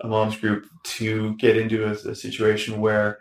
a 0.00 0.08
mom's 0.08 0.36
group 0.36 0.66
to 0.84 1.34
get 1.36 1.56
into 1.56 1.84
a, 1.86 1.92
a 1.92 2.14
situation 2.14 2.80
where 2.80 3.18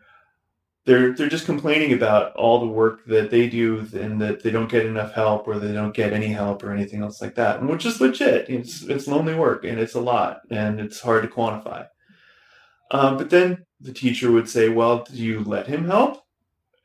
they're 0.86 1.14
they're 1.14 1.30
just 1.30 1.46
complaining 1.46 1.94
about 1.94 2.36
all 2.36 2.60
the 2.60 2.68
work 2.68 3.06
that 3.06 3.30
they 3.30 3.48
do 3.48 3.88
and 3.94 4.20
that 4.22 4.42
they 4.44 4.50
don't 4.50 4.70
get 4.70 4.86
enough 4.86 5.14
help 5.14 5.48
or 5.48 5.60
they 5.60 5.74
don't 5.74 5.94
get 5.94 6.12
any 6.14 6.28
help 6.28 6.64
or 6.64 6.72
anything 6.74 7.04
else 7.04 7.22
like 7.22 7.36
that, 7.36 7.60
and 7.60 7.70
which 7.70 7.86
is 7.86 8.02
legit. 8.02 8.50
It's 8.50 8.82
it's 8.84 9.08
lonely 9.08 9.36
work 9.36 9.64
and 9.64 9.80
it's 9.80 9.94
a 9.94 10.02
lot 10.02 10.42
and 10.50 10.80
it's 10.80 11.00
hard 11.00 11.24
to 11.24 11.30
quantify. 11.30 11.88
Um, 12.90 13.18
but 13.18 13.30
then 13.30 13.66
the 13.80 13.94
teacher 13.94 14.32
would 14.32 14.50
say, 14.50 14.70
"Well, 14.70 15.04
do 15.04 15.16
you 15.18 15.44
let 15.44 15.68
him 15.68 15.86
help?" 15.86 16.24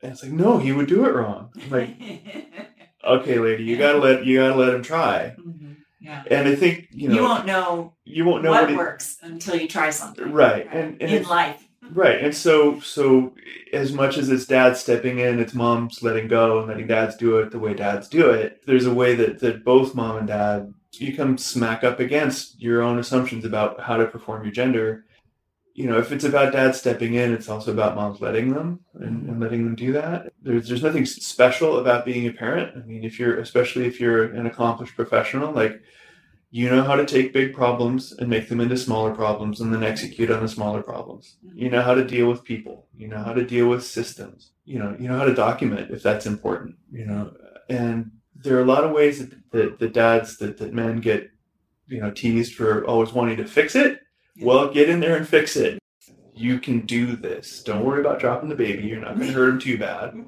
And 0.07 0.13
it's 0.13 0.23
like, 0.23 0.31
"No, 0.31 0.57
he 0.57 0.71
would 0.71 0.87
do 0.87 1.03
it 1.05 1.13
wrong." 1.13 1.49
I'm 1.61 1.69
like, 1.69 1.89
okay, 3.03 3.39
lady, 3.39 3.65
you 3.65 3.77
gotta 3.77 3.97
let 3.97 4.25
you 4.25 4.37
gotta 4.37 4.55
let 4.55 4.73
him 4.73 4.81
try. 4.81 5.35
Mhm. 5.37 5.75
Yeah. 5.99 6.23
And 6.31 6.47
I 6.47 6.55
think 6.55 6.87
you 6.91 7.09
know 7.09 7.15
You, 7.15 7.23
won't 7.23 7.45
know 7.45 7.93
you 8.05 8.23
won't 8.23 8.41
know 8.41 8.51
what, 8.51 8.61
what, 8.63 8.71
it, 8.71 8.77
works 8.77 9.17
until 9.21 9.57
you 9.57 9.67
try 9.67 9.89
something. 9.89 10.31
Right, 10.31 10.65
and- 10.71 11.01
and 11.01 11.11
in 11.11 11.23
life. 11.23 11.67
Right. 11.91 12.21
And 12.23 12.33
so 12.33 12.79
so 12.79 13.33
as 13.73 13.91
much 13.91 14.17
as 14.17 14.29
it's 14.29 14.45
dad 14.45 14.77
stepping 14.77 15.19
in, 15.19 15.39
it's 15.41 15.53
mom's 15.53 16.01
letting 16.01 16.29
go 16.29 16.59
and 16.59 16.69
letting 16.69 16.87
dads 16.87 17.17
do 17.17 17.37
it 17.39 17.51
the 17.51 17.59
way 17.59 17.73
dads 17.73 18.07
do 18.07 18.29
it, 18.29 18.61
there's 18.65 18.85
a 18.85 18.93
way 18.93 19.13
that, 19.15 19.39
that 19.39 19.65
both 19.65 19.93
mom 19.93 20.15
and 20.17 20.27
dad 20.27 20.73
you 20.93 21.15
come 21.15 21.37
smack 21.37 21.83
up 21.83 21.99
against 21.99 22.61
your 22.61 22.81
own 22.81 22.97
assumptions 22.97 23.43
about 23.43 23.81
how 23.81 23.97
to 23.97 24.05
perform 24.05 24.43
your 24.43 24.53
gender. 24.53 25.03
You 25.77 25.85
know, 25.85 25.99
if 25.99 26.11
it's 26.11 26.23
about 26.23 26.53
dad 26.53 26.75
stepping 26.75 27.13
in, 27.13 27.31
it's 27.31 27.47
also 27.47 27.71
about 27.71 27.95
moms 27.95 28.19
letting 28.19 28.51
them 28.51 28.79
and, 28.95 29.29
and, 29.29 29.39
letting 29.39 29.63
them 29.63 29.75
do 29.75 29.93
that. 29.93 30.33
There's 30.41 30.67
there's 30.67 30.81
nothing 30.81 31.05
special 31.05 31.77
about 31.77 32.03
being 32.03 32.25
a 32.25 32.33
parent. 32.33 32.75
I 32.75 32.79
mean, 32.79 33.03
if 33.03 33.19
you're 33.19 33.39
especially 33.39 33.85
if 33.85 33.99
you're 33.99 34.23
an 34.23 34.47
accomplished 34.47 34.95
professional, 34.95 35.51
like 35.53 35.79
you 36.49 36.67
know 36.67 36.81
how 36.81 36.95
to 36.95 37.05
take 37.05 37.31
big 37.31 37.53
problems 37.53 38.11
and 38.11 38.27
make 38.27 38.49
them 38.49 38.59
into 38.59 38.75
smaller 38.75 39.13
problems 39.13 39.61
and 39.61 39.71
then 39.71 39.83
execute 39.83 40.31
on 40.31 40.41
the 40.41 40.47
smaller 40.47 40.81
problems. 40.81 41.37
Mm-hmm. 41.45 41.59
You 41.59 41.69
know 41.69 41.83
how 41.83 41.93
to 41.93 42.03
deal 42.03 42.27
with 42.27 42.43
people. 42.43 42.87
You 42.97 43.09
know 43.09 43.21
how 43.21 43.33
to 43.33 43.45
deal 43.45 43.69
with 43.69 43.85
systems. 43.85 44.53
You 44.65 44.79
know, 44.79 44.97
you 44.99 45.07
know 45.07 45.19
how 45.19 45.25
to 45.25 45.35
document 45.35 45.91
if 45.91 46.01
that's 46.01 46.25
important, 46.25 46.73
you 46.91 47.05
know. 47.05 47.33
And 47.69 48.13
there 48.33 48.57
are 48.57 48.63
a 48.63 48.73
lot 48.73 48.83
of 48.83 48.93
ways 48.93 49.19
that, 49.19 49.51
that 49.51 49.77
the 49.77 49.89
dads 49.89 50.37
that, 50.37 50.57
that 50.57 50.73
men 50.73 51.01
get, 51.01 51.29
you 51.85 52.01
know, 52.01 52.09
teased 52.09 52.55
for 52.55 52.83
always 52.85 53.13
wanting 53.13 53.37
to 53.37 53.45
fix 53.45 53.75
it 53.75 54.01
well, 54.41 54.71
get 54.71 54.89
in 54.89 54.99
there 54.99 55.15
and 55.15 55.27
fix 55.27 55.55
it. 55.55 55.79
You 56.33 56.59
can 56.59 56.81
do 56.81 57.15
this. 57.15 57.63
Don't 57.63 57.83
worry 57.83 58.01
about 58.01 58.19
dropping 58.19 58.49
the 58.49 58.55
baby. 58.55 58.83
You're 58.83 59.01
not 59.01 59.15
going 59.15 59.27
to 59.27 59.33
hurt 59.33 59.49
him 59.49 59.59
too 59.59 59.77
bad. 59.77 60.25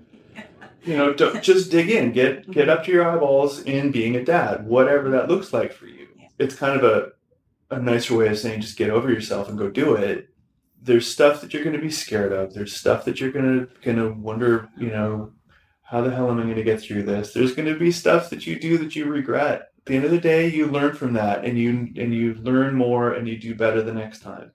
You 0.83 0.97
know, 0.97 1.13
just 1.13 1.71
dig 1.71 1.89
in. 1.91 2.13
Get 2.13 2.49
get 2.49 2.69
up 2.69 2.85
to 2.85 2.91
your 2.91 3.07
eyeballs 3.07 3.61
in 3.63 3.91
being 3.91 4.15
a 4.15 4.23
dad, 4.23 4.65
whatever 4.65 5.09
that 5.11 5.27
looks 5.27 5.53
like 5.53 5.73
for 5.73 5.85
you. 5.85 6.07
It's 6.39 6.55
kind 6.55 6.79
of 6.79 6.83
a 6.83 7.11
a 7.69 7.79
nicer 7.79 8.15
way 8.15 8.29
of 8.29 8.39
saying 8.39 8.61
just 8.61 8.77
get 8.77 8.89
over 8.89 9.11
yourself 9.11 9.49
and 9.49 9.57
go 9.57 9.69
do 9.69 9.95
it. 9.95 10.29
There's 10.81 11.05
stuff 11.05 11.41
that 11.41 11.53
you're 11.53 11.63
going 11.63 11.75
to 11.75 11.81
be 11.81 11.91
scared 11.91 12.31
of. 12.31 12.53
There's 12.53 12.75
stuff 12.75 13.05
that 13.05 13.19
you're 13.19 13.31
going 13.31 13.59
to 13.59 13.67
going 13.83 13.97
to 13.97 14.09
wonder, 14.13 14.69
you 14.77 14.89
know, 14.89 15.33
how 15.83 16.01
the 16.01 16.11
hell 16.11 16.31
am 16.31 16.39
I 16.39 16.43
going 16.43 16.55
to 16.55 16.63
get 16.63 16.81
through 16.81 17.03
this? 17.03 17.33
There's 17.33 17.53
going 17.53 17.71
to 17.71 17.77
be 17.77 17.91
stuff 17.91 18.29
that 18.29 18.47
you 18.47 18.59
do 18.59 18.77
that 18.79 18.95
you 18.95 19.05
regret 19.05 19.69
the 19.85 19.95
end 19.95 20.05
of 20.05 20.11
the 20.11 20.19
day, 20.19 20.47
you 20.47 20.67
learn 20.67 20.93
from 20.95 21.13
that, 21.13 21.45
and 21.45 21.57
you 21.57 21.69
and 21.69 22.13
you 22.13 22.35
learn 22.35 22.75
more, 22.75 23.13
and 23.13 23.27
you 23.27 23.37
do 23.37 23.55
better 23.55 23.81
the 23.81 23.93
next 23.93 24.21
time. 24.21 24.51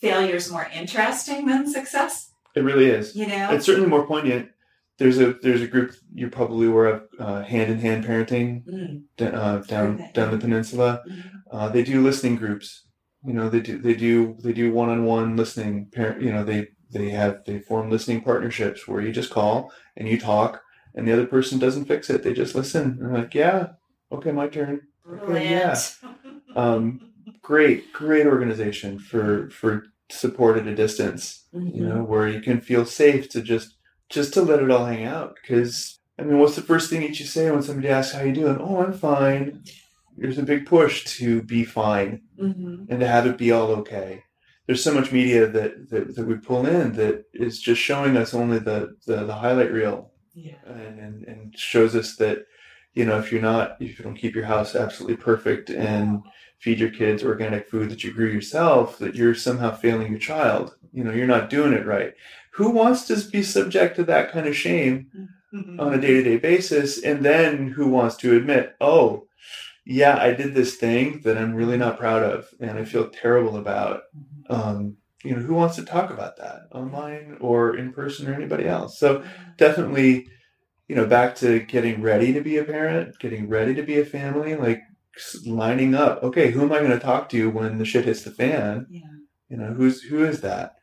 Failure 0.00 0.36
is 0.36 0.50
more 0.50 0.68
interesting 0.74 1.46
than 1.46 1.70
success. 1.70 2.30
It 2.54 2.60
really 2.60 2.86
is. 2.86 3.14
You 3.14 3.26
know, 3.26 3.50
it's 3.52 3.66
certainly 3.66 3.88
more 3.88 4.06
poignant. 4.06 4.50
There's 4.98 5.18
a 5.18 5.34
there's 5.42 5.62
a 5.62 5.66
group 5.66 5.94
you're 6.12 6.30
probably 6.30 6.66
aware 6.66 6.86
of, 6.86 7.02
uh, 7.18 7.42
hand 7.42 7.70
in 7.70 7.78
hand 7.78 8.04
parenting, 8.04 8.64
mm. 8.66 9.34
uh, 9.34 9.58
down 9.58 10.10
down 10.12 10.30
the 10.30 10.38
peninsula. 10.38 11.02
Mm-hmm. 11.08 11.56
Uh, 11.56 11.68
they 11.68 11.82
do 11.82 12.02
listening 12.02 12.36
groups. 12.36 12.84
You 13.24 13.32
know, 13.32 13.48
they 13.48 13.60
do 13.60 13.78
they 13.78 13.94
do 13.94 14.36
they 14.42 14.52
do 14.52 14.72
one 14.72 14.88
on 14.88 15.04
one 15.04 15.36
listening. 15.36 15.88
Parent, 15.92 16.22
you 16.22 16.32
know, 16.32 16.44
they 16.44 16.68
they 16.90 17.10
have 17.10 17.44
they 17.46 17.60
form 17.60 17.90
listening 17.90 18.22
partnerships 18.22 18.86
where 18.88 19.00
you 19.00 19.12
just 19.12 19.30
call 19.30 19.72
and 19.96 20.08
you 20.08 20.18
talk, 20.18 20.62
and 20.94 21.06
the 21.06 21.12
other 21.12 21.26
person 21.26 21.58
doesn't 21.58 21.86
fix 21.86 22.10
it. 22.10 22.22
They 22.22 22.32
just 22.32 22.54
listen. 22.54 22.82
And 22.82 23.00
they're 23.00 23.22
like, 23.22 23.34
yeah, 23.34 23.68
okay, 24.12 24.32
my 24.32 24.48
turn. 24.48 24.82
Okay, 25.08 25.50
yeah. 25.50 25.78
Um, 26.56 27.12
great, 27.42 27.92
great 27.92 28.26
organization 28.26 28.98
for 28.98 29.50
for 29.50 29.84
support 30.10 30.58
at 30.58 30.66
a 30.66 30.74
distance. 30.74 31.46
Mm-hmm. 31.54 31.76
You 31.76 31.86
know, 31.86 32.02
where 32.02 32.28
you 32.28 32.40
can 32.40 32.60
feel 32.60 32.84
safe 32.84 33.28
to 33.30 33.42
just 33.42 33.76
just 34.08 34.34
to 34.34 34.42
let 34.42 34.62
it 34.62 34.70
all 34.70 34.86
hang 34.86 35.04
out. 35.04 35.36
Because 35.40 35.98
I 36.18 36.22
mean, 36.22 36.38
what's 36.38 36.56
the 36.56 36.62
first 36.62 36.90
thing 36.90 37.00
that 37.00 37.18
you 37.18 37.26
say 37.26 37.50
when 37.50 37.62
somebody 37.62 37.88
asks 37.88 38.14
how 38.14 38.22
you 38.22 38.34
doing? 38.34 38.58
Oh, 38.60 38.82
I'm 38.82 38.92
fine. 38.92 39.64
There's 40.16 40.38
a 40.38 40.42
big 40.42 40.66
push 40.66 41.04
to 41.16 41.42
be 41.42 41.64
fine 41.64 42.22
mm-hmm. 42.38 42.84
and 42.90 43.00
to 43.00 43.06
have 43.06 43.26
it 43.26 43.38
be 43.38 43.52
all 43.52 43.70
okay. 43.76 44.24
There's 44.66 44.84
so 44.84 44.92
much 44.92 45.12
media 45.12 45.46
that, 45.46 45.88
that, 45.90 46.14
that 46.14 46.26
we 46.26 46.34
pull 46.34 46.66
in 46.66 46.92
that 46.92 47.24
is 47.32 47.58
just 47.58 47.80
showing 47.80 48.16
us 48.16 48.34
only 48.34 48.58
the, 48.58 48.96
the, 49.06 49.24
the 49.24 49.34
highlight 49.34 49.72
reel 49.72 50.12
yeah. 50.34 50.56
and, 50.66 51.24
and 51.24 51.58
shows 51.58 51.96
us 51.96 52.16
that 52.16 52.44
you 52.94 53.04
know, 53.04 53.18
if 53.18 53.30
you're 53.30 53.42
not, 53.42 53.76
if 53.80 53.98
you 53.98 54.04
don't 54.04 54.16
keep 54.16 54.34
your 54.34 54.44
house 54.44 54.74
absolutely 54.74 55.16
perfect 55.16 55.70
and 55.70 56.22
feed 56.58 56.78
your 56.78 56.90
kids 56.90 57.24
organic 57.24 57.68
food 57.68 57.90
that 57.90 58.04
you 58.04 58.12
grew 58.12 58.28
yourself, 58.28 58.98
that 58.98 59.14
you're 59.14 59.34
somehow 59.34 59.74
failing 59.74 60.10
your 60.10 60.20
child. 60.20 60.76
You 60.92 61.04
know, 61.04 61.12
you're 61.12 61.26
not 61.26 61.50
doing 61.50 61.72
it 61.72 61.86
right. 61.86 62.14
Who 62.52 62.70
wants 62.70 63.06
to 63.06 63.30
be 63.30 63.42
subject 63.42 63.96
to 63.96 64.04
that 64.04 64.32
kind 64.32 64.46
of 64.46 64.56
shame 64.56 65.30
mm-hmm. 65.54 65.80
on 65.80 65.94
a 65.94 66.00
day 66.00 66.14
to 66.14 66.22
day 66.22 66.36
basis? 66.36 67.02
And 67.02 67.24
then 67.24 67.68
who 67.68 67.88
wants 67.88 68.16
to 68.16 68.36
admit, 68.36 68.74
oh, 68.80 69.26
yeah, 69.86 70.18
I 70.20 70.34
did 70.34 70.54
this 70.54 70.76
thing 70.76 71.20
that 71.22 71.38
I'm 71.38 71.54
really 71.54 71.78
not 71.78 71.98
proud 71.98 72.22
of 72.22 72.48
and 72.60 72.78
I 72.78 72.84
feel 72.84 73.08
terrible 73.08 73.56
about. 73.56 74.02
Mm-hmm. 74.16 74.52
Um, 74.52 74.96
you 75.22 75.36
know, 75.36 75.42
who 75.42 75.54
wants 75.54 75.76
to 75.76 75.84
talk 75.84 76.10
about 76.10 76.38
that 76.38 76.62
online 76.72 77.36
or 77.40 77.76
in 77.76 77.92
person 77.92 78.28
or 78.28 78.34
anybody 78.34 78.66
else? 78.66 78.98
So 78.98 79.22
definitely 79.58 80.28
you 80.90 80.96
know, 80.96 81.06
back 81.06 81.36
to 81.36 81.60
getting 81.60 82.02
ready 82.02 82.32
to 82.32 82.40
be 82.40 82.56
a 82.56 82.64
parent, 82.64 83.16
getting 83.20 83.48
ready 83.48 83.76
to 83.76 83.82
be 83.84 84.00
a 84.00 84.04
family, 84.04 84.56
like 84.56 84.82
lining 85.46 85.94
up. 85.94 86.20
Okay, 86.24 86.50
who 86.50 86.62
am 86.62 86.72
I 86.72 86.80
going 86.80 86.90
to 86.90 86.98
talk 86.98 87.28
to 87.28 87.48
when 87.48 87.78
the 87.78 87.84
shit 87.84 88.06
hits 88.06 88.24
the 88.24 88.32
fan? 88.32 88.88
Yeah. 88.90 89.02
You 89.48 89.56
know, 89.56 89.72
who's 89.72 90.02
who 90.02 90.24
is 90.24 90.40
that? 90.40 90.74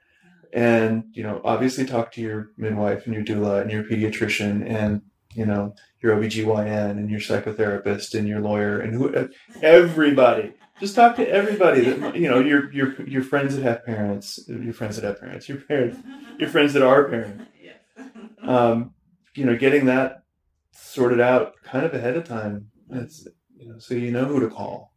And 0.54 1.04
you 1.12 1.24
know, 1.24 1.42
obviously 1.44 1.86
talk 1.86 2.14
to 2.14 2.22
your 2.22 2.52
midwife 2.56 3.06
and 3.06 3.14
your 3.14 3.26
doula 3.26 3.62
and 3.62 3.70
your 3.70 3.84
pediatrician 3.84 4.66
and 4.66 5.02
you 5.34 5.46
know 5.46 5.76
your 6.02 6.16
OBGYN 6.16 6.92
and 6.92 7.10
your 7.10 7.20
psychotherapist 7.20 8.18
and 8.18 8.30
your 8.30 8.40
lawyer 8.40 8.80
and 8.80 8.94
who 8.94 9.30
everybody. 9.62 10.54
Just 10.80 10.96
talk 10.96 11.18
to 11.18 11.30
everybody 11.30 11.82
that 11.82 12.16
you 12.22 12.30
know 12.30 12.40
your 12.40 12.72
your 12.72 13.06
your 13.06 13.24
friends 13.24 13.58
that 13.58 13.64
have 13.64 13.86
parents, 13.86 14.40
your 14.48 14.74
friends 14.74 14.96
that 14.96 15.04
have 15.04 15.20
parents, 15.20 15.50
your 15.50 15.58
parents, 15.58 16.00
your 16.40 16.48
friends 16.56 16.72
that 16.72 16.84
are 16.84 17.10
parents. 17.10 17.44
Um, 18.42 18.94
you 19.38 19.46
know, 19.46 19.56
getting 19.56 19.86
that 19.86 20.24
sorted 20.72 21.20
out 21.20 21.54
kind 21.64 21.86
of 21.86 21.94
ahead 21.94 22.18
of 22.18 22.24
time. 22.24 22.72
It's, 22.90 23.28
you 23.56 23.70
know, 23.70 23.78
so 23.78 23.94
you 23.94 24.12
know 24.12 24.26
who 24.26 24.40
to 24.40 24.50
call. 24.50 24.97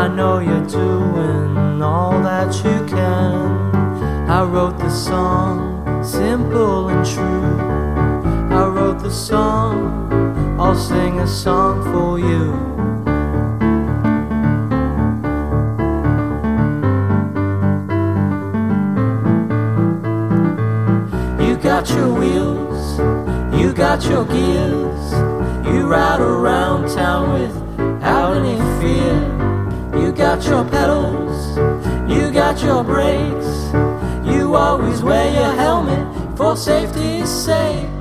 I 0.00 0.08
know 0.08 0.38
you're 0.38 0.66
doing 0.66 1.82
all 1.82 2.22
that 2.22 2.54
you 2.64 2.86
can. 2.86 4.30
I 4.30 4.42
wrote 4.44 4.78
the 4.78 4.88
song, 4.88 6.02
simple 6.02 6.88
and 6.88 7.04
true. 7.04 7.60
I 8.56 8.66
wrote 8.66 9.02
the 9.02 9.10
song, 9.10 10.56
I'll 10.58 10.74
sing 10.74 11.20
a 11.20 11.26
song 11.28 11.82
for 11.92 12.18
you. 12.18 12.44
You 21.46 21.56
got 21.58 21.90
your 21.90 22.10
wheels, 22.14 22.98
you 23.54 23.74
got 23.74 24.02
your 24.04 24.24
gears. 24.24 25.12
You 25.66 25.86
ride 25.86 26.20
around 26.20 26.88
town 26.88 27.38
without 27.38 28.38
any 28.38 28.56
fear. 28.80 29.39
You 30.00 30.12
got 30.12 30.42
your 30.44 30.64
pedals, 30.64 31.56
you 32.10 32.32
got 32.32 32.62
your 32.62 32.82
brakes. 32.82 33.50
You 34.24 34.56
always 34.56 35.02
wear 35.02 35.30
your 35.30 35.52
helmet 35.52 36.36
for 36.38 36.56
safety's 36.56 37.28
sake. 37.28 37.99